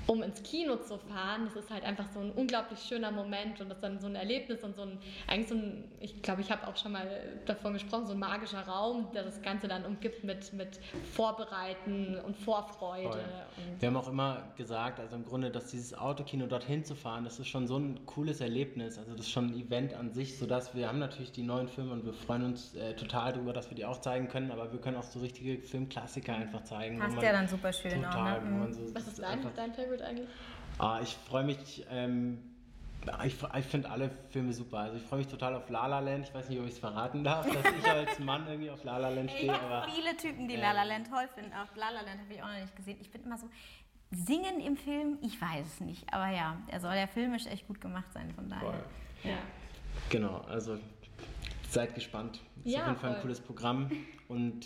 um 0.09 0.23
ins 0.23 0.41
Kino 0.41 0.77
zu 0.77 0.97
fahren, 0.97 1.45
das 1.45 1.55
ist 1.55 1.69
halt 1.69 1.83
einfach 1.83 2.07
so 2.11 2.19
ein 2.19 2.31
unglaublich 2.31 2.79
schöner 2.79 3.11
Moment 3.11 3.61
und 3.61 3.69
das 3.69 3.77
ist 3.77 3.83
dann 3.83 3.99
so 3.99 4.07
ein 4.07 4.15
Erlebnis 4.15 4.63
und 4.63 4.75
so 4.75 4.81
ein, 4.81 4.97
eigentlich 5.27 5.49
so 5.49 5.53
ein, 5.53 5.83
ich 5.99 6.23
glaube, 6.23 6.41
ich 6.41 6.51
habe 6.51 6.67
auch 6.67 6.75
schon 6.75 6.93
mal 6.93 7.07
davon 7.45 7.73
gesprochen, 7.73 8.07
so 8.07 8.13
ein 8.13 8.19
magischer 8.19 8.61
Raum, 8.61 9.11
der 9.13 9.23
das 9.23 9.39
Ganze 9.43 9.67
dann 9.67 9.85
umgibt 9.85 10.23
mit, 10.23 10.51
mit 10.53 10.79
Vorbereiten 11.13 12.17
und 12.25 12.35
Vorfreude. 12.35 13.19
Und 13.57 13.79
Wir 13.79 13.87
haben 13.87 13.97
auch 13.97 14.07
immer 14.09 14.47
gesagt, 14.57 14.99
also 14.99 15.15
im 15.15 15.25
Grunde, 15.25 15.51
dass 15.51 15.67
dieses 15.67 15.95
Autokino 15.95 16.47
dorthin 16.47 16.83
zu 16.83 16.95
fahren, 16.95 17.23
das 17.23 17.37
ist 17.37 17.47
schon 17.47 17.67
so 17.67 17.77
ein 17.77 18.03
cooles 18.07 18.41
Erlebnis, 18.41 18.97
also 18.97 19.11
das 19.11 19.27
ist 19.27 19.31
schon 19.31 19.51
ein 19.51 19.59
Event 19.59 19.93
an 19.93 20.11
sich, 20.11 20.39
sodass 20.39 20.73
wir 20.73 20.87
haben 20.87 20.97
natürlich 20.97 21.33
die 21.33 21.43
neuen 21.43 21.67
Filme 21.67 21.93
und 21.93 22.03
wir 22.03 22.13
freuen 22.13 22.45
uns 22.45 22.73
äh, 22.73 22.95
total 22.95 23.33
darüber, 23.33 23.53
dass 23.53 23.69
wir 23.69 23.75
die 23.75 23.85
auch 23.85 24.01
zeigen 24.01 24.27
können, 24.27 24.49
aber 24.49 24.71
wir 24.71 24.81
können 24.81 24.97
auch 24.97 25.03
so 25.03 25.19
richtige 25.19 25.61
Filmklassiker 25.61 26.33
einfach 26.33 26.63
zeigen. 26.63 26.99
Hast 26.99 27.21
ja 27.21 27.31
dann 27.31 27.47
super 27.47 27.71
schön 27.71 28.01
total, 28.01 28.39
auch, 28.39 28.43
ne? 28.43 28.73
so, 28.73 28.95
Was 28.95 29.07
ist 29.07 29.19
dein, 29.19 29.45
dein 29.55 29.71
Favorite? 29.71 29.98
Wird 29.99 30.09
eigentlich? 30.09 30.29
Ah, 30.77 30.99
ich 31.01 31.15
freue 31.27 31.43
mich. 31.43 31.85
Ähm, 31.89 32.39
ich, 33.23 33.35
ich 33.57 33.65
finde 33.65 33.89
alle 33.89 34.11
Filme 34.29 34.53
super. 34.53 34.79
Also 34.79 34.97
ich 34.97 35.03
freue 35.03 35.19
mich 35.19 35.27
total 35.27 35.55
auf 35.55 35.69
La 35.69 35.87
La 35.87 35.99
Land. 35.99 36.27
Ich 36.27 36.33
weiß 36.33 36.49
nicht, 36.49 36.59
ob 36.59 36.65
ich 36.65 36.73
es 36.73 36.79
verraten 36.79 37.23
darf, 37.23 37.45
dass 37.45 37.73
ich 37.73 37.85
als 37.89 38.19
Mann 38.19 38.47
irgendwie 38.47 38.69
auf 38.69 38.83
La 38.83 38.97
La 38.97 39.09
Land 39.09 39.31
stehe. 39.31 39.45
Ich 39.45 39.51
habe 39.51 39.89
viele 39.91 40.15
Typen, 40.17 40.47
die 40.47 40.55
äh, 40.55 40.61
La 40.61 40.71
La 40.71 40.83
Land 40.83 41.07
toll 41.09 41.27
finden. 41.33 41.51
Auch 41.53 41.75
La 41.75 41.89
La 41.89 42.01
Land 42.01 42.21
habe 42.21 42.33
ich 42.33 42.41
auch 42.41 42.47
noch 42.47 42.61
nicht 42.61 42.75
gesehen. 42.75 42.97
Ich 43.01 43.11
bin 43.11 43.23
immer 43.23 43.37
so, 43.37 43.49
singen 44.11 44.59
im 44.59 44.77
Film, 44.77 45.17
ich 45.21 45.41
weiß 45.41 45.65
es 45.65 45.79
nicht. 45.81 46.13
Aber 46.13 46.29
ja, 46.29 46.57
er 46.67 46.79
soll 46.79 46.95
ja 46.95 47.07
filmisch 47.07 47.45
echt 47.45 47.67
gut 47.67 47.79
gemacht 47.81 48.11
sein, 48.13 48.31
von 48.33 48.49
daher. 48.49 48.71
Voll. 48.71 48.83
Ja. 49.23 49.37
Genau, 50.09 50.41
also 50.49 50.77
seid 51.69 51.95
gespannt. 51.95 52.41
Ist 52.63 52.73
ja, 52.73 52.81
auf 52.81 52.87
jeden 52.87 52.99
Fall 52.99 53.15
ein 53.15 53.21
cooles 53.21 53.39
Programm 53.39 53.91
und 54.27 54.65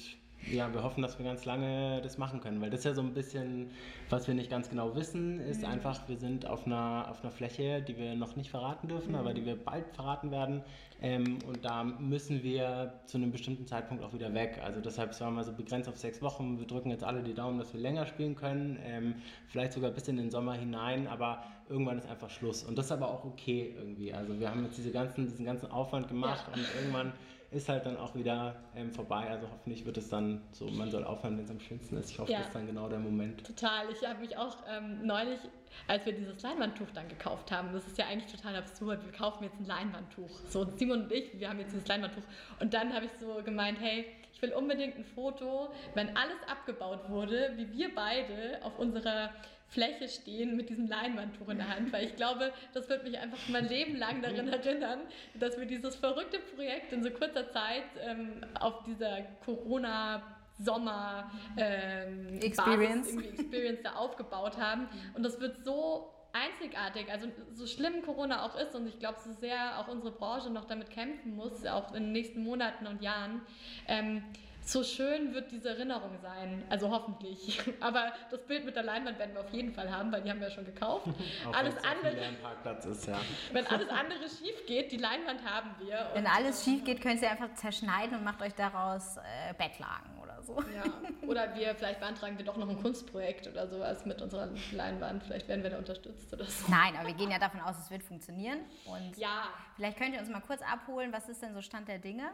ja, 0.52 0.74
wir 0.74 0.84
hoffen, 0.84 1.02
dass 1.02 1.18
wir 1.18 1.26
ganz 1.26 1.46
lange 1.46 2.02
das 2.02 2.18
machen 2.18 2.42
können, 2.42 2.62
weil 2.62 2.70
das 2.70 2.82
ist 2.82 2.86
ja 2.86 2.94
so 2.94 3.02
ein 3.02 3.14
bisschen, 3.14 3.72
was 4.10 4.28
wir 4.28 4.34
nicht 4.34 4.50
ganz 4.50 4.70
genau 4.70 4.96
wissen, 4.96 5.40
ist 5.40 5.62
mhm. 5.62 5.70
einfach, 5.70 6.08
wir 6.08 6.18
sind 6.18 6.46
auf 6.46 6.66
einer, 6.66 7.08
auf 7.10 7.22
einer 7.22 7.32
Fläche, 7.32 7.82
die 7.82 7.98
wir 7.98 8.16
noch 8.16 8.36
nicht 8.36 8.50
verraten 8.50 8.88
dürfen, 8.88 9.12
mhm. 9.12 9.18
aber 9.18 9.34
die 9.34 9.46
wir 9.46 9.56
bald 9.56 9.86
verraten 9.94 10.32
werden. 10.32 10.62
Ähm, 11.02 11.40
und 11.48 11.66
da 11.66 11.84
müssen 11.84 12.44
wir 12.44 12.94
zu 13.06 13.18
einem 13.18 13.32
bestimmten 13.32 13.68
Zeitpunkt 13.68 14.04
auch 14.04 14.14
wieder 14.14 14.34
weg. 14.34 14.62
Also 14.64 14.80
deshalb 14.80 15.20
waren 15.20 15.36
wir 15.36 15.44
so 15.44 15.52
begrenzt 15.52 15.90
auf 15.90 15.98
sechs 15.98 16.22
Wochen. 16.22 16.60
Wir 16.60 16.68
drücken 16.68 16.92
jetzt 16.92 17.04
alle 17.04 17.24
die 17.24 17.34
Daumen, 17.34 17.60
dass 17.60 17.74
wir 17.74 17.82
länger 17.82 18.06
spielen 18.06 18.36
können, 18.36 18.80
ähm, 18.86 19.16
vielleicht 19.48 19.74
sogar 19.74 19.92
bis 19.92 20.08
in 20.08 20.18
den 20.18 20.32
Sommer 20.32 20.54
hinein, 20.54 21.08
aber 21.08 21.44
irgendwann 21.70 21.98
ist 21.98 22.08
einfach 22.08 22.30
Schluss. 22.30 22.64
Und 22.64 22.78
das 22.78 22.86
ist 22.86 22.92
aber 22.92 23.10
auch 23.10 23.26
okay 23.26 23.74
irgendwie. 23.78 24.14
Also 24.14 24.40
wir 24.40 24.50
haben 24.50 24.64
jetzt 24.64 24.78
diese 24.78 24.92
ganzen, 24.92 25.28
diesen 25.28 25.46
ganzen 25.46 25.72
Aufwand 25.72 26.08
gemacht 26.08 26.46
ja. 26.48 26.54
und 26.54 26.68
irgendwann 26.80 27.14
ist 27.54 27.70
halt 27.70 27.86
dann 27.86 27.98
auch 27.98 28.16
wieder 28.16 28.56
ähm, 28.76 28.92
vorbei. 28.92 29.30
Also 29.30 29.48
hoffentlich 29.52 29.86
wird 29.86 29.98
es 29.98 30.10
dann 30.10 30.42
so, 30.52 30.66
man 30.66 30.90
soll 30.92 31.04
aufhören, 31.04 31.38
wenn 31.38 31.46
es 31.46 31.52
am 31.52 31.60
schönsten 31.60 31.98
ist. 31.98 32.12
Ich 32.12 32.20
hoffe, 32.20 32.32
ja. 32.32 32.40
das 32.40 32.48
ist 32.48 32.56
dann 32.56 32.66
genau 32.66 32.90
der 32.90 33.00
Moment. 33.00 33.46
Total. 33.46 33.86
Ich 33.92 34.08
habe 34.08 34.20
mich 34.20 34.38
auch 34.38 34.58
ähm, 34.70 35.06
neulich, 35.06 35.40
als 35.88 36.06
wir 36.06 36.14
dieses 36.14 36.42
Leinwandtuch 36.42 36.88
dann 36.94 37.08
gekauft 37.08 37.52
haben, 37.52 37.72
das 37.74 37.86
ist 37.88 37.98
ja 37.98 38.06
eigentlich 38.08 38.32
total 38.32 38.56
absurd. 38.56 39.04
Wir 39.04 39.12
kaufen 39.12 39.44
jetzt 39.44 39.60
ein 39.60 39.66
Leinwandtuch. 39.66 40.30
So, 40.50 40.66
Simon 40.76 41.04
und 41.04 41.12
ich, 41.12 41.40
wir 41.40 41.50
haben 41.50 41.60
jetzt 41.60 41.74
dieses 41.74 41.88
Leinwandtuch. 41.88 42.24
Und 42.60 42.74
dann 42.74 42.94
habe 42.94 43.06
ich 43.06 43.12
so 43.20 43.42
gemeint, 43.44 43.80
hey, 43.80 44.06
ich 44.34 44.42
will 44.42 44.54
unbedingt 44.54 44.96
ein 44.96 45.06
Foto, 45.06 45.70
wenn 45.94 46.16
alles 46.18 46.38
abgebaut 46.50 47.10
wurde, 47.10 47.54
wie 47.56 47.72
wir 47.72 47.94
beide 47.96 48.60
auf 48.64 48.78
unserer 48.80 49.30
Fläche 49.74 50.08
stehen 50.08 50.56
mit 50.56 50.70
diesem 50.70 50.88
Leinwandtuch 50.88 51.50
in 51.50 51.58
der 51.58 51.70
Hand, 51.70 51.92
weil 51.92 52.06
ich 52.06 52.16
glaube, 52.16 52.54
das 52.74 52.88
wird 52.90 53.04
mich 53.04 53.18
einfach 53.18 53.40
mein 53.50 53.68
Leben 53.68 53.98
lang 53.98 54.22
daran 54.22 54.48
erinnern, 54.48 55.00
dass 55.34 55.58
wir 55.58 55.66
dieses 55.66 55.96
verrückte 55.96 56.40
Projekt 56.56 56.94
in 56.94 57.04
so 57.04 57.10
kurzer 57.10 57.50
Zeit 57.52 57.84
ähm, 58.02 58.46
auf 58.60 58.84
dieser 58.84 59.22
Corona- 59.44 60.22
Sommer 60.60 61.32
ähm, 61.58 62.40
Experience. 62.40 63.10
Experience 63.18 63.80
da 63.84 63.96
aufgebaut 63.96 64.56
haben. 64.58 64.88
Und 65.16 65.24
das 65.24 65.40
wird 65.42 65.66
so 65.66 66.14
einzigartig, 66.32 67.12
also 67.12 67.28
so 67.52 67.66
schlimm 67.68 68.02
Corona 68.04 68.46
auch 68.46 68.56
ist 68.56 68.76
und 68.76 68.88
ich 68.88 69.00
glaube, 69.00 69.18
so 69.24 69.32
sehr 69.34 69.80
auch 69.80 69.88
unsere 69.88 70.12
Branche 70.12 70.50
noch 70.50 70.66
damit 70.66 70.90
kämpfen 70.90 71.36
muss, 71.36 71.66
auch 71.66 71.94
in 71.94 72.04
den 72.04 72.12
nächsten 72.12 72.44
Monaten 72.44 72.88
und 72.88 73.02
Jahren. 73.02 73.42
Ähm, 73.88 74.24
so 74.66 74.84
schön 74.84 75.34
wird 75.34 75.52
diese 75.52 75.70
Erinnerung 75.70 76.18
sein. 76.22 76.64
Also 76.70 76.90
hoffentlich. 76.90 77.62
Aber 77.80 78.14
das 78.32 78.42
Bild 78.46 78.66
mit 78.66 78.76
der 78.76 78.84
Leinwand 78.84 79.20
werden 79.20 79.34
wir 79.34 79.42
auf 79.42 79.52
jeden 79.52 79.74
Fall 79.74 79.92
haben, 79.92 80.12
weil 80.12 80.22
die 80.22 80.30
haben 80.30 80.40
wir 80.40 80.48
ja 80.48 80.54
schon 80.54 80.66
gekauft. 80.66 81.08
alles 81.52 81.76
andere. 81.84 82.90
Ist, 82.90 83.08
ja. 83.08 83.20
Wenn 83.52 83.68
alles 83.68 83.90
andere 83.90 84.24
schief 84.30 84.66
geht, 84.66 84.92
die 84.92 84.98
Leinwand 84.98 85.44
haben 85.46 85.72
wir. 85.80 86.10
Wenn 86.14 86.28
alles 86.28 86.64
schief 86.64 86.84
geht, 86.84 87.02
könnt 87.02 87.22
ihr 87.22 87.30
einfach 87.30 87.54
zerschneiden 87.56 88.18
und 88.18 88.24
macht 88.24 88.42
euch 88.42 88.54
daraus 88.54 89.18
äh, 89.18 89.54
Bettlagen 89.58 90.18
oder 90.22 90.42
so. 90.42 90.62
Ja. 90.74 90.84
Oder 91.28 91.56
wir, 91.56 91.76
vielleicht 91.76 92.00
beantragen 92.00 92.38
wir 92.38 92.46
doch 92.46 92.58
noch 92.58 92.70
ein 92.70 92.82
Kunstprojekt 92.82 93.48
oder 93.48 93.68
sowas 93.68 94.06
mit 94.06 94.22
unserer 94.22 94.50
Leinwand. 94.72 95.24
Vielleicht 95.24 95.48
werden 95.48 95.64
wir 95.64 95.72
da 95.72 95.78
unterstützt 95.78 96.34
oder 96.34 96.46
so. 96.46 96.70
Nein, 96.70 96.96
aber 96.96 97.08
wir 97.08 97.16
gehen 97.16 97.32
ja 97.32 97.40
davon 97.40 97.62
aus, 97.62 97.78
es 97.80 97.92
wird 97.92 98.04
funktionieren. 98.04 98.60
Und 98.86 99.18
ja. 99.18 99.50
Vielleicht 99.76 99.98
könnt 99.98 100.14
ihr 100.14 100.20
uns 100.20 100.30
mal 100.30 100.42
kurz 100.42 100.62
abholen, 100.62 101.12
was 101.12 101.28
ist 101.30 101.42
denn 101.42 101.54
so 101.54 101.62
Stand 101.62 101.88
der 101.88 102.00
Dinge? 102.00 102.30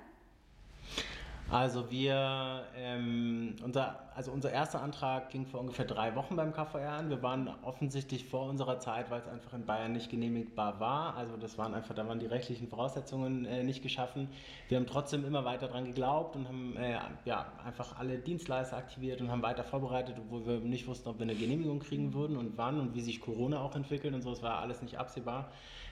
Also 1.51 1.89
wir, 1.89 2.63
ähm, 2.77 3.55
unser, 3.63 3.97
also 4.15 4.31
unser 4.31 4.51
erster 4.51 4.83
Antrag 4.83 5.31
ging 5.31 5.47
vor 5.47 5.61
ungefähr 5.61 5.85
drei 5.85 6.15
Wochen 6.15 6.35
beim 6.35 6.53
KVR 6.53 6.91
an. 6.91 7.09
Wir 7.09 7.23
waren 7.23 7.49
offensichtlich 7.63 8.25
vor 8.25 8.47
unserer 8.47 8.77
Zeit, 8.77 9.09
weil 9.09 9.19
es 9.19 9.27
einfach 9.27 9.53
in 9.53 9.65
Bayern 9.65 9.91
nicht 9.91 10.11
genehmigbar 10.11 10.79
war. 10.79 11.15
Also 11.15 11.37
das 11.37 11.57
waren 11.57 11.73
einfach, 11.73 11.95
da 11.95 12.07
waren 12.07 12.19
die 12.19 12.27
rechtlichen 12.27 12.67
Voraussetzungen 12.67 13.45
äh, 13.45 13.63
nicht 13.63 13.81
geschaffen. 13.81 14.29
Wir 14.67 14.77
haben 14.77 14.85
trotzdem 14.85 15.25
immer 15.25 15.43
weiter 15.43 15.67
dran 15.67 15.85
geglaubt 15.85 16.35
und 16.35 16.47
haben 16.47 16.77
äh, 16.77 16.99
ja, 17.25 17.51
einfach 17.65 17.97
alle 17.97 18.19
Dienstleister 18.19 18.77
aktiviert 18.77 19.19
und 19.19 19.31
haben 19.31 19.41
weiter 19.41 19.63
vorbereitet, 19.63 20.17
obwohl 20.19 20.45
wir 20.45 20.59
nicht 20.59 20.85
wussten, 20.85 21.09
ob 21.09 21.17
wir 21.17 21.23
eine 21.23 21.33
Genehmigung 21.33 21.79
kriegen 21.79 22.13
würden 22.13 22.37
und 22.37 22.59
wann 22.59 22.79
und 22.79 22.93
wie 22.93 23.01
sich 23.01 23.21
Corona 23.21 23.59
auch 23.61 23.75
entwickelt 23.75 24.13
und 24.13 24.21
so. 24.21 24.31
Es 24.31 24.43
war 24.43 24.59
alles 24.59 24.83
nicht 24.83 24.99
absehbar. 24.99 25.49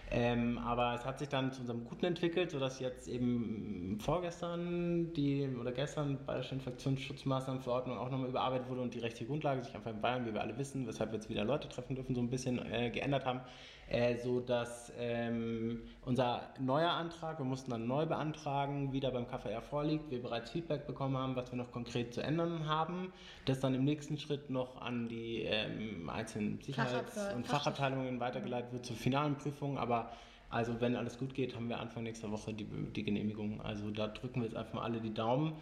Ähm, 0.10 0.58
aber 0.60 0.94
es 0.94 1.06
hat 1.06 1.20
sich 1.20 1.28
dann 1.28 1.52
zu 1.52 1.62
unserem 1.62 1.84
Guten 1.84 2.06
entwickelt, 2.06 2.52
sodass 2.52 2.80
jetzt 2.80 3.08
eben 3.08 3.98
vorgestern 4.00 5.12
die 5.14 5.50
oder 5.60 5.74
gestern 5.74 6.18
Bayerische 6.26 6.56
Infektionsschutzmaßnahmenverordnung 6.56 7.98
auch 7.98 8.10
nochmal 8.10 8.30
überarbeitet 8.30 8.70
wurde 8.70 8.82
und 8.82 8.94
die 8.94 9.00
rechtliche 9.00 9.26
Grundlage 9.26 9.64
sich 9.64 9.76
einfach 9.76 9.92
in 9.92 10.00
Bayern, 10.00 10.26
wie 10.26 10.34
wir 10.34 10.42
alle 10.42 10.58
wissen, 10.58 10.88
weshalb 10.88 11.12
wir 11.12 11.18
jetzt 11.18 11.30
wieder 11.30 11.44
Leute 11.44 11.68
treffen 11.68 11.96
dürfen, 11.96 12.16
so 12.16 12.22
ein 12.22 12.30
bisschen 12.30 12.60
äh, 12.72 12.90
geändert 12.90 13.26
haben 13.26 13.42
äh, 13.90 14.18
so 14.18 14.40
dass 14.40 14.92
ähm, 15.00 15.82
unser 16.04 16.42
neuer 16.60 16.90
Antrag, 16.90 17.40
wir 17.40 17.46
mussten 17.46 17.72
dann 17.72 17.88
neu 17.88 18.06
beantragen, 18.06 18.92
wieder 18.94 19.12
beim 19.12 19.28
KVR 19.28 19.62
vorliegt, 19.62 20.12
wir 20.12 20.22
bereits 20.22 20.52
Feedback 20.52 20.88
bekommen 20.88 21.18
haben, 21.18 21.36
was 21.36 21.52
wir 21.52 21.58
noch 21.58 21.72
konkret 21.72 22.14
zu 22.14 22.22
ändern 22.22 22.68
haben, 22.68 23.14
das 23.46 23.60
dann 23.60 23.74
im 23.74 23.84
nächsten 23.86 24.18
Schritt 24.18 24.50
noch 24.50 24.82
an 24.82 25.08
die 25.08 25.44
ähm, 25.44 26.10
einzelnen 26.10 26.60
Sicherheits- 26.62 27.34
und 27.34 27.48
Fachabteilungen 27.48 28.20
weitergeleitet 28.20 28.74
wird 28.74 28.86
zur 28.86 28.96
finalen 28.96 29.36
Prüfung, 29.36 29.78
aber 29.78 30.12
also 30.50 30.80
wenn 30.80 30.96
alles 30.96 31.18
gut 31.18 31.34
geht, 31.34 31.56
haben 31.56 31.68
wir 31.68 31.80
Anfang 31.80 32.04
nächster 32.04 32.32
Woche 32.32 32.54
die, 32.54 32.66
die 32.66 33.04
Genehmigung. 33.04 33.62
Also 33.62 33.92
da 33.92 34.08
drücken 34.08 34.42
wir 34.42 34.48
jetzt 34.48 34.56
einfach 34.56 34.76
mal 34.76 34.84
alle 34.84 35.02
die 35.02 35.14
Daumen. 35.14 35.54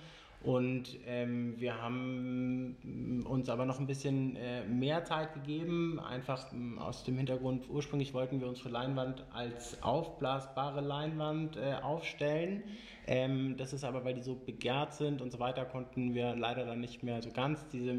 Und 0.46 1.00
ähm, 1.08 1.56
wir 1.58 1.82
haben 1.82 3.26
uns 3.28 3.50
aber 3.50 3.66
noch 3.66 3.80
ein 3.80 3.88
bisschen 3.88 4.36
äh, 4.36 4.64
mehr 4.66 5.04
Zeit 5.04 5.34
gegeben, 5.34 6.00
einfach 6.00 6.54
ähm, 6.54 6.78
aus 6.78 7.04
dem 7.04 7.18
Hintergrund, 7.18 7.68
ursprünglich 7.68 8.14
wollten 8.14 8.40
wir 8.40 8.48
unsere 8.48 8.70
Leinwand 8.70 9.26
als 9.34 9.82
aufblasbare 9.82 10.82
Leinwand 10.82 11.58
äh, 11.58 11.74
aufstellen. 11.82 12.64
Ähm, 13.08 13.56
das 13.58 13.72
ist 13.72 13.84
aber, 13.84 14.04
weil 14.04 14.16
die 14.16 14.22
so 14.22 14.36
begehrt 14.36 14.94
sind 14.94 15.22
und 15.22 15.32
so 15.32 15.40
weiter, 15.40 15.64
konnten 15.66 16.16
wir 16.16 16.36
leider 16.36 16.66
dann 16.66 16.80
nicht 16.80 17.04
mehr 17.04 17.22
so 17.22 17.30
ganz 17.30 17.68
diese, 17.68 17.96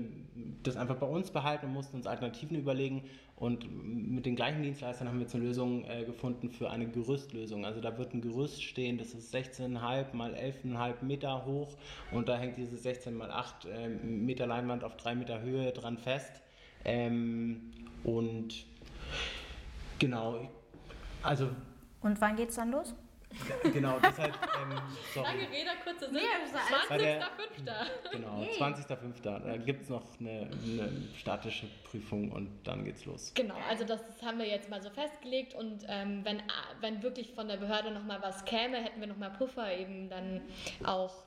das 0.64 0.76
einfach 0.76 0.96
bei 0.96 1.06
uns 1.06 1.30
behalten 1.30 1.66
und 1.66 1.74
mussten 1.74 1.96
uns 1.96 2.08
Alternativen 2.08 2.58
überlegen. 2.58 3.04
Und 3.36 3.68
mit 3.70 4.26
den 4.26 4.34
gleichen 4.34 4.62
Dienstleistern 4.62 5.06
haben 5.06 5.18
wir 5.18 5.22
jetzt 5.22 5.34
eine 5.34 5.44
Lösung 5.44 5.84
äh, 5.84 6.04
gefunden 6.04 6.50
für 6.50 6.70
eine 6.70 6.88
Gerüstlösung. 6.88 7.64
Also 7.64 7.80
da 7.80 7.96
wird 7.98 8.14
ein 8.14 8.20
Gerüst 8.20 8.64
stehen, 8.64 8.98
das 8.98 9.14
ist 9.14 9.32
16,5 9.32 10.16
mal 10.16 10.34
11,5 10.34 11.04
Meter 11.04 11.44
hoch 11.44 11.76
und 12.10 12.28
da 12.28 12.36
hängt 12.36 12.56
diese 12.56 12.76
16 12.76 13.14
mal 13.14 13.30
8 13.30 13.66
äh, 13.66 13.88
Meter 13.88 14.46
Leinwand 14.46 14.82
auf 14.82 14.96
3 14.96 15.14
Meter 15.14 15.40
Höhe 15.40 15.70
dran 15.70 15.98
fest. 15.98 16.42
Ähm, 16.84 17.70
und 18.02 18.64
genau, 19.98 20.48
also. 21.22 21.48
Und 22.00 22.20
wann 22.20 22.36
geht's 22.36 22.56
dann 22.56 22.72
los? 22.72 22.94
Genau, 23.72 23.98
deshalb. 24.00 24.34
Ähm, 24.34 25.22
Lange 25.22 25.50
Rede, 25.50 25.70
kurze 25.84 26.10
Sinn. 26.10 26.22
Ja, 26.22 26.96
20.05. 26.96 28.12
Genau, 28.12 28.42
20.05. 28.42 29.22
Da 29.22 29.56
gibt 29.58 29.82
es 29.82 29.88
noch 29.88 30.02
eine, 30.20 30.48
eine, 30.64 30.92
statische 31.16 31.66
Prüfung 31.84 32.30
und 32.32 32.48
dann 32.64 32.84
geht's 32.84 33.04
los. 33.04 33.32
Genau, 33.34 33.56
also 33.68 33.84
das 33.84 34.00
haben 34.24 34.38
wir 34.38 34.46
jetzt 34.46 34.70
mal 34.70 34.82
so 34.82 34.90
festgelegt 34.90 35.54
und 35.54 35.84
ähm, 35.88 36.24
wenn, 36.24 36.42
wenn 36.80 37.02
wirklich 37.02 37.32
von 37.32 37.48
der 37.48 37.56
Behörde 37.56 37.90
nochmal 37.90 38.22
was 38.22 38.44
käme, 38.44 38.78
hätten 38.78 39.00
wir 39.00 39.08
nochmal 39.08 39.30
Puffer 39.32 39.76
eben 39.76 40.08
dann 40.08 40.42
auch 40.84 41.26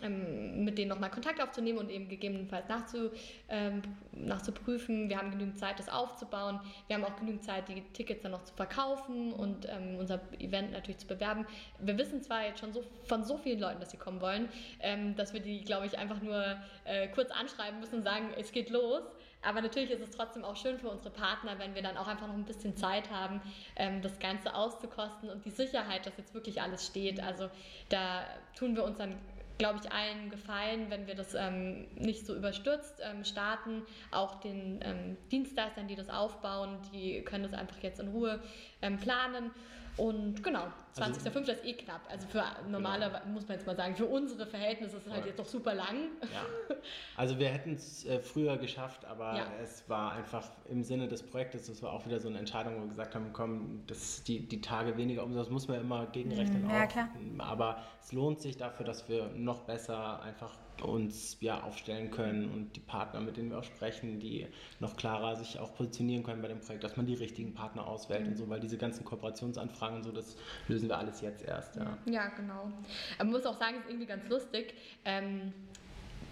mit 0.00 0.78
denen 0.78 0.90
nochmal 0.90 1.10
Kontakt 1.10 1.40
aufzunehmen 1.40 1.78
und 1.78 1.90
eben 1.90 2.08
gegebenenfalls 2.08 2.68
nachzu, 2.68 3.10
ähm, 3.48 3.82
nachzuprüfen. 4.12 5.08
Wir 5.08 5.18
haben 5.18 5.30
genügend 5.30 5.58
Zeit, 5.58 5.78
das 5.78 5.88
aufzubauen. 5.88 6.60
Wir 6.86 6.96
haben 6.96 7.04
auch 7.04 7.16
genügend 7.16 7.42
Zeit, 7.42 7.68
die 7.68 7.82
Tickets 7.94 8.22
dann 8.22 8.32
noch 8.32 8.44
zu 8.44 8.54
verkaufen 8.54 9.32
und 9.32 9.66
ähm, 9.66 9.96
unser 9.98 10.20
Event 10.38 10.72
natürlich 10.72 10.98
zu 10.98 11.06
bewerben. 11.06 11.46
Wir 11.80 11.98
wissen 11.98 12.22
zwar 12.22 12.44
jetzt 12.44 12.60
schon 12.60 12.72
so, 12.72 12.84
von 13.04 13.24
so 13.24 13.38
vielen 13.38 13.60
Leuten, 13.60 13.80
dass 13.80 13.90
sie 13.90 13.96
kommen 13.96 14.20
wollen, 14.20 14.48
ähm, 14.80 15.16
dass 15.16 15.32
wir 15.32 15.40
die, 15.40 15.62
glaube 15.62 15.86
ich, 15.86 15.98
einfach 15.98 16.20
nur 16.22 16.56
äh, 16.84 17.08
kurz 17.08 17.30
anschreiben 17.30 17.80
müssen 17.80 17.96
und 17.96 18.04
sagen, 18.04 18.28
es 18.38 18.52
geht 18.52 18.70
los. 18.70 19.02
Aber 19.40 19.62
natürlich 19.62 19.90
ist 19.90 20.02
es 20.02 20.10
trotzdem 20.10 20.44
auch 20.44 20.56
schön 20.56 20.78
für 20.78 20.88
unsere 20.88 21.10
Partner, 21.10 21.58
wenn 21.58 21.74
wir 21.74 21.82
dann 21.82 21.96
auch 21.96 22.08
einfach 22.08 22.26
noch 22.26 22.34
ein 22.34 22.44
bisschen 22.44 22.76
Zeit 22.76 23.08
haben, 23.10 23.40
ähm, 23.76 24.02
das 24.02 24.18
Ganze 24.18 24.54
auszukosten 24.54 25.30
und 25.30 25.44
die 25.44 25.50
Sicherheit, 25.50 26.06
dass 26.06 26.16
jetzt 26.18 26.34
wirklich 26.34 26.60
alles 26.60 26.84
steht. 26.84 27.20
Also 27.20 27.48
da 27.88 28.24
tun 28.56 28.74
wir 28.74 28.84
uns 28.84 28.98
dann 28.98 29.14
glaube 29.58 29.80
ich, 29.82 29.92
allen 29.92 30.30
gefallen, 30.30 30.86
wenn 30.88 31.06
wir 31.06 31.14
das 31.14 31.34
ähm, 31.34 31.88
nicht 31.96 32.24
so 32.26 32.34
überstürzt 32.34 33.00
ähm, 33.02 33.24
starten. 33.24 33.82
Auch 34.10 34.40
den 34.40 34.80
ähm, 34.82 35.16
Dienstleistern, 35.30 35.88
die 35.88 35.96
das 35.96 36.08
aufbauen, 36.08 36.78
die 36.92 37.22
können 37.22 37.42
das 37.42 37.52
einfach 37.52 37.78
jetzt 37.82 38.00
in 38.00 38.08
Ruhe 38.08 38.40
ähm, 38.82 38.98
planen. 38.98 39.50
Und 39.98 40.42
genau, 40.42 40.64
20.05. 40.96 41.36
Also, 41.36 41.52
ist 41.52 41.64
eh 41.64 41.72
knapp. 41.74 42.00
Also 42.08 42.26
für 42.28 42.44
normale, 42.68 43.06
genau. 43.06 43.34
muss 43.34 43.48
man 43.48 43.56
jetzt 43.56 43.66
mal 43.66 43.76
sagen, 43.76 43.96
für 43.96 44.06
unsere 44.06 44.46
Verhältnisse 44.46 44.96
ist 44.96 45.06
es 45.06 45.12
halt 45.12 45.26
jetzt 45.26 45.38
doch 45.38 45.46
super 45.46 45.74
lang. 45.74 45.96
Ja. 46.22 46.76
Also 47.16 47.38
wir 47.38 47.48
hätten 47.48 47.74
es 47.74 48.06
äh, 48.06 48.20
früher 48.20 48.56
geschafft, 48.56 49.04
aber 49.04 49.36
ja. 49.36 49.46
es 49.62 49.88
war 49.88 50.12
einfach 50.12 50.48
im 50.70 50.84
Sinne 50.84 51.08
des 51.08 51.22
Projektes, 51.22 51.66
das 51.66 51.82
war 51.82 51.92
auch 51.92 52.06
wieder 52.06 52.20
so 52.20 52.28
eine 52.28 52.38
Entscheidung, 52.38 52.76
wo 52.76 52.82
wir 52.82 52.88
gesagt 52.88 53.14
haben, 53.14 53.32
komm, 53.32 53.82
das, 53.88 54.22
die, 54.22 54.46
die 54.46 54.60
Tage 54.60 54.96
weniger 54.96 55.24
Umsatz 55.24 55.50
muss 55.50 55.66
man 55.66 55.80
immer 55.80 56.06
gegenrechnen. 56.06 56.64
Mhm. 56.64 56.70
Ja, 56.70 56.84
auch. 56.84 56.88
klar. 56.88 57.08
Aber 57.38 57.82
es 58.00 58.12
lohnt 58.12 58.40
sich 58.40 58.56
dafür, 58.56 58.86
dass 58.86 59.08
wir 59.08 59.28
noch 59.34 59.62
besser 59.62 60.22
einfach 60.22 60.54
uns 60.82 61.36
ja 61.40 61.62
aufstellen 61.62 62.10
können 62.10 62.50
und 62.50 62.76
die 62.76 62.80
Partner, 62.80 63.20
mit 63.20 63.36
denen 63.36 63.50
wir 63.50 63.58
auch 63.58 63.64
sprechen, 63.64 64.20
die 64.20 64.46
noch 64.80 64.96
klarer 64.96 65.36
sich 65.36 65.58
auch 65.58 65.74
positionieren 65.74 66.22
können 66.24 66.42
bei 66.42 66.48
dem 66.48 66.60
Projekt, 66.60 66.84
dass 66.84 66.96
man 66.96 67.06
die 67.06 67.14
richtigen 67.14 67.54
Partner 67.54 67.86
auswählt 67.86 68.22
mhm. 68.22 68.28
und 68.28 68.36
so, 68.36 68.48
weil 68.48 68.60
diese 68.60 68.78
ganzen 68.78 69.04
Kooperationsanfragen 69.04 69.98
und 69.98 70.04
so, 70.04 70.12
das 70.12 70.36
lösen 70.68 70.88
wir 70.88 70.98
alles 70.98 71.20
jetzt 71.20 71.44
erst. 71.44 71.76
Ja, 71.76 71.98
ja 72.06 72.28
genau. 72.28 72.70
Man 73.18 73.30
muss 73.30 73.46
auch 73.46 73.58
sagen, 73.58 73.76
es 73.78 73.84
ist 73.84 73.90
irgendwie 73.90 74.06
ganz 74.06 74.28
lustig. 74.28 74.74
Ähm, 75.04 75.52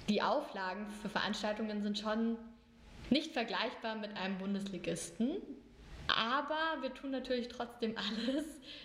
die 0.09 0.23
Auflagen 0.23 0.87
für 1.03 1.09
Veranstaltungen 1.09 1.83
sind 1.83 1.99
schon 1.99 2.37
nicht 3.11 3.33
vergleichbar 3.33 3.97
mit 3.97 4.17
einem 4.17 4.39
Bundesligisten. 4.39 5.37
Aber 6.09 6.83
wir 6.83 6.95
tun 6.95 7.11
natürlich 7.11 7.49
trotzdem 7.49 7.95
alles, 8.29 8.45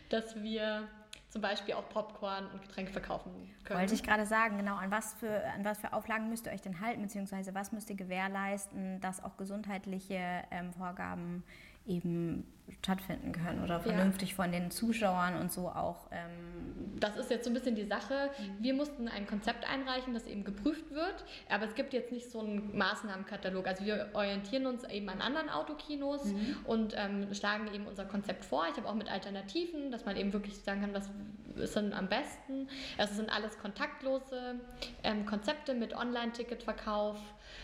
dass 0.09 0.41
wir 0.41 0.87
zum 1.31 1.41
Beispiel 1.41 1.75
auch 1.75 1.87
Popcorn 1.89 2.45
und 2.51 2.61
Getränke 2.61 2.91
verkaufen 2.91 3.31
können. 3.63 3.79
Wollte 3.79 3.93
ich 3.93 4.03
gerade 4.03 4.25
sagen, 4.25 4.57
genau. 4.57 4.75
An 4.75 4.91
was, 4.91 5.13
für, 5.13 5.43
an 5.55 5.63
was 5.63 5.79
für 5.79 5.93
Auflagen 5.93 6.29
müsst 6.29 6.45
ihr 6.45 6.51
euch 6.51 6.61
denn 6.61 6.81
halten, 6.81 7.01
beziehungsweise 7.01 7.55
was 7.55 7.71
müsst 7.71 7.89
ihr 7.89 7.95
gewährleisten, 7.95 8.99
dass 8.99 9.23
auch 9.23 9.37
gesundheitliche 9.37 10.19
ähm, 10.51 10.73
Vorgaben 10.73 11.43
eben 11.85 12.45
stattfinden 12.79 13.31
können 13.31 13.63
oder 13.63 13.79
vernünftig 13.79 14.29
ja. 14.29 14.35
von 14.35 14.51
den 14.51 14.71
Zuschauern 14.71 15.39
und 15.39 15.51
so 15.51 15.67
auch. 15.67 16.07
Ähm 16.11 16.99
das 16.99 17.17
ist 17.17 17.29
jetzt 17.29 17.43
so 17.43 17.49
ein 17.49 17.53
bisschen 17.53 17.75
die 17.75 17.85
Sache. 17.85 18.29
Mhm. 18.37 18.63
Wir 18.63 18.73
mussten 18.73 19.07
ein 19.07 19.27
Konzept 19.27 19.69
einreichen, 19.69 20.13
das 20.13 20.25
eben 20.25 20.43
geprüft 20.43 20.91
wird, 20.91 21.25
aber 21.49 21.65
es 21.65 21.75
gibt 21.75 21.93
jetzt 21.93 22.11
nicht 22.11 22.29
so 22.29 22.39
einen 22.39 22.75
Maßnahmenkatalog. 22.77 23.67
Also 23.67 23.85
wir 23.85 24.09
orientieren 24.13 24.67
uns 24.67 24.83
eben 24.85 25.09
an 25.09 25.21
anderen 25.21 25.49
Autokinos 25.49 26.25
mhm. 26.25 26.57
und 26.65 26.93
ähm, 26.97 27.33
schlagen 27.33 27.73
eben 27.73 27.87
unser 27.87 28.05
Konzept 28.05 28.45
vor. 28.45 28.65
Ich 28.71 28.77
habe 28.77 28.87
auch 28.87 28.95
mit 28.95 29.11
Alternativen, 29.11 29.91
dass 29.91 30.05
man 30.05 30.15
eben 30.15 30.31
wirklich 30.31 30.57
sagen 30.57 30.81
kann, 30.81 30.93
was 30.93 31.09
ist 31.55 31.75
denn 31.75 31.93
am 31.93 32.07
besten. 32.07 32.69
Also 32.97 33.11
es 33.11 33.17
sind 33.17 33.29
alles 33.29 33.57
kontaktlose 33.59 34.55
ähm, 35.03 35.25
Konzepte 35.25 35.73
mit 35.73 35.93
Online-Ticketverkauf, 35.93 37.17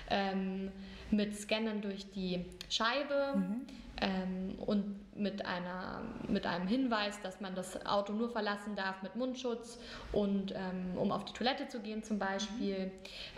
ähm, 0.09 0.71
mit 1.11 1.37
Scannen 1.37 1.81
durch 1.81 2.11
die 2.11 2.45
Scheibe. 2.69 3.35
Mhm 3.37 3.65
ähm, 4.01 4.55
und 4.59 5.17
mit, 5.17 5.45
einer, 5.45 6.01
mit 6.27 6.45
einem 6.45 6.67
Hinweis, 6.67 7.19
dass 7.21 7.41
man 7.41 7.55
das 7.55 7.85
Auto 7.85 8.13
nur 8.13 8.29
verlassen 8.29 8.75
darf 8.75 9.01
mit 9.01 9.15
Mundschutz 9.15 9.79
und 10.11 10.53
ähm, 10.53 10.97
um 10.97 11.11
auf 11.11 11.25
die 11.25 11.33
Toilette 11.33 11.67
zu 11.67 11.79
gehen 11.79 12.03
zum 12.03 12.19
Beispiel. 12.19 12.91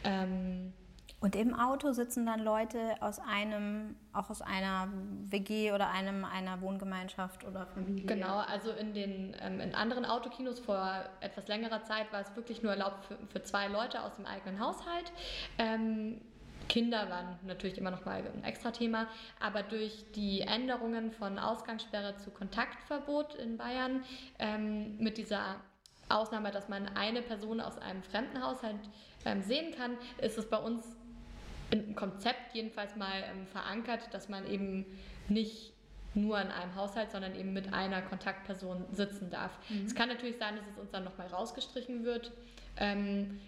Ähm, 0.04 0.74
und 1.22 1.36
im 1.36 1.54
Auto 1.54 1.92
sitzen 1.92 2.26
dann 2.26 2.40
Leute 2.40 2.96
aus 3.02 3.20
einem, 3.20 3.98
auch 4.14 4.30
aus 4.30 4.42
einer 4.42 4.88
WG 5.26 5.74
oder 5.74 5.90
einem, 5.90 6.24
einer 6.24 6.62
Wohngemeinschaft 6.62 7.44
oder 7.44 7.66
Familie? 7.68 8.06
Genau, 8.06 8.38
also 8.38 8.72
in 8.72 8.94
den 8.94 9.36
ähm, 9.42 9.60
in 9.60 9.76
anderen 9.76 10.06
Autokinos 10.06 10.60
vor 10.60 11.04
etwas 11.20 11.48
längerer 11.50 11.84
Zeit 11.84 12.12
war 12.14 12.22
es 12.22 12.34
wirklich 12.38 12.64
nur 12.64 12.72
erlaubt 12.72 13.04
für, 13.04 13.18
für 13.28 13.44
zwei 13.44 13.68
Leute 13.68 14.02
aus 14.02 14.16
dem 14.16 14.26
eigenen 14.26 14.62
Haushalt. 14.62 15.12
Ähm, 15.58 16.22
Kinder 16.70 17.10
waren 17.10 17.38
natürlich 17.46 17.78
immer 17.78 17.92
noch 17.92 18.06
mal 18.06 18.24
ein 18.24 18.44
extra 18.44 18.72
Thema, 18.72 19.08
aber 19.40 19.64
durch 19.64 20.06
die 20.16 20.42
Änderungen 20.42 21.12
von 21.12 21.38
Ausgangssperre 21.38 22.16
zu 22.18 22.32
Kontaktverbot 22.32 23.36
in 23.36 23.58
Bayern 23.58 24.04
ähm, 24.38 24.98
mit 24.98 25.18
dieser 25.18 25.58
Ausnahme, 26.08 26.52
dass 26.52 26.70
man 26.70 26.88
eine 26.96 27.22
Person 27.22 27.60
aus 27.60 27.78
einem 27.78 28.04
fremden 28.04 28.42
Haushalt 28.42 28.80
ähm, 29.26 29.42
sehen 29.42 29.74
kann, 29.76 29.98
ist 30.22 30.38
es 30.38 30.50
bei 30.50 30.58
uns 30.58 30.86
im 31.72 31.96
Konzept 31.96 32.54
jedenfalls 32.54 32.96
mal 32.96 33.24
ähm, 33.30 33.46
verankert, 33.48 34.14
dass 34.14 34.30
man 34.30 34.48
eben 34.48 34.86
nicht 35.28 35.74
nur 36.16 36.42
in 36.42 36.48
einem 36.48 36.74
Haushalt, 36.76 37.12
sondern 37.12 37.36
eben 37.36 37.54
mit 37.54 37.72
einer 37.74 38.02
Kontaktperson 38.02 38.86
sitzen 38.92 39.30
darf. 39.30 39.52
Mhm. 39.70 39.86
Es 39.86 39.94
kann 39.94 40.10
natürlich 40.10 40.38
sein, 40.38 40.56
dass 40.56 40.66
es 40.68 40.78
uns 40.80 40.90
dann 40.92 41.04
nochmal 41.04 41.28
rausgestrichen 41.28 42.04
wird. 42.04 42.32
Ähm, 42.78 43.40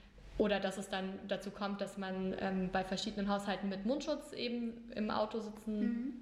oder 0.42 0.60
dass 0.60 0.80
es 0.80 0.89
dann 0.89 1.20
dazu 1.28 1.52
kommt, 1.52 1.82
dass 1.82 2.00
man 2.00 2.36
ähm, 2.39 2.70
bei 2.72 2.84
verschiedenen 2.84 3.30
Haushalten 3.30 3.70
mit 3.70 3.86
Mundschutz 3.86 4.34
eben 4.34 4.74
im 4.96 5.12
Auto 5.12 5.39
sitzen 5.39 5.80
mhm. 5.80 6.14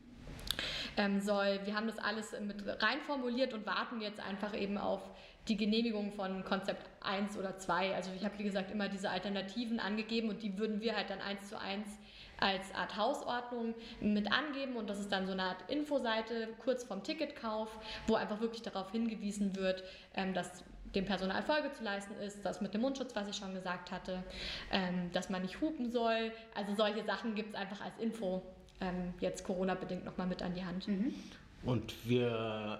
ähm, 0.98 1.22
soll. 1.22 1.62
Wir 1.64 1.74
haben 1.74 1.88
das 1.88 2.00
alles 2.00 2.36
mit 2.42 2.66
rein 2.84 3.00
formuliert 3.08 3.54
und 3.54 3.66
warten 3.66 4.02
jetzt 4.02 4.20
einfach 4.20 4.54
eben 4.54 4.78
auf 4.78 5.00
die 5.48 5.56
Genehmigung 5.56 6.12
von 6.12 6.44
Konzept 6.44 6.86
1 7.00 7.38
oder 7.38 7.58
2. 7.58 7.96
Also 7.96 8.12
ich 8.14 8.26
habe, 8.26 8.38
wie 8.38 8.44
gesagt, 8.44 8.72
immer 8.72 8.90
diese 8.90 9.10
Alternativen 9.10 9.80
angegeben 9.80 10.28
und 10.28 10.44
die 10.44 10.58
würden 10.58 10.82
wir 10.82 10.98
halt 10.98 11.10
dann 11.10 11.22
eins 11.22 11.48
zu 11.48 11.58
eins 11.58 11.88
als 12.42 12.76
Art 12.76 12.98
Hausordnung 12.98 13.74
mit 14.02 14.30
angeben 14.34 14.76
und 14.76 14.90
das 14.90 15.00
ist 15.00 15.14
dann 15.14 15.28
so 15.28 15.32
eine 15.32 15.44
Art 15.44 15.70
Infoseite 15.70 16.50
kurz 16.62 16.84
vorm 16.84 17.04
Ticketkauf, 17.04 17.70
wo 18.08 18.16
einfach 18.16 18.42
wirklich 18.42 18.64
darauf 18.64 18.92
hingewiesen 18.92 19.56
wird, 19.56 19.82
ähm, 20.14 20.34
dass 20.34 20.66
dem 20.96 21.06
Personal 21.06 21.44
Folge 21.44 21.72
zu 21.72 21.84
leisten 21.84 22.16
ist, 22.16 22.44
das 22.46 22.62
mit 22.62 22.74
dem 22.74 22.82
Mundschutz, 22.82 23.16
was 23.16 23.28
ich 23.28 23.36
schon 23.36 23.54
gesagt 23.54 23.92
hatte, 23.92 24.24
ähm, 24.72 25.12
dass 25.14 25.30
man 25.30 25.42
nicht 25.42 25.62
hupen 25.62 25.92
soll. 25.92 26.32
Also 26.56 26.76
solche 26.76 27.04
Sachen 27.04 27.36
gibt 27.36 27.50
es 27.50 27.56
einfach 27.56 27.82
als 27.82 27.98
Info 28.00 28.42
ähm, 28.82 29.14
jetzt 29.20 29.44
Corona-bedingt 29.44 30.06
nochmal 30.06 30.28
mit 30.28 30.42
an 30.42 30.54
die 30.54 30.66
Hand. 30.66 30.88
Mhm. 30.88 31.14
Und 31.64 31.94
wir 32.08 32.80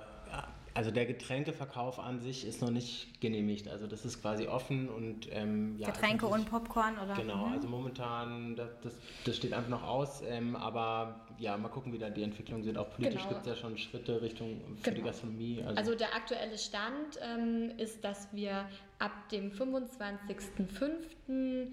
also 0.80 0.92
der 0.92 1.06
Getränkeverkauf 1.06 2.00
an 2.00 2.22
sich 2.22 2.48
ist 2.48 2.62
noch 2.62 2.70
nicht 2.70 3.20
genehmigt. 3.20 3.68
Also 3.68 3.86
das 3.86 4.06
ist 4.06 4.22
quasi 4.22 4.48
offen 4.48 4.88
und 4.88 5.28
ähm, 5.30 5.76
ja, 5.78 5.90
Getränke 5.90 6.26
also 6.26 6.38
und 6.38 6.50
Popcorn 6.50 6.98
oder? 6.98 7.16
Genau, 7.16 7.48
mhm. 7.48 7.54
also 7.56 7.68
momentan 7.68 8.56
das, 8.56 8.70
das, 8.82 8.94
das, 9.26 9.36
steht 9.36 9.52
einfach 9.52 9.68
noch 9.68 9.84
aus. 9.84 10.22
Ähm, 10.26 10.56
aber 10.56 11.26
ja, 11.38 11.58
mal 11.58 11.68
gucken, 11.68 11.92
wie 11.92 11.98
da 11.98 12.10
die 12.10 12.24
Entwicklungen 12.24 12.64
sind. 12.64 12.78
Auch 12.78 12.90
politisch 12.92 13.24
genau. 13.24 13.28
gibt 13.28 13.42
es 13.42 13.48
ja 13.48 13.56
schon 13.58 13.78
Schritte 13.78 14.22
Richtung 14.22 14.62
für 14.78 14.84
genau. 14.84 14.96
die 14.96 15.02
Gastronomie. 15.02 15.62
Also, 15.66 15.80
also, 15.80 15.96
der 15.96 16.16
aktuelle 16.16 16.58
Stand 16.58 17.20
ähm, 17.22 17.74
ist, 17.78 18.02
dass 18.06 18.30
wir 18.32 18.66
ab 19.00 19.12
dem 19.34 19.52
25.05 19.52 21.68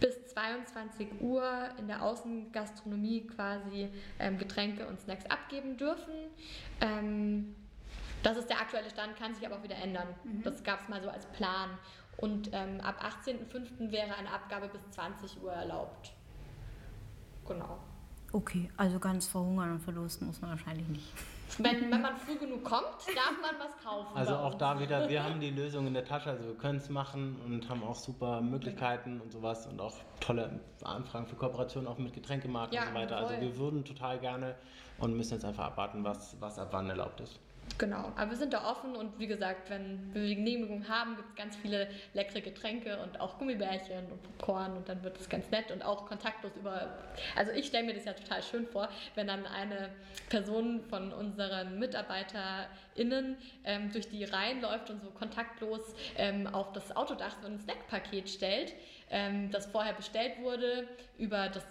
bis 0.00 0.26
22 0.28 1.20
Uhr 1.20 1.68
in 1.78 1.86
der 1.86 2.02
Außengastronomie 2.02 3.26
quasi 3.26 3.90
ähm, 4.18 4.38
Getränke 4.38 4.86
und 4.86 4.98
Snacks 5.00 5.26
abgeben 5.26 5.76
dürfen. 5.76 6.14
Ähm, 6.80 7.54
das 8.26 8.38
ist 8.38 8.50
der 8.50 8.60
aktuelle 8.60 8.90
Stand, 8.90 9.16
kann 9.16 9.32
sich 9.34 9.46
aber 9.46 9.56
auch 9.56 9.62
wieder 9.62 9.76
ändern. 9.76 10.08
Mhm. 10.24 10.42
Das 10.42 10.64
gab 10.64 10.82
es 10.82 10.88
mal 10.88 11.00
so 11.00 11.08
als 11.08 11.26
Plan. 11.26 11.70
Und 12.16 12.50
ähm, 12.52 12.80
ab 12.80 13.00
18.05. 13.24 13.92
wäre 13.92 14.16
eine 14.16 14.30
Abgabe 14.32 14.68
bis 14.68 14.80
20 14.90 15.40
Uhr 15.42 15.52
erlaubt. 15.52 16.12
Genau. 17.46 17.78
Okay, 18.32 18.68
also 18.76 18.98
ganz 18.98 19.28
verhungern 19.28 19.72
und 19.72 19.80
verlusten 19.80 20.26
muss 20.26 20.40
man 20.40 20.50
wahrscheinlich 20.50 20.88
nicht. 20.88 21.12
Wenn, 21.58 21.92
wenn 21.92 22.02
man 22.02 22.16
früh 22.26 22.36
genug 22.36 22.64
kommt, 22.64 23.06
darf 23.14 23.34
man 23.40 23.54
was 23.60 23.84
kaufen. 23.84 24.16
Also 24.16 24.34
auch 24.34 24.54
da 24.54 24.80
wieder, 24.80 25.08
wir 25.08 25.22
haben 25.24 25.38
die 25.38 25.50
Lösung 25.50 25.86
in 25.86 25.94
der 25.94 26.04
Tasche, 26.04 26.30
also 26.30 26.44
wir 26.46 26.56
können 26.56 26.78
es 26.78 26.88
machen 26.88 27.40
und 27.44 27.68
haben 27.68 27.84
auch 27.84 27.94
super 27.94 28.40
Möglichkeiten 28.40 29.20
und 29.20 29.30
sowas 29.30 29.68
und 29.68 29.80
auch 29.80 29.94
tolle 30.18 30.58
Anfragen 30.82 31.28
für 31.28 31.36
Kooperationen 31.36 31.86
auch 31.86 31.98
mit 31.98 32.12
Getränkemarken 32.12 32.74
ja, 32.74 32.82
und 32.82 32.88
so 32.88 32.94
weiter. 32.94 33.16
Also 33.16 33.28
voll. 33.28 33.36
Also 33.36 33.46
wir 33.46 33.58
würden 33.58 33.84
total 33.84 34.18
gerne 34.18 34.56
und 34.98 35.16
müssen 35.16 35.34
jetzt 35.34 35.44
einfach 35.44 35.66
abwarten, 35.66 36.02
was, 36.02 36.36
was 36.40 36.58
ab 36.58 36.70
wann 36.72 36.90
erlaubt 36.90 37.20
ist. 37.20 37.38
Genau, 37.78 38.10
aber 38.16 38.30
wir 38.30 38.36
sind 38.38 38.54
da 38.54 38.70
offen 38.70 38.96
und 38.96 39.18
wie 39.18 39.26
gesagt, 39.26 39.68
wenn 39.68 40.14
wir 40.14 40.22
die 40.22 40.36
Genehmigung 40.36 40.88
haben, 40.88 41.16
gibt 41.16 41.28
es 41.28 41.34
ganz 41.34 41.56
viele 41.56 41.88
leckere 42.14 42.40
Getränke 42.40 42.98
und 43.02 43.20
auch 43.20 43.38
Gummibärchen 43.38 44.10
und 44.10 44.22
Popcorn 44.22 44.78
und 44.78 44.88
dann 44.88 45.02
wird 45.04 45.20
es 45.20 45.28
ganz 45.28 45.50
nett 45.50 45.70
und 45.70 45.82
auch 45.82 46.06
kontaktlos 46.06 46.52
über. 46.56 46.96
Also 47.36 47.52
ich 47.52 47.66
stelle 47.66 47.84
mir 47.84 47.92
das 47.92 48.06
ja 48.06 48.14
total 48.14 48.42
schön 48.42 48.66
vor, 48.66 48.88
wenn 49.14 49.26
dann 49.26 49.44
eine 49.44 49.90
Person 50.30 50.84
von 50.88 51.12
unseren 51.12 51.78
MitarbeiterInnen 51.78 53.36
ähm, 53.64 53.92
durch 53.92 54.08
die 54.08 54.24
Reihen 54.24 54.62
läuft 54.62 54.88
und 54.88 55.02
so 55.02 55.10
kontaktlos 55.10 55.94
ähm, 56.16 56.46
auf 56.46 56.72
das 56.72 56.96
Autodach 56.96 57.36
so 57.42 57.46
ein 57.46 57.58
Snackpaket 57.58 58.30
stellt, 58.30 58.72
ähm, 59.10 59.50
das 59.50 59.66
vorher 59.66 59.92
bestellt 59.92 60.40
wurde, 60.40 60.88
über 61.18 61.50
das 61.50 61.64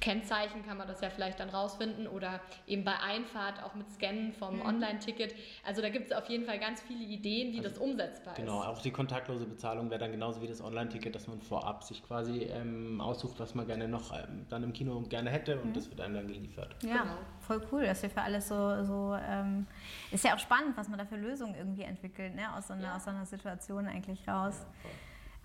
Kennzeichen 0.00 0.64
kann 0.64 0.76
man 0.76 0.86
das 0.86 1.00
ja 1.00 1.10
vielleicht 1.10 1.40
dann 1.40 1.50
rausfinden 1.50 2.06
oder 2.06 2.40
eben 2.66 2.84
bei 2.84 2.98
Einfahrt 3.00 3.62
auch 3.62 3.74
mit 3.74 3.90
Scannen 3.90 4.32
vom 4.32 4.56
mhm. 4.56 4.66
Online-Ticket. 4.66 5.34
Also 5.64 5.82
da 5.82 5.88
gibt 5.88 6.10
es 6.10 6.16
auf 6.16 6.28
jeden 6.28 6.44
Fall 6.44 6.58
ganz 6.58 6.80
viele 6.82 7.04
Ideen, 7.04 7.52
wie 7.52 7.58
also, 7.58 7.70
das 7.70 7.78
umsetzbar 7.78 8.34
genau, 8.34 8.58
ist. 8.58 8.62
Genau, 8.62 8.72
auch 8.72 8.82
die 8.82 8.90
kontaktlose 8.90 9.46
Bezahlung 9.46 9.90
wäre 9.90 9.98
dann 10.00 10.12
genauso 10.12 10.40
wie 10.40 10.46
das 10.46 10.62
Online-Ticket, 10.62 11.14
dass 11.14 11.26
man 11.26 11.40
vorab 11.40 11.82
sich 11.82 12.02
quasi 12.04 12.42
ähm, 12.44 13.00
aussucht, 13.00 13.40
was 13.40 13.54
man 13.54 13.66
gerne 13.66 13.88
noch 13.88 14.12
ähm, 14.12 14.46
dann 14.48 14.62
im 14.62 14.72
Kino 14.72 15.00
gerne 15.02 15.30
hätte 15.30 15.58
und 15.58 15.70
mhm. 15.70 15.74
das 15.74 15.90
wird 15.90 16.00
einem 16.00 16.14
dann 16.14 16.28
geliefert. 16.28 16.76
Ja, 16.82 17.02
genau. 17.02 17.14
voll 17.40 17.60
cool, 17.72 17.84
dass 17.84 18.02
wir 18.02 18.10
für 18.10 18.22
alles 18.22 18.48
so, 18.48 18.84
so 18.84 19.16
ähm, 19.20 19.66
ist 20.10 20.24
ja 20.24 20.34
auch 20.34 20.38
spannend, 20.38 20.76
was 20.76 20.88
man 20.88 20.98
da 20.98 21.06
für 21.06 21.16
Lösungen 21.16 21.54
irgendwie 21.54 21.82
entwickelt, 21.82 22.34
ne? 22.34 22.54
aus, 22.54 22.68
so 22.68 22.74
einer, 22.74 22.84
ja. 22.84 22.96
aus 22.96 23.04
so 23.04 23.10
einer 23.10 23.26
Situation 23.26 23.86
eigentlich 23.86 24.28
raus. 24.28 24.66
Ja, 24.84 24.90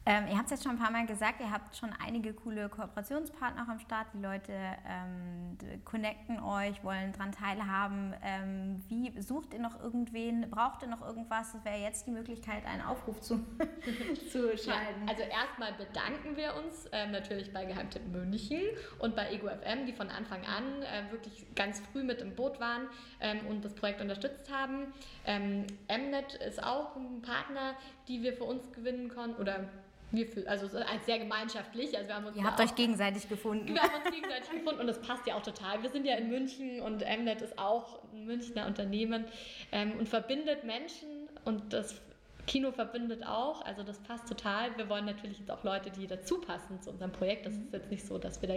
ähm, 0.05 0.27
ihr 0.27 0.37
habt 0.37 0.45
es 0.45 0.51
jetzt 0.51 0.63
schon 0.63 0.73
ein 0.73 0.79
paar 0.79 0.91
Mal 0.91 1.05
gesagt, 1.05 1.39
ihr 1.39 1.49
habt 1.49 1.77
schon 1.77 1.91
einige 2.05 2.33
coole 2.33 2.67
Kooperationspartner 2.67 3.63
auch 3.63 3.69
am 3.69 3.79
Start. 3.79 4.07
Die 4.13 4.21
Leute 4.21 4.51
ähm, 4.51 5.57
connecten 5.85 6.41
euch, 6.41 6.83
wollen 6.83 7.13
daran 7.13 7.31
teilhaben. 7.31 8.13
Ähm, 8.21 8.83
wie 8.89 9.21
sucht 9.21 9.53
ihr 9.53 9.61
noch 9.61 9.81
irgendwen? 9.81 10.49
Braucht 10.49 10.81
ihr 10.81 10.89
noch 10.89 11.01
irgendwas? 11.01 11.53
Das 11.53 11.63
wäre 11.63 11.77
jetzt 11.77 12.05
die 12.05 12.11
Möglichkeit, 12.11 12.65
einen 12.65 12.81
Aufruf 12.81 13.21
zu, 13.21 13.39
zu 14.29 14.57
schalten. 14.57 15.05
Ja, 15.05 15.07
also 15.07 15.23
erstmal 15.23 15.71
bedanken 15.73 16.35
wir 16.35 16.53
uns 16.55 16.85
äh, 16.87 17.07
natürlich 17.07 17.53
bei 17.53 17.63
Geheimtipp 17.63 18.05
München 18.11 18.61
und 18.99 19.15
bei 19.15 19.31
EgoFM, 19.31 19.85
die 19.85 19.93
von 19.93 20.09
Anfang 20.09 20.41
an 20.45 20.81
äh, 20.81 21.11
wirklich 21.11 21.45
ganz 21.55 21.79
früh 21.79 22.03
mit 22.03 22.19
im 22.19 22.35
Boot 22.35 22.59
waren 22.59 22.89
ähm, 23.21 23.39
und 23.47 23.63
das 23.63 23.73
Projekt 23.73 24.01
unterstützt 24.01 24.51
haben. 24.51 24.93
Ähm, 25.25 25.65
Mnet 25.87 26.33
ist 26.33 26.61
auch 26.61 26.97
ein 26.97 27.21
Partner, 27.21 27.75
die 28.09 28.21
wir 28.21 28.33
für 28.33 28.43
uns 28.43 28.69
gewinnen 28.73 29.07
konnten 29.07 29.39
oder 29.39 29.69
wir 30.13 30.27
für, 30.27 30.47
also 30.47 30.65
ist 30.65 31.05
sehr 31.05 31.19
gemeinschaftlich. 31.19 31.95
Also 31.97 32.07
wir 32.07 32.15
haben 32.15 32.25
uns 32.25 32.37
Ihr 32.37 32.43
habt 32.43 32.59
euch 32.59 32.75
gegenseitig 32.75 33.27
gefunden. 33.27 33.73
Wir 33.73 33.81
haben 33.81 33.95
uns 33.95 34.11
gegenseitig 34.13 34.49
gefunden 34.51 34.81
und 34.81 34.87
das 34.87 35.01
passt 35.01 35.25
ja 35.27 35.35
auch 35.35 35.43
total. 35.43 35.81
Wir 35.81 35.89
sind 35.89 36.05
ja 36.05 36.15
in 36.15 36.29
München 36.29 36.81
und 36.81 37.01
Mnet 37.01 37.41
ist 37.41 37.57
auch 37.57 37.99
ein 38.13 38.25
Münchner 38.25 38.67
Unternehmen 38.67 39.25
ähm, 39.71 39.93
und 39.97 40.07
verbindet 40.07 40.63
Menschen 40.63 41.29
und 41.45 41.73
das 41.73 42.01
Kino 42.45 42.71
verbindet 42.71 43.25
auch, 43.25 43.63
also 43.63 43.83
das 43.83 43.99
passt 43.99 44.27
total. 44.27 44.77
Wir 44.77 44.89
wollen 44.89 45.05
natürlich 45.05 45.39
jetzt 45.39 45.49
auch 45.49 45.63
Leute, 45.63 45.91
die 45.91 46.07
dazu 46.07 46.41
passen 46.41 46.81
zu 46.81 46.89
unserem 46.89 47.11
Projekt. 47.11 47.45
Das 47.45 47.53
ist 47.53 47.71
jetzt 47.71 47.89
nicht 47.89 48.05
so, 48.05 48.17
dass 48.17 48.41
wir 48.41 48.49
da 48.49 48.55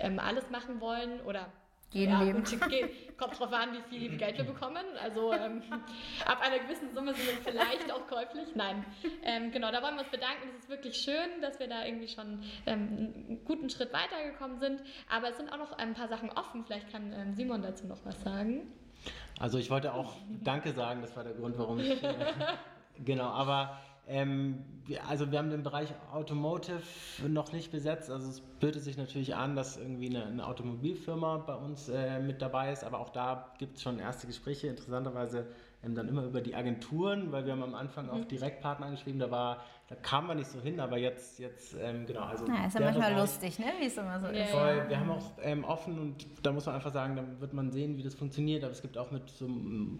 ähm, 0.00 0.18
alles 0.18 0.50
machen 0.50 0.80
wollen 0.80 1.20
oder 1.20 1.46
jeden 1.92 2.12
ja, 2.12 2.22
Leben. 2.22 2.44
Gut, 2.44 2.68
geht, 2.68 3.18
kommt 3.18 3.38
drauf 3.38 3.52
an, 3.52 3.70
wie 3.72 3.98
viel 3.98 4.16
Geld 4.16 4.38
wir 4.38 4.44
bekommen. 4.44 4.84
Also 5.02 5.32
ähm, 5.32 5.62
ab 6.26 6.40
einer 6.40 6.58
gewissen 6.58 6.92
Summe 6.94 7.14
sind 7.14 7.26
wir 7.26 7.52
vielleicht 7.52 7.92
auch 7.92 8.06
käuflich. 8.06 8.54
Nein, 8.54 8.84
ähm, 9.22 9.50
genau, 9.52 9.70
da 9.70 9.82
wollen 9.82 9.94
wir 9.94 10.02
uns 10.02 10.10
bedanken. 10.10 10.48
Es 10.50 10.64
ist 10.64 10.68
wirklich 10.68 10.96
schön, 10.96 11.40
dass 11.40 11.58
wir 11.58 11.68
da 11.68 11.84
irgendwie 11.84 12.08
schon 12.08 12.42
ähm, 12.66 13.14
einen 13.28 13.44
guten 13.44 13.70
Schritt 13.70 13.92
weitergekommen 13.92 14.58
sind. 14.58 14.82
Aber 15.10 15.30
es 15.30 15.36
sind 15.36 15.52
auch 15.52 15.58
noch 15.58 15.72
ein 15.72 15.94
paar 15.94 16.08
Sachen 16.08 16.30
offen. 16.30 16.64
Vielleicht 16.64 16.90
kann 16.90 17.12
ähm, 17.12 17.34
Simon 17.34 17.62
dazu 17.62 17.86
noch 17.86 18.04
was 18.04 18.20
sagen. 18.22 18.72
Also 19.38 19.58
ich 19.58 19.70
wollte 19.70 19.92
auch 19.92 20.14
Danke 20.44 20.72
sagen, 20.72 21.00
das 21.02 21.16
war 21.16 21.24
der 21.24 21.34
Grund, 21.34 21.58
warum 21.58 21.78
ich... 21.78 22.02
Äh, 22.02 22.14
genau, 23.04 23.28
aber 23.28 23.78
ähm, 24.12 24.64
also 25.08 25.30
wir 25.30 25.38
haben 25.38 25.50
den 25.50 25.62
Bereich 25.62 25.88
Automotive 26.12 26.82
noch 27.26 27.52
nicht 27.52 27.72
besetzt. 27.72 28.10
Also 28.10 28.28
es 28.28 28.40
bietet 28.40 28.82
sich 28.82 28.98
natürlich 28.98 29.34
an, 29.34 29.56
dass 29.56 29.78
irgendwie 29.78 30.10
eine, 30.10 30.26
eine 30.26 30.46
Automobilfirma 30.46 31.38
bei 31.38 31.54
uns 31.54 31.88
äh, 31.88 32.20
mit 32.20 32.42
dabei 32.42 32.72
ist, 32.72 32.84
aber 32.84 33.00
auch 33.00 33.08
da 33.08 33.52
gibt 33.58 33.76
es 33.76 33.82
schon 33.82 33.98
erste 33.98 34.26
Gespräche. 34.26 34.66
Interessanterweise 34.68 35.46
ähm, 35.82 35.94
dann 35.94 36.08
immer 36.08 36.24
über 36.24 36.42
die 36.42 36.54
Agenturen, 36.54 37.32
weil 37.32 37.46
wir 37.46 37.52
haben 37.52 37.62
am 37.62 37.74
Anfang 37.74 38.10
auch 38.10 38.18
mhm. 38.18 38.28
Direktpartner 38.28 38.86
angeschrieben. 38.86 39.18
Da 39.18 39.30
war 39.30 39.64
da 39.92 39.98
kam 40.00 40.26
man 40.26 40.38
nicht 40.38 40.50
so 40.50 40.58
hin, 40.60 40.80
aber 40.80 40.96
jetzt, 40.96 41.38
jetzt 41.38 41.76
ähm, 41.78 42.06
genau. 42.06 42.22
Also 42.22 42.46
ja, 42.46 42.66
ist 42.66 42.74
ja 42.74 42.80
manchmal 42.80 43.10
Bereich, 43.10 43.20
lustig, 43.20 43.58
ne? 43.58 43.66
wie 43.78 43.86
es 43.86 43.96
immer 43.98 44.18
so 44.20 44.28
ist. 44.28 44.50
Voll, 44.50 44.88
wir 44.88 44.98
haben 44.98 45.10
auch 45.10 45.32
ähm, 45.42 45.64
offen 45.64 45.98
und 45.98 46.26
da 46.42 46.50
muss 46.50 46.64
man 46.64 46.76
einfach 46.76 46.92
sagen, 46.92 47.16
da 47.16 47.40
wird 47.40 47.52
man 47.52 47.70
sehen, 47.70 47.98
wie 47.98 48.02
das 48.02 48.14
funktioniert. 48.14 48.64
Aber 48.64 48.72
es 48.72 48.80
gibt 48.80 48.96
auch 48.96 49.10
mit 49.10 49.28
so 49.28 49.46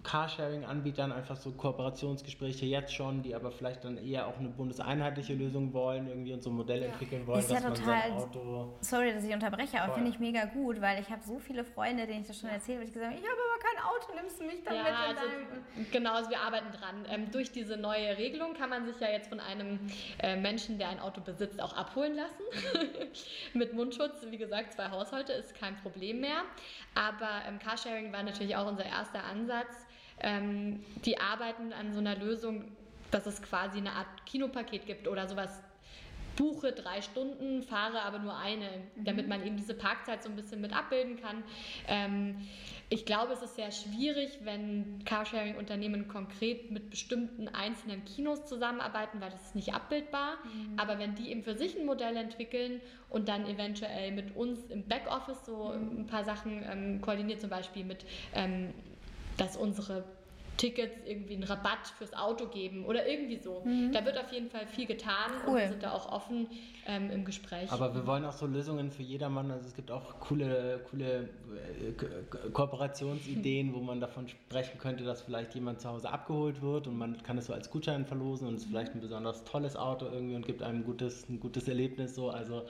Carsharing-Anbietern 0.03 1.13
einfach 1.13 1.37
so 1.37 1.51
Kooperationsgespräche 1.53 2.65
jetzt 2.65 2.95
schon, 2.95 3.23
die 3.23 3.35
aber 3.35 3.51
vielleicht 3.51 3.85
dann 3.85 3.99
eher 3.99 4.29
auch 4.29 4.39
eine 4.39 4.49
bundeseinheitliche 4.49 5.35
Lösung 5.35 5.75
wollen 5.75 6.07
irgendwie 6.07 6.33
und 6.33 6.43
so 6.43 6.49
ein 6.49 6.57
Modell 6.57 6.81
ja. 6.81 6.87
entwickeln 6.87 7.27
wollen, 7.27 7.41
ist 7.41 7.51
dass 7.51 7.63
ja 7.63 7.69
total, 7.69 8.11
man 8.11 8.19
sein 8.21 8.29
Auto. 8.29 8.77
Sorry, 8.81 9.13
dass 9.13 9.25
ich 9.25 9.35
unterbreche, 9.35 9.83
aber 9.83 9.93
finde 9.93 10.11
ich 10.11 10.19
mega 10.19 10.47
gut, 10.47 10.81
weil 10.81 11.01
ich 11.01 11.11
habe 11.11 11.23
so 11.23 11.39
viele 11.39 11.65
Freunde, 11.65 12.07
denen 12.07 12.23
ich 12.23 12.29
das 12.29 12.41
schon 12.41 12.49
erzählt 12.49 12.79
habe, 12.79 12.87
die 12.87 12.93
gesagt 12.93 13.13
haben, 13.13 13.23
ich 13.23 13.29
habe 13.29 13.37
aber 13.37 13.63
kein 13.63 13.85
Auto, 13.85 14.15
nimmst 14.15 14.41
du 14.41 14.45
mich 14.45 14.63
dann 14.65 14.75
ja, 14.75 14.83
mit 14.83 14.91
in 14.91 14.97
also, 14.97 15.91
Genau, 15.93 16.15
also 16.15 16.31
wir 16.31 16.41
arbeiten 16.41 16.73
dran. 16.73 17.05
Ähm, 17.11 17.31
durch 17.31 17.53
diese 17.53 17.77
neue 17.77 18.17
Regelung 18.17 18.55
kann 18.55 18.71
man 18.71 18.87
sich 18.87 18.99
ja 19.01 19.11
jetzt 19.11 19.29
von 19.29 19.41
einem 19.41 19.82
äh, 20.21 20.37
Menschen, 20.37 20.79
der 20.79 20.89
ein 20.89 21.01
Auto 21.01 21.21
besitzt, 21.21 21.61
auch 21.61 21.77
abholen 21.77 22.15
lassen. 22.17 22.43
Mit 23.55 23.75
Mundschutz, 23.75 24.27
wie 24.29 24.39
gesagt, 24.39 24.75
zwei 24.75 24.91
Haushalte 24.91 25.33
ist 25.33 25.55
kein 25.55 25.77
Problem 25.77 26.21
mehr. 26.21 26.43
Aber 26.95 27.43
ähm, 27.49 27.59
Carsharing 27.59 28.13
war 28.13 28.23
natürlich 28.23 28.57
auch 28.57 28.67
unser 28.67 28.85
erster 28.85 29.25
Ansatz. 29.25 29.87
Ähm, 30.21 30.85
die 31.05 31.19
arbeiten 31.19 31.73
an 31.73 31.93
so 31.93 32.01
einer 32.01 32.17
Lösung, 32.17 32.77
dass 33.11 33.27
es 33.27 33.43
quasi 33.43 33.79
eine 33.79 33.93
Art 33.93 34.27
Kinopaket 34.27 34.87
gibt 34.87 35.09
oder 35.09 35.29
sowas 35.29 35.63
buche 36.37 36.73
drei 36.73 37.03
Stunden, 37.03 37.63
fahre 37.63 38.03
aber 38.03 38.19
nur 38.19 38.37
eine, 38.37 38.69
mhm. 38.97 39.05
damit 39.05 39.29
man 39.29 39.45
eben 39.45 39.57
diese 39.57 39.75
Parkzeit 39.75 40.23
so 40.23 40.29
ein 40.29 40.37
bisschen 40.37 40.61
mit 40.61 40.75
abbilden 40.75 41.21
kann. 41.21 41.43
Ähm, 41.89 42.37
ich 42.89 43.07
glaube, 43.07 43.33
es 43.33 43.41
ist 43.41 43.57
sehr 43.57 43.71
schwierig, 43.71 44.41
wenn 44.43 45.03
Carsharing-Unternehmen 45.07 46.09
konkret 46.09 46.71
mit 46.71 46.91
bestimmten 46.91 47.49
einzelnen 47.49 48.05
Kinos 48.05 48.45
zusammenarbeiten, 48.45 49.19
weil 49.21 49.31
das 49.31 49.47
ist 49.47 49.55
nicht 49.55 49.73
abbildbar. 49.73 50.37
Mhm. 50.45 50.79
Aber 50.79 50.99
wenn 50.99 51.15
die 51.15 51.31
eben 51.31 51.43
für 51.43 51.55
sich 51.55 51.79
ein 51.79 51.87
Modell 51.87 52.17
entwickeln 52.17 52.83
und 53.09 53.29
dann 53.29 53.47
eventuell 53.47 54.13
mit 54.13 54.37
uns 54.37 54.67
im 54.67 54.87
Backoffice 54.87 55.47
so 55.47 55.73
mhm. 55.73 56.01
ein 56.01 56.07
paar 56.07 56.25
Sachen 56.25 56.63
ähm, 56.71 57.01
koordiniert, 57.01 57.41
zum 57.41 57.49
Beispiel 57.49 57.85
mit, 57.85 58.05
ähm, 58.35 58.75
dass 59.39 59.57
unsere 59.57 60.05
Tickets 60.57 60.97
irgendwie 61.07 61.35
einen 61.35 61.45
Rabatt 61.45 61.89
fürs 61.99 62.13
Auto 62.15 62.47
geben 62.47 62.85
oder 62.85 63.07
irgendwie 63.07 63.39
so. 63.39 63.63
Mhm. 63.65 63.93
Da 63.93 64.05
wird 64.05 64.19
auf 64.19 64.33
jeden 64.33 64.51
Fall 64.51 64.67
viel 64.67 64.87
getan 64.87 65.31
cool. 65.47 65.55
und 65.55 65.61
wir 65.61 65.69
sind 65.69 65.83
da 65.83 65.93
auch 65.93 66.11
offen 66.13 66.47
ähm, 66.87 67.11
im 67.11 67.25
Gespräch. 67.25 67.71
Aber 67.71 67.95
wir 67.95 68.07
wollen 68.07 68.25
auch 68.25 68.33
so 68.33 68.47
Lösungen 68.47 68.91
für 68.91 69.03
jedermann. 69.03 69.51
Also 69.51 69.67
es 69.67 69.75
gibt 69.75 69.91
auch 69.91 70.21
coole, 70.21 70.81
coole 70.91 71.29
äh, 71.81 72.51
Kooperationsideen, 72.53 73.75
wo 73.75 73.81
man 73.81 74.01
davon 74.01 74.29
sprechen 74.29 74.79
könnte, 74.79 75.05
dass 75.05 75.23
vielleicht 75.23 75.55
jemand 75.55 75.81
zu 75.81 75.89
Hause 75.89 76.11
abgeholt 76.11 76.61
wird 76.61 76.87
und 76.87 76.99
man 76.99 77.23
kann 77.23 77.39
es 77.39 77.47
so 77.47 77.53
als 77.53 77.71
Gutschein 77.71 78.05
verlosen 78.05 78.49
und 78.49 78.55
es 78.55 78.63
ist 78.63 78.69
vielleicht 78.69 78.95
ein 78.95 79.01
besonders 79.01 79.45
tolles 79.45 79.77
Auto 79.77 80.07
irgendwie 80.07 80.37
und 80.37 80.47
gibt 80.47 80.63
einem 80.63 80.81
ein 80.81 80.85
gutes, 80.85 81.29
ein 81.29 81.41
gutes 81.41 81.69
Erlebnis 81.69 82.15
so. 82.15 82.31
Also 82.31 82.63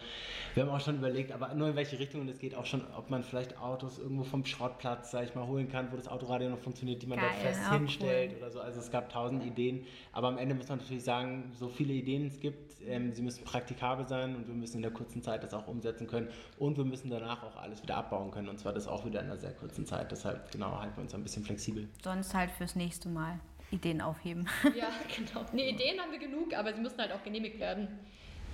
wir 0.54 0.64
haben 0.64 0.70
auch 0.70 0.80
schon 0.80 0.96
überlegt, 0.96 1.32
aber 1.32 1.54
nur 1.54 1.68
in 1.68 1.76
welche 1.76 1.98
Richtung 1.98 2.22
und 2.22 2.28
es 2.28 2.38
geht 2.38 2.54
auch 2.54 2.66
schon, 2.66 2.82
ob 2.96 3.10
man 3.10 3.22
vielleicht 3.22 3.58
Autos 3.58 3.98
irgendwo 3.98 4.24
vom 4.24 4.44
Schrottplatz, 4.44 5.10
sag 5.10 5.24
ich 5.24 5.34
mal, 5.34 5.46
holen 5.46 5.68
kann, 5.70 5.90
wo 5.90 5.96
das 5.96 6.08
Autoradio 6.08 6.50
noch 6.50 6.58
funktioniert, 6.58 7.02
die 7.02 7.06
man 7.06 7.18
Geil, 7.18 7.28
dort 7.30 7.42
fest 7.42 7.60
hinstellt 7.82 8.32
cool. 8.32 8.38
oder 8.38 8.50
so. 8.50 8.60
Also 8.60 8.80
es 8.80 8.90
gab 8.90 9.10
tausend 9.10 9.44
Ideen, 9.44 9.84
aber 10.12 10.28
am 10.28 10.38
Ende 10.38 10.54
muss 10.54 10.68
man 10.68 10.78
natürlich 10.78 11.04
sagen, 11.04 11.52
so 11.58 11.68
viele 11.68 11.92
Ideen 11.92 12.26
es 12.26 12.40
gibt, 12.40 12.80
ähm, 12.86 13.12
sie 13.12 13.22
müssen 13.22 13.44
praktikabel 13.44 14.06
sein 14.06 14.36
und 14.36 14.46
wir 14.46 14.54
müssen 14.54 14.76
in 14.76 14.82
der 14.82 14.90
kurzen 14.90 15.22
Zeit 15.22 15.42
das 15.42 15.54
auch 15.54 15.68
umsetzen 15.68 16.06
können 16.06 16.28
und 16.58 16.76
wir 16.76 16.84
müssen 16.84 17.10
danach 17.10 17.42
auch 17.42 17.56
alles 17.56 17.82
wieder 17.82 17.96
abbauen 17.96 18.30
können 18.30 18.48
und 18.48 18.58
zwar 18.58 18.72
das 18.72 18.88
auch 18.88 19.04
wieder 19.04 19.20
in 19.20 19.26
einer 19.26 19.38
sehr 19.38 19.52
kurzen 19.52 19.86
Zeit. 19.86 20.10
Deshalb 20.10 20.50
genau 20.50 20.78
halten 20.78 20.96
wir 20.96 21.02
uns 21.02 21.14
ein 21.14 21.22
bisschen 21.22 21.44
flexibel. 21.44 21.88
Sonst 22.02 22.34
halt 22.34 22.50
fürs 22.50 22.76
nächste 22.76 23.08
Mal 23.08 23.40
Ideen 23.70 24.00
aufheben. 24.00 24.48
Ja, 24.76 24.88
genau. 25.16 25.46
Nee, 25.52 25.70
Ideen 25.70 26.00
haben 26.00 26.12
wir 26.12 26.18
genug, 26.18 26.54
aber 26.54 26.72
sie 26.74 26.80
müssen 26.80 26.98
halt 26.98 27.12
auch 27.12 27.22
genehmigt 27.22 27.58
werden. 27.58 27.88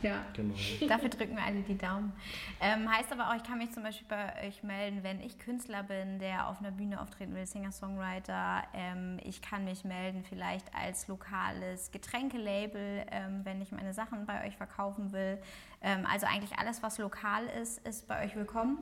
Ja, 0.03 0.25
genau. 0.33 0.55
Dafür 0.89 1.09
drücken 1.09 1.37
wir 1.37 1.43
alle 1.43 1.61
die 1.63 1.77
Daumen. 1.77 2.13
Ähm, 2.61 2.91
heißt 2.91 3.13
aber 3.13 3.29
auch, 3.31 3.35
ich 3.35 3.43
kann 3.43 3.59
mich 3.59 3.73
zum 3.73 3.83
Beispiel 3.83 4.07
bei 4.09 4.47
euch 4.47 4.63
melden, 4.63 5.03
wenn 5.03 5.21
ich 5.21 5.39
Künstler 5.39 5.83
bin, 5.83 6.21
der 6.21 6.49
auf 6.49 6.61
einer 6.61 6.71
Bühne 6.71 7.01
auftreten 7.01 7.35
will, 7.35 7.47
Singer-Songwriter. 7.47 8.63
Ähm, 8.75 9.19
ich 9.25 9.43
kann 9.43 9.65
mich 9.65 9.85
melden 9.85 10.25
vielleicht 10.29 10.73
als 10.75 11.09
lokales 11.09 11.91
Getränkelabel, 11.91 13.07
ähm, 13.11 13.41
wenn 13.45 13.61
ich 13.61 13.73
meine 13.73 13.93
Sachen 13.93 14.25
bei 14.25 14.47
euch 14.47 14.57
verkaufen 14.57 15.13
will. 15.13 15.39
Ähm, 15.83 16.07
also 16.11 16.27
eigentlich 16.27 16.57
alles, 16.59 16.83
was 16.83 16.99
lokal 16.99 17.45
ist, 17.61 17.85
ist 17.87 18.07
bei 18.07 18.25
euch 18.25 18.37
willkommen. 18.37 18.79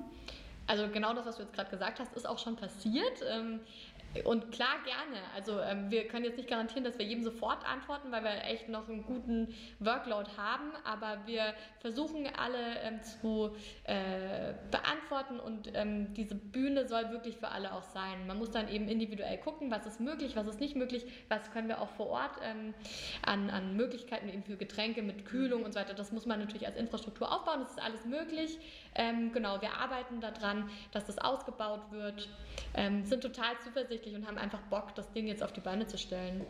Also 0.67 0.89
genau 0.89 1.15
das, 1.15 1.27
was 1.27 1.37
du 1.37 1.45
jetzt 1.45 1.55
gerade 1.55 1.71
gesagt 1.71 2.01
hast, 2.01 2.13
ist 2.15 2.29
auch 2.29 2.39
schon 2.39 2.57
passiert. 2.57 3.23
Und 4.25 4.51
klar, 4.51 4.77
gerne. 4.85 5.23
Also 5.35 5.61
ähm, 5.61 5.91
wir 5.91 6.09
können 6.09 6.25
jetzt 6.25 6.37
nicht 6.37 6.49
garantieren, 6.49 6.85
dass 6.85 6.99
wir 6.99 7.05
jedem 7.05 7.23
sofort 7.23 7.67
antworten, 7.67 8.11
weil 8.13 8.25
wir 8.25 8.45
echt 8.45 8.69
noch 8.69 8.89
einen 8.89 9.05
guten 9.05 9.55
Workload 9.79 10.31
haben, 10.37 10.73
aber 10.85 11.19
wir 11.27 11.55
versuchen 11.81 12.27
alle 12.37 12.81
ähm, 12.83 13.03
zu 13.03 13.55
äh, 13.85 14.55
beantworten 14.71 15.39
und 15.39 15.71
ähm, 15.75 16.15
diese 16.15 16.35
Bühne 16.35 16.89
soll 16.89 17.11
wirklich 17.11 17.37
für 17.37 17.49
alle 17.49 17.73
auch 17.73 17.83
sein. 17.83 18.27
Man 18.27 18.39
muss 18.39 18.51
dann 18.51 18.69
eben 18.69 18.89
individuell 18.89 19.39
gucken, 19.39 19.71
was 19.71 19.87
ist 19.87 20.01
möglich, 20.01 20.35
was 20.35 20.47
ist 20.47 20.61
nicht 20.61 20.77
möglich, 20.77 21.05
was 21.29 21.51
können 21.53 21.69
wir 21.69 21.81
auch 21.81 21.91
vor 21.91 22.07
Ort 22.09 22.39
ähm, 22.43 22.75
an, 23.23 23.51
an 23.51 23.77
Möglichkeiten 23.77 24.29
eben 24.29 24.43
für 24.43 24.57
Getränke 24.57 25.03
mit 25.03 25.27
Kühlung 25.27 25.65
und 25.65 25.75
so 25.75 25.81
weiter. 25.81 25.95
Das 25.95 26.13
muss 26.13 26.27
man 26.27 26.39
natürlich 26.39 26.67
als 26.67 26.77
Infrastruktur 26.77 27.31
aufbauen, 27.31 27.61
das 27.61 27.71
ist 27.73 27.83
alles 27.83 28.05
möglich. 28.05 28.59
Ähm, 28.95 29.33
genau, 29.33 29.61
wir 29.61 29.75
arbeiten 29.75 30.21
daran, 30.21 30.71
dass 30.93 31.05
das 31.05 31.19
ausgebaut 31.19 31.83
wird, 31.91 32.29
ähm, 32.75 33.05
sind 33.05 33.23
total 33.23 33.59
zuversichtlich 33.63 34.06
und 34.15 34.27
haben 34.27 34.39
einfach 34.39 34.61
Bock, 34.63 34.95
das 34.95 35.11
Ding 35.13 35.27
jetzt 35.27 35.43
auf 35.43 35.53
die 35.53 35.61
Beine 35.61 35.87
zu 35.87 35.99
stellen 35.99 36.45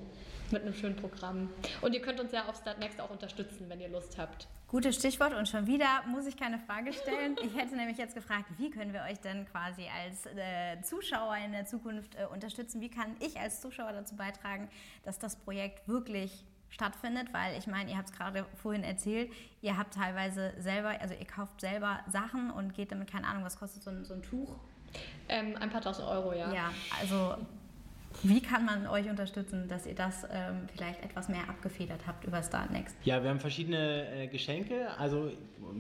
mit 0.51 0.63
einem 0.63 0.75
schönen 0.75 0.97
Programm. 0.97 1.49
Und 1.81 1.95
ihr 1.95 2.03
könnt 2.03 2.21
uns 2.21 2.33
ja 2.33 2.49
auf 2.49 2.57
Startnext 2.57 3.01
auch 3.01 3.11
unterstützen, 3.11 3.67
wenn 3.69 3.81
ihr 3.81 3.89
Lust 3.89 4.19
habt. 4.19 4.47
Gutes 4.69 4.97
Stichwort 4.97 5.33
und 5.33 5.49
schon 5.49 5.67
wieder 5.67 6.03
muss 6.09 6.27
ich 6.27 6.37
keine 6.37 6.59
Frage 6.59 6.93
stellen. 6.93 7.37
Ich 7.43 7.57
hätte 7.57 7.77
nämlich 7.77 7.99
jetzt 7.99 8.15
gefragt, 8.15 8.47
wie 8.59 8.71
können 8.71 8.93
wir 8.93 9.03
euch 9.03 9.21
denn 9.21 9.47
quasi 9.47 9.85
als 10.03 10.27
äh, 10.27 10.81
Zuschauer 10.83 11.37
in 11.45 11.53
der 11.53 11.67
Zukunft 11.67 12.15
äh, 12.17 12.27
unterstützen? 12.27 12.81
Wie 12.81 12.91
kann 12.91 13.17
ich 13.21 13.39
als 13.39 13.61
Zuschauer 13.61 13.93
dazu 13.93 14.17
beitragen, 14.17 14.69
dass 15.05 15.19
das 15.19 15.37
Projekt 15.37 15.89
wirklich 15.89 16.45
stattfindet, 16.69 17.33
weil 17.33 17.57
ich 17.57 17.67
meine, 17.67 17.91
ihr 17.91 17.97
habt 17.97 18.11
es 18.11 18.15
gerade 18.17 18.45
vorhin 18.57 18.83
erzählt, 18.83 19.33
ihr 19.63 19.79
habt 19.79 19.95
teilweise 19.95 20.53
selber, 20.59 21.01
also 21.01 21.15
ihr 21.15 21.27
kauft 21.27 21.61
selber 21.61 22.01
Sachen 22.09 22.51
und 22.51 22.75
geht 22.75 22.91
damit, 22.93 23.11
keine 23.11 23.27
Ahnung, 23.29 23.45
was 23.45 23.59
kostet 23.59 23.83
so 23.83 23.91
ein, 23.91 24.05
so 24.05 24.15
ein 24.15 24.23
Tuch? 24.23 24.59
Ähm, 25.29 25.57
ein 25.61 25.71
paar 25.71 25.81
tausend 25.81 26.09
Euro, 26.09 26.33
ja. 26.33 26.53
Ja, 26.53 26.71
also 27.01 27.37
wie 28.23 28.41
kann 28.41 28.65
man 28.65 28.87
euch 28.87 29.09
unterstützen, 29.09 29.69
dass 29.69 29.87
ihr 29.87 29.95
das 29.95 30.25
ähm, 30.31 30.69
vielleicht 30.75 31.03
etwas 31.05 31.29
mehr 31.29 31.49
abgefedert 31.49 32.01
habt 32.07 32.25
über 32.25 32.43
Startnext? 32.43 32.97
Ja, 33.05 33.23
wir 33.23 33.31
haben 33.31 33.41
verschiedene 33.41 34.07
äh, 34.09 34.27
Geschenke, 34.29 34.89
also 34.99 35.31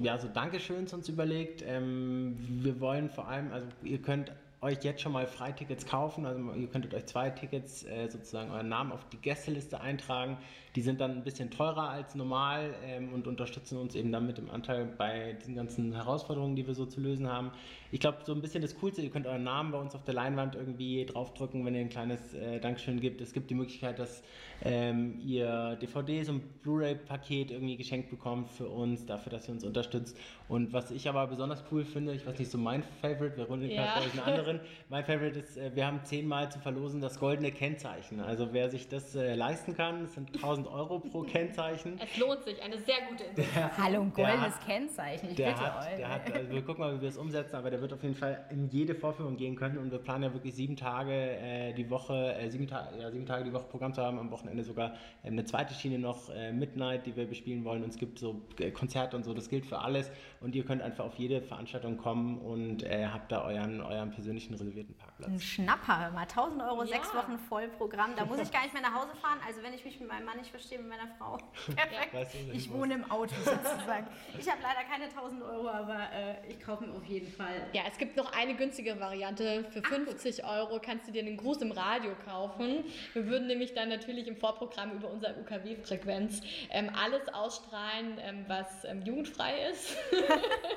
ja, 0.00 0.18
so 0.18 0.28
Dankeschöns 0.28 0.92
uns 0.92 1.08
überlegt. 1.08 1.62
Ähm, 1.66 2.36
wir 2.62 2.80
wollen 2.80 3.08
vor 3.10 3.28
allem, 3.28 3.52
also 3.52 3.66
ihr 3.82 4.02
könnt 4.02 4.32
euch 4.66 4.82
jetzt 4.82 5.00
schon 5.00 5.12
mal 5.12 5.26
Freitickets 5.26 5.86
kaufen. 5.86 6.26
Also 6.26 6.40
ihr 6.52 6.66
könntet 6.68 6.92
euch 6.94 7.06
zwei 7.06 7.30
Tickets 7.30 7.84
äh, 7.84 8.08
sozusagen 8.08 8.50
euren 8.50 8.68
Namen 8.68 8.92
auf 8.92 9.08
die 9.08 9.16
Gästeliste 9.16 9.80
eintragen. 9.80 10.38
Die 10.74 10.82
sind 10.82 11.00
dann 11.00 11.12
ein 11.12 11.24
bisschen 11.24 11.50
teurer 11.50 11.88
als 11.88 12.14
normal 12.14 12.74
ähm, 12.84 13.12
und 13.14 13.26
unterstützen 13.26 13.78
uns 13.78 13.94
eben 13.94 14.12
dann 14.12 14.26
mit 14.26 14.36
dem 14.36 14.50
Anteil 14.50 14.84
bei 14.84 15.32
diesen 15.40 15.54
ganzen 15.54 15.94
Herausforderungen, 15.94 16.54
die 16.54 16.66
wir 16.66 16.74
so 16.74 16.84
zu 16.84 17.00
lösen 17.00 17.28
haben. 17.28 17.50
Ich 17.92 18.00
glaube, 18.00 18.18
so 18.24 18.34
ein 18.34 18.42
bisschen 18.42 18.60
das 18.60 18.76
Coolste, 18.78 19.00
ihr 19.00 19.10
könnt 19.10 19.26
euren 19.26 19.44
Namen 19.44 19.72
bei 19.72 19.78
uns 19.78 19.94
auf 19.94 20.04
der 20.04 20.14
Leinwand 20.14 20.54
irgendwie 20.54 21.06
draufdrücken, 21.06 21.64
wenn 21.64 21.74
ihr 21.74 21.80
ein 21.80 21.88
kleines 21.88 22.34
äh, 22.34 22.60
Dankeschön 22.60 23.00
gibt. 23.00 23.20
Es 23.20 23.32
gibt 23.32 23.48
die 23.48 23.54
Möglichkeit, 23.54 23.98
dass 23.98 24.22
ähm, 24.62 25.18
ihr 25.24 25.76
DVDs 25.76 26.28
und 26.28 26.62
Blu-ray-Paket 26.62 27.52
irgendwie 27.52 27.76
geschenkt 27.76 28.10
bekommt 28.10 28.50
für 28.50 28.68
uns, 28.68 29.06
dafür, 29.06 29.30
dass 29.32 29.48
ihr 29.48 29.54
uns 29.54 29.64
unterstützt. 29.64 30.18
Und 30.48 30.72
was 30.72 30.90
ich 30.90 31.08
aber 31.08 31.26
besonders 31.26 31.64
cool 31.70 31.84
finde, 31.84 32.12
ich 32.12 32.26
weiß 32.26 32.38
nicht, 32.38 32.50
so 32.50 32.58
mein 32.58 32.82
Favorite, 33.00 33.36
Veronika 33.36 33.74
ja. 33.74 33.94
hat 33.94 34.02
einen 34.02 34.20
anderen, 34.20 34.55
verlieren. 34.56 34.86
Mein 34.88 35.04
Favorite 35.04 35.38
ist, 35.38 35.56
äh, 35.56 35.74
wir 35.74 35.86
haben 35.86 36.00
zehnmal 36.04 36.50
zu 36.50 36.58
verlosen 36.58 37.00
das 37.00 37.18
goldene 37.18 37.50
Kennzeichen. 37.50 38.20
Also 38.20 38.52
wer 38.52 38.70
sich 38.70 38.88
das 38.88 39.14
äh, 39.14 39.34
leisten 39.34 39.76
kann, 39.76 40.04
das 40.04 40.14
sind 40.14 40.34
1000 40.34 40.68
Euro 40.68 40.98
pro 41.00 41.22
Kennzeichen. 41.22 41.98
Es 42.02 42.16
lohnt 42.18 42.44
sich, 42.44 42.62
eine 42.62 42.78
sehr 42.78 42.96
gute 43.08 43.24
Investition. 43.24 43.76
Hallo, 43.78 44.02
ein 44.02 44.12
goldenes 44.12 44.54
hat, 44.54 44.66
Kennzeichen, 44.66 45.30
ich 45.30 45.36
der 45.36 45.48
bitte 45.48 45.60
hat, 45.60 45.86
euch. 45.86 45.96
Der 45.96 46.08
hat, 46.08 46.32
also 46.32 46.50
wir 46.50 46.62
gucken 46.62 46.80
mal, 46.84 46.96
wie 46.96 47.02
wir 47.02 47.08
es 47.08 47.16
umsetzen, 47.16 47.56
aber 47.56 47.70
der 47.70 47.80
wird 47.80 47.92
auf 47.92 48.02
jeden 48.02 48.14
Fall 48.14 48.44
in 48.50 48.68
jede 48.68 48.94
Vorführung 48.94 49.36
gehen 49.36 49.56
können 49.56 49.78
und 49.78 49.90
wir 49.90 49.98
planen 49.98 50.24
ja 50.24 50.32
wirklich 50.32 50.54
sieben 50.54 50.76
Tage 50.76 51.12
äh, 51.12 51.72
die 51.72 51.88
Woche, 51.90 52.34
äh, 52.34 52.48
sieben, 52.48 52.66
Ta 52.66 52.90
ja, 52.98 53.10
sieben 53.10 53.26
Tage 53.26 53.44
die 53.44 53.52
Woche 53.52 53.66
Programm 53.68 53.92
zu 53.92 54.02
haben, 54.02 54.18
am 54.18 54.30
Wochenende 54.30 54.62
sogar 54.62 54.94
äh, 55.22 55.28
eine 55.28 55.44
zweite 55.44 55.74
Schiene 55.74 55.98
noch, 55.98 56.30
äh, 56.30 56.52
Midnight, 56.52 57.06
die 57.06 57.16
wir 57.16 57.26
bespielen 57.26 57.64
wollen 57.64 57.82
und 57.82 57.90
es 57.90 57.98
gibt 57.98 58.18
so 58.18 58.42
Konzerte 58.74 59.16
und 59.16 59.24
so, 59.24 59.34
das 59.34 59.48
gilt 59.48 59.66
für 59.66 59.78
alles 59.78 60.10
und 60.40 60.54
ihr 60.54 60.64
könnt 60.64 60.82
einfach 60.82 61.04
auf 61.04 61.16
jede 61.16 61.42
Veranstaltung 61.42 61.96
kommen 61.96 62.38
und 62.38 62.84
habt 62.86 63.32
da 63.32 63.44
euren, 63.44 63.80
euren 63.80 64.10
persönlichen 64.10 64.35
reservierten 64.44 64.94
Parkplatz. 64.96 65.28
Ein 65.28 65.40
Schnapper, 65.40 66.00
hör 66.00 66.10
mal, 66.10 66.22
1000 66.22 66.62
Euro, 66.62 66.82
ja. 66.82 66.86
sechs 66.86 67.14
Wochen 67.14 67.38
Vollprogramm, 67.38 68.14
da 68.16 68.24
muss 68.24 68.38
ich 68.38 68.50
gar 68.50 68.62
nicht 68.62 68.72
mehr 68.72 68.82
nach 68.82 68.94
Hause 68.94 69.16
fahren, 69.20 69.38
also 69.46 69.62
wenn 69.62 69.74
ich 69.74 69.84
mich 69.84 69.98
mit 69.98 70.08
meinem 70.08 70.26
Mann 70.26 70.38
nicht 70.38 70.50
verstehe, 70.50 70.78
mit 70.78 70.88
meiner 70.88 71.08
Frau, 71.18 71.36
perfekt. 71.66 72.14
Weißt 72.14 72.34
du, 72.34 72.52
ich 72.52 72.70
wohne 72.70 72.94
im 72.94 73.10
Auto 73.10 73.34
sozusagen. 73.34 74.06
Ich 74.38 74.50
habe 74.50 74.60
leider 74.62 74.84
keine 74.88 75.04
1000 75.04 75.42
Euro, 75.42 75.68
aber 75.68 76.12
äh, 76.12 76.48
ich 76.48 76.60
kaufe 76.60 76.84
mir 76.84 76.92
auf 76.92 77.04
jeden 77.04 77.30
Fall. 77.32 77.68
Ja, 77.72 77.82
es 77.90 77.96
gibt 77.96 78.16
noch 78.16 78.32
eine 78.32 78.54
günstige 78.54 78.98
Variante. 79.00 79.64
Für 79.70 79.82
50 79.82 80.44
Ach, 80.44 80.56
Euro 80.56 80.80
kannst 80.80 81.08
du 81.08 81.12
dir 81.12 81.22
einen 81.22 81.36
Gruß 81.36 81.62
im 81.62 81.72
Radio 81.72 82.12
kaufen. 82.24 82.84
Wir 83.14 83.26
würden 83.26 83.46
nämlich 83.46 83.74
dann 83.74 83.88
natürlich 83.88 84.26
im 84.26 84.36
Vorprogramm 84.36 84.92
über 84.92 85.10
unsere 85.10 85.36
UKW-Frequenz 85.40 86.42
ähm, 86.70 86.90
alles 86.94 87.28
ausstrahlen, 87.32 88.18
ähm, 88.20 88.44
was 88.46 88.84
ähm, 88.84 89.02
jugendfrei 89.02 89.70
ist. 89.70 89.96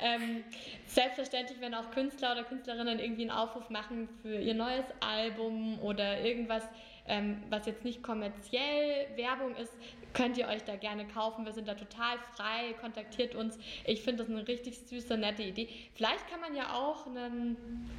Ähm, 0.00 0.44
selbstverständlich, 0.86 1.60
wenn 1.60 1.74
auch 1.74 1.90
Künstler 1.90 2.32
oder 2.32 2.44
Künstlerinnen 2.44 2.83
irgendwie 2.88 3.22
einen 3.22 3.30
Aufruf 3.30 3.70
machen 3.70 4.08
für 4.22 4.38
ihr 4.38 4.54
neues 4.54 4.86
Album 5.00 5.78
oder 5.80 6.20
irgendwas, 6.20 6.62
ähm, 7.06 7.42
was 7.50 7.66
jetzt 7.66 7.84
nicht 7.84 8.02
kommerziell 8.02 9.08
Werbung 9.16 9.54
ist, 9.56 9.72
könnt 10.14 10.38
ihr 10.38 10.48
euch 10.48 10.64
da 10.64 10.76
gerne 10.76 11.06
kaufen. 11.06 11.44
Wir 11.44 11.52
sind 11.52 11.68
da 11.68 11.74
total 11.74 12.18
frei. 12.34 12.74
Kontaktiert 12.80 13.34
uns. 13.34 13.58
Ich 13.84 14.02
finde 14.02 14.24
das 14.24 14.32
eine 14.32 14.46
richtig 14.46 14.78
süße, 14.78 15.16
nette 15.16 15.42
Idee. 15.42 15.68
Vielleicht 15.94 16.28
kann 16.30 16.40
man 16.40 16.54
ja 16.54 16.72
auch 16.72 17.06
einen 17.06 17.90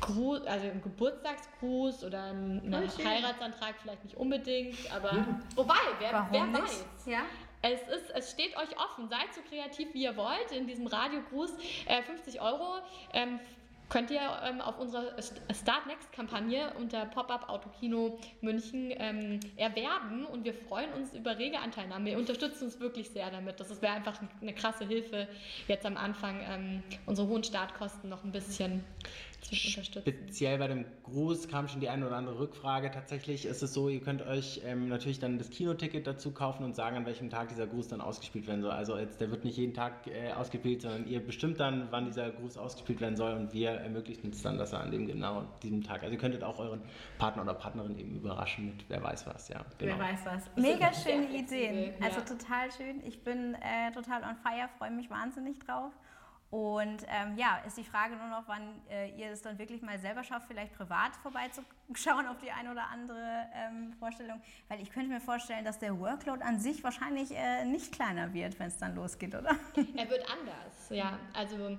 Gruß, 0.00 0.46
also 0.46 0.66
einen 0.66 0.82
Geburtstagsgruß 0.82 2.04
oder 2.04 2.24
einen, 2.24 2.74
einen 2.74 2.88
Heiratsantrag 2.88 3.74
vielleicht 3.80 4.04
nicht 4.04 4.16
unbedingt, 4.16 4.76
aber 4.92 5.12
mhm. 5.12 5.42
wobei, 5.54 5.74
wer, 5.98 6.28
wer 6.30 6.52
weiß. 6.52 6.84
Ja? 7.06 7.20
Es, 7.62 7.80
ist, 7.82 8.10
es 8.12 8.30
steht 8.32 8.56
euch 8.56 8.76
offen. 8.76 9.08
Seid 9.08 9.32
so 9.32 9.40
kreativ, 9.48 9.94
wie 9.94 10.02
ihr 10.02 10.16
wollt. 10.16 10.50
In 10.50 10.66
diesem 10.66 10.88
Radiogruß 10.88 11.52
äh, 11.86 12.02
50 12.02 12.40
Euro. 12.40 12.78
Ähm, 13.12 13.38
könnt 13.92 14.10
ihr 14.10 14.22
ähm, 14.42 14.62
auf 14.62 14.78
unserer 14.78 15.20
Start 15.20 15.86
Next-Kampagne 15.86 16.72
unter 16.78 17.04
Pop-Up 17.04 17.50
Autokino 17.50 18.18
München 18.40 18.90
ähm, 18.96 19.38
erwerben 19.56 20.24
und 20.24 20.46
wir 20.46 20.54
freuen 20.54 20.90
uns 20.94 21.12
über 21.12 21.36
rege 21.36 21.58
Anteilnahme. 21.58 22.06
Wir 22.06 22.16
unterstützen 22.16 22.64
uns 22.64 22.80
wirklich 22.80 23.10
sehr 23.10 23.30
damit. 23.30 23.60
Das 23.60 23.82
wäre 23.82 23.92
einfach 23.92 24.18
eine 24.40 24.54
krasse 24.54 24.86
Hilfe, 24.86 25.28
jetzt 25.68 25.84
am 25.84 25.98
Anfang 25.98 26.40
ähm, 26.48 26.82
unsere 27.04 27.28
hohen 27.28 27.44
Startkosten 27.44 28.08
noch 28.08 28.24
ein 28.24 28.32
bisschen 28.32 28.82
Speziell 29.50 30.58
bei 30.58 30.68
dem 30.68 30.84
Gruß 31.02 31.48
kam 31.48 31.68
schon 31.68 31.80
die 31.80 31.88
eine 31.88 32.06
oder 32.06 32.16
andere 32.16 32.38
Rückfrage. 32.38 32.90
Tatsächlich 32.90 33.44
ist 33.44 33.62
es 33.62 33.74
so, 33.74 33.88
ihr 33.88 34.00
könnt 34.00 34.22
euch 34.22 34.62
ähm, 34.64 34.88
natürlich 34.88 35.18
dann 35.18 35.38
das 35.38 35.50
Kinoticket 35.50 36.06
dazu 36.06 36.32
kaufen 36.32 36.64
und 36.64 36.76
sagen, 36.76 36.96
an 36.96 37.06
welchem 37.06 37.28
Tag 37.28 37.48
dieser 37.48 37.66
Gruß 37.66 37.88
dann 37.88 38.00
ausgespielt 38.00 38.46
werden 38.46 38.62
soll. 38.62 38.70
Also 38.70 38.96
jetzt, 38.96 39.20
der 39.20 39.30
wird 39.30 39.44
nicht 39.44 39.56
jeden 39.56 39.74
Tag 39.74 40.06
äh, 40.06 40.32
ausgespielt, 40.32 40.82
sondern 40.82 41.06
ihr 41.06 41.24
bestimmt 41.24 41.58
dann, 41.60 41.88
wann 41.90 42.06
dieser 42.06 42.30
Gruß 42.30 42.56
ausgespielt 42.56 43.00
werden 43.00 43.16
soll 43.16 43.32
und 43.34 43.52
wir 43.52 43.70
ermöglichen 43.70 44.30
es 44.30 44.42
dann, 44.42 44.58
dass 44.58 44.72
er 44.72 44.80
an 44.80 44.90
dem 44.90 45.06
genau 45.06 45.44
diesem 45.62 45.82
Tag. 45.82 46.02
Also 46.02 46.12
ihr 46.12 46.20
könntet 46.20 46.44
auch 46.44 46.58
euren 46.58 46.80
Partner 47.18 47.42
oder 47.42 47.54
Partnerin 47.54 47.98
eben 47.98 48.16
überraschen 48.16 48.66
mit 48.66 48.84
wer 48.88 49.02
weiß 49.02 49.26
was, 49.26 49.48
ja. 49.48 49.64
Genau. 49.78 49.94
Wer 49.96 50.04
weiß 50.04 50.20
was. 50.24 50.50
Mega 50.56 50.92
schöne 50.92 51.28
Ideen. 51.36 51.94
Also 52.00 52.20
ja. 52.20 52.24
total 52.24 52.70
schön. 52.70 53.02
Ich 53.04 53.22
bin 53.22 53.54
äh, 53.54 53.92
total 53.92 54.22
on 54.22 54.36
fire, 54.36 54.68
freue 54.78 54.92
mich 54.92 55.10
wahnsinnig 55.10 55.58
drauf. 55.58 55.92
Und 56.52 57.06
ähm, 57.08 57.38
ja, 57.38 57.62
ist 57.66 57.78
die 57.78 57.84
Frage 57.84 58.14
nur 58.14 58.26
noch, 58.26 58.46
wann 58.46 58.82
äh, 58.90 59.08
ihr 59.18 59.30
es 59.30 59.40
dann 59.40 59.58
wirklich 59.58 59.80
mal 59.80 59.98
selber 59.98 60.22
schafft, 60.22 60.48
vielleicht 60.48 60.74
privat 60.74 61.12
vorbeizuschauen 62.02 62.26
auf 62.26 62.38
die 62.38 62.50
eine 62.50 62.70
oder 62.70 62.88
andere 62.90 63.46
ähm, 63.54 63.92
Vorstellung. 63.98 64.40
Weil 64.68 64.80
ich 64.80 64.90
könnte 64.90 65.08
mir 65.08 65.20
vorstellen, 65.20 65.64
dass 65.64 65.78
der 65.78 65.98
Workload 65.98 66.42
an 66.42 66.58
sich 66.58 66.82
wahrscheinlich 66.82 67.30
äh, 67.32 67.64
nicht 67.64 67.92
kleiner 67.92 68.32
wird, 68.32 68.58
wenn 68.58 68.68
es 68.68 68.78
dann 68.78 68.94
losgeht, 68.94 69.34
oder? 69.34 69.56
Er 69.96 70.08
wird 70.08 70.24
anders, 70.30 70.90
ja. 70.90 71.18
Also 71.34 71.76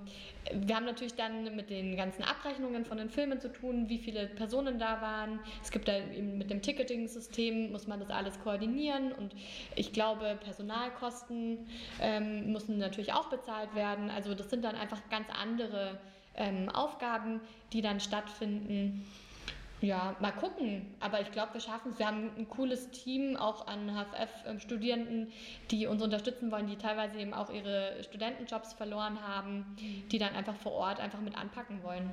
wir 0.54 0.76
haben 0.76 0.86
natürlich 0.86 1.16
dann 1.16 1.56
mit 1.56 1.70
den 1.70 1.96
ganzen 1.96 2.24
Abrechnungen 2.24 2.86
von 2.86 2.98
den 2.98 3.10
Filmen 3.10 3.40
zu 3.40 3.52
tun, 3.52 3.90
wie 3.90 3.98
viele 3.98 4.28
Personen 4.28 4.80
da 4.80 5.02
waren. 5.02 5.40
Es 5.62 5.72
gibt 5.72 5.88
da 5.88 5.98
eben 5.98 6.38
mit 6.38 6.50
dem 6.50 6.62
Ticketing-System, 6.62 7.72
muss 7.72 7.88
man 7.88 8.00
das 8.00 8.10
alles 8.10 8.40
koordinieren. 8.42 9.12
Und 9.12 9.36
ich 9.76 9.94
glaube, 9.94 10.38
Personalkosten 10.44 11.68
ähm, 12.00 12.52
müssen 12.52 12.78
natürlich 12.78 13.14
auch 13.14 13.30
bezahlt 13.30 13.74
werden. 13.76 14.10
Also 14.10 14.36
das 14.36 14.50
sind 14.50 14.64
dann 14.64 14.76
einfach 14.76 15.02
ganz 15.10 15.28
andere 15.30 16.00
ähm, 16.36 16.70
Aufgaben, 16.70 17.42
die 17.72 17.82
dann 17.82 18.00
stattfinden. 18.00 19.06
Ja, 19.84 20.16
mal 20.22 20.32
gucken. 20.32 20.86
Aber 21.02 21.20
ich 21.20 21.30
glaube, 21.32 21.56
wir 21.56 21.60
schaffen 21.60 21.92
es. 21.92 22.00
Wir 22.00 22.08
haben 22.08 22.30
ein 22.38 22.48
cooles 22.48 22.90
Team 22.92 23.36
auch 23.36 23.68
an 23.68 23.92
HFF-Studierenden, 23.92 25.28
die 25.72 25.88
uns 25.88 26.02
unterstützen 26.02 26.52
wollen, 26.54 26.68
die 26.68 26.78
teilweise 26.78 27.20
eben 27.20 27.34
auch 27.34 27.50
ihre 27.50 28.02
Studentenjobs 28.02 28.72
verloren 28.72 29.22
haben, 29.22 29.66
die 30.10 30.18
dann 30.18 30.36
einfach 30.36 30.56
vor 30.56 30.72
Ort 30.72 31.02
einfach 31.02 31.20
mit 31.20 31.38
anpacken 31.38 31.84
wollen. 31.84 32.12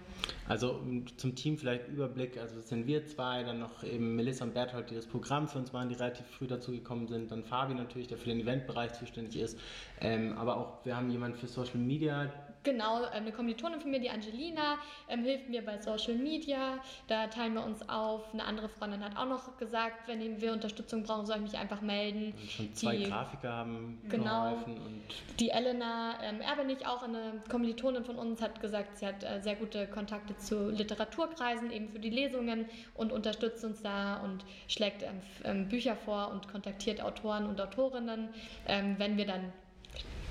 Also 0.49 0.83
zum 1.17 1.37
Team 1.37 1.59
vielleicht 1.59 1.87
Überblick. 1.87 2.39
Also 2.39 2.57
das 2.57 2.69
sind 2.69 2.89
wir 2.89 3.07
zwei, 3.07 3.45
dann 3.45 3.61
noch 3.61 3.85
eben 3.85 4.17
Melissa 4.17 4.45
und 4.45 4.53
Berthold, 4.53 4.91
die 4.91 4.97
das 4.97 5.07
Programm 5.07 5.47
für 5.47 5.59
uns 5.59 5.73
machen, 5.73 5.91
die 5.91 5.95
relativ 5.95 6.27
früh 6.27 6.49
dazugekommen 6.49 7.07
sind. 7.07 7.31
Dann 7.31 7.45
Fabi 7.45 7.75
natürlich, 7.75 8.09
der 8.09 8.19
für 8.19 8.31
den 8.31 8.41
Eventbereich 8.41 8.95
zuständig 8.95 9.41
ist. 9.41 9.57
Ähm, 10.01 10.37
aber 10.37 10.57
auch 10.57 10.85
wir 10.85 10.97
haben 10.97 11.09
jemanden 11.09 11.39
für 11.39 11.47
Social 11.47 11.79
Media, 11.79 12.33
Genau, 12.63 13.05
eine 13.05 13.33
Kommilitonin 13.33 13.81
von 13.81 13.91
mir, 13.91 14.01
die 14.01 14.11
Angelina, 14.11 14.77
ähm, 15.09 15.25
hilft 15.25 15.49
mir 15.49 15.65
bei 15.65 15.79
Social 15.79 16.15
Media. 16.15 16.79
Da 17.09 17.27
teilen 17.29 17.55
wir 17.55 17.65
uns 17.65 17.89
auf. 17.89 18.35
Eine 18.35 18.45
andere 18.45 18.69
Freundin 18.69 19.03
hat 19.03 19.17
auch 19.17 19.27
noch 19.27 19.57
gesagt, 19.57 20.07
wenn 20.07 20.41
wir 20.41 20.53
Unterstützung 20.53 21.03
brauchen, 21.03 21.25
soll 21.25 21.37
ich 21.37 21.43
mich 21.43 21.59
einfach 21.59 21.81
melden. 21.81 22.35
Und 22.39 22.51
schon 22.51 22.75
zwei 22.75 22.97
die, 22.97 23.05
Grafiker 23.05 23.51
haben 23.51 23.99
genau, 24.11 24.51
geholfen. 24.51 24.79
Und 24.79 25.05
die 25.41 25.51
Elena 25.51 26.19
ähm, 26.23 26.43
Erbenich, 26.43 26.87
auch 26.87 27.03
eine 27.03 27.43
Kommilitonin 27.49 28.05
von 28.05 28.17
uns, 28.17 28.43
hat 28.43 28.61
gesagt, 28.61 28.99
sie 28.99 29.07
hat 29.07 29.25
äh, 29.25 29.41
sehr 29.41 29.57
gute 29.57 29.87
Kontakte 29.87 30.37
zu 30.37 30.69
Literaturkreisen, 30.69 31.71
eben 31.71 31.89
für 31.89 31.99
die 31.99 32.11
Lesungen 32.11 32.67
und 32.95 33.11
unterstützt 33.11 33.65
uns 33.65 33.81
da 33.81 34.19
und 34.19 34.45
schlägt 34.69 35.03
ähm, 35.03 35.21
ähm 35.45 35.69
Bücher 35.71 35.97
vor 35.97 36.31
und 36.31 36.49
kontaktiert 36.49 37.01
Autoren 37.01 37.47
und 37.47 37.59
Autorinnen. 37.59 38.29
Ähm, 38.67 38.97
wenn 38.99 39.17
wir 39.17 39.27
dann 39.27 39.53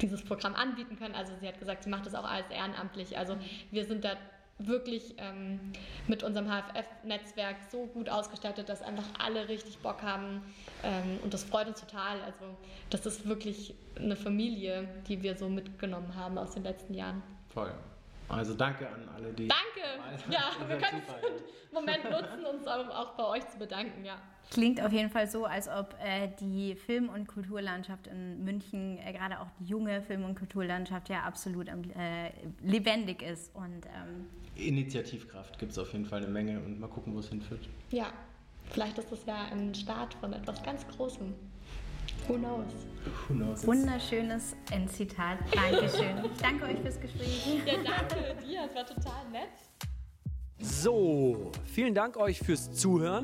dieses 0.01 0.23
Programm 0.23 0.55
anbieten 0.55 0.97
können. 0.97 1.15
Also 1.15 1.33
sie 1.39 1.47
hat 1.47 1.59
gesagt, 1.59 1.83
sie 1.83 1.89
macht 1.89 2.05
das 2.05 2.15
auch 2.15 2.23
alles 2.23 2.49
ehrenamtlich. 2.49 3.17
Also 3.17 3.37
wir 3.71 3.85
sind 3.85 4.03
da 4.03 4.17
wirklich 4.59 5.15
ähm, 5.17 5.59
mit 6.07 6.21
unserem 6.21 6.47
HFF-Netzwerk 6.47 7.55
so 7.71 7.85
gut 7.87 8.09
ausgestattet, 8.09 8.67
dass 8.67 8.81
einfach 8.81 9.05
alle 9.17 9.47
richtig 9.47 9.77
Bock 9.79 10.01
haben 10.01 10.41
ähm, 10.83 11.19
und 11.23 11.33
das 11.33 11.45
freut 11.45 11.67
uns 11.67 11.79
total. 11.79 12.21
Also 12.21 12.45
das 12.89 13.05
ist 13.05 13.27
wirklich 13.27 13.73
eine 13.95 14.17
Familie, 14.17 14.87
die 15.07 15.23
wir 15.23 15.37
so 15.37 15.47
mitgenommen 15.47 16.13
haben 16.15 16.37
aus 16.37 16.53
den 16.53 16.63
letzten 16.63 16.93
Jahren. 16.93 17.23
Voll. 17.53 17.71
Also 18.29 18.53
danke 18.53 18.87
an 18.87 19.09
alle, 19.15 19.33
die. 19.33 19.47
Danke! 19.47 20.29
Ja, 20.29 20.51
wir 20.67 20.77
können 20.77 21.01
den 21.01 21.73
Moment 21.73 22.03
nutzen, 22.03 22.45
uns 22.45 22.67
auch 22.67 23.15
bei 23.15 23.25
euch 23.25 23.47
zu 23.49 23.57
bedanken, 23.57 24.05
ja. 24.05 24.17
Klingt 24.51 24.81
auf 24.81 24.91
jeden 24.91 25.09
Fall 25.09 25.27
so, 25.27 25.45
als 25.45 25.67
ob 25.67 25.95
äh, 26.03 26.29
die 26.39 26.75
Film- 26.75 27.09
und 27.09 27.27
Kulturlandschaft 27.27 28.07
in 28.07 28.43
München, 28.43 28.97
äh, 28.97 29.13
gerade 29.13 29.39
auch 29.39 29.49
die 29.59 29.65
junge 29.65 30.01
Film- 30.01 30.23
und 30.23 30.35
Kulturlandschaft, 30.35 31.09
ja 31.09 31.21
absolut 31.21 31.67
äh, 31.67 32.31
lebendig 32.61 33.21
ist. 33.21 33.53
Und, 33.55 33.85
ähm 33.85 34.27
Initiativkraft 34.55 35.57
gibt 35.59 35.71
es 35.71 35.77
auf 35.77 35.93
jeden 35.93 36.05
Fall 36.05 36.23
eine 36.23 36.31
Menge 36.31 36.59
und 36.59 36.79
mal 36.79 36.87
gucken, 36.87 37.13
wo 37.13 37.19
es 37.19 37.29
hinführt. 37.29 37.69
Ja, 37.91 38.07
vielleicht 38.71 38.97
ist 38.97 39.11
das 39.11 39.25
ja 39.25 39.45
ein 39.51 39.73
Start 39.73 40.15
von 40.15 40.33
etwas 40.33 40.61
ganz 40.63 40.85
Großem. 40.87 41.33
Who 42.29 42.37
knows? 42.37 42.71
Who 43.27 43.33
knows? 43.33 43.65
Wunderschönes 43.65 44.55
Endzitat. 44.69 45.39
Dankeschön. 45.51 46.23
Ich 46.23 46.39
danke 46.39 46.65
euch 46.65 46.79
fürs 46.79 46.99
Gespräch. 46.99 47.59
Ja, 47.65 47.73
danke 47.83 48.35
dir. 48.45 48.69
Es 48.69 48.75
war 48.75 48.85
total 48.85 49.27
nett. 49.31 49.49
So, 50.59 51.51
vielen 51.65 51.95
Dank 51.95 52.17
euch 52.17 52.37
fürs 52.37 52.71
Zuhören. 52.71 53.23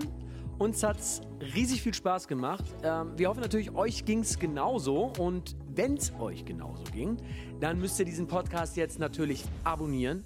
Uns 0.58 0.82
hat 0.82 0.98
es 0.98 1.22
riesig 1.54 1.84
viel 1.84 1.94
Spaß 1.94 2.28
gemacht. 2.28 2.66
Ähm, 2.82 3.12
wir 3.16 3.30
hoffen 3.30 3.42
natürlich, 3.42 3.76
euch 3.76 4.06
ging 4.06 4.22
es 4.22 4.40
genauso. 4.40 5.14
Und 5.20 5.56
wenn 5.68 5.98
es 5.98 6.12
euch 6.20 6.44
genauso 6.44 6.84
ging, 6.86 7.18
dann 7.60 7.78
müsst 7.78 8.00
ihr 8.00 8.06
diesen 8.06 8.26
Podcast 8.26 8.76
jetzt 8.76 8.98
natürlich 8.98 9.44
abonnieren. 9.64 10.26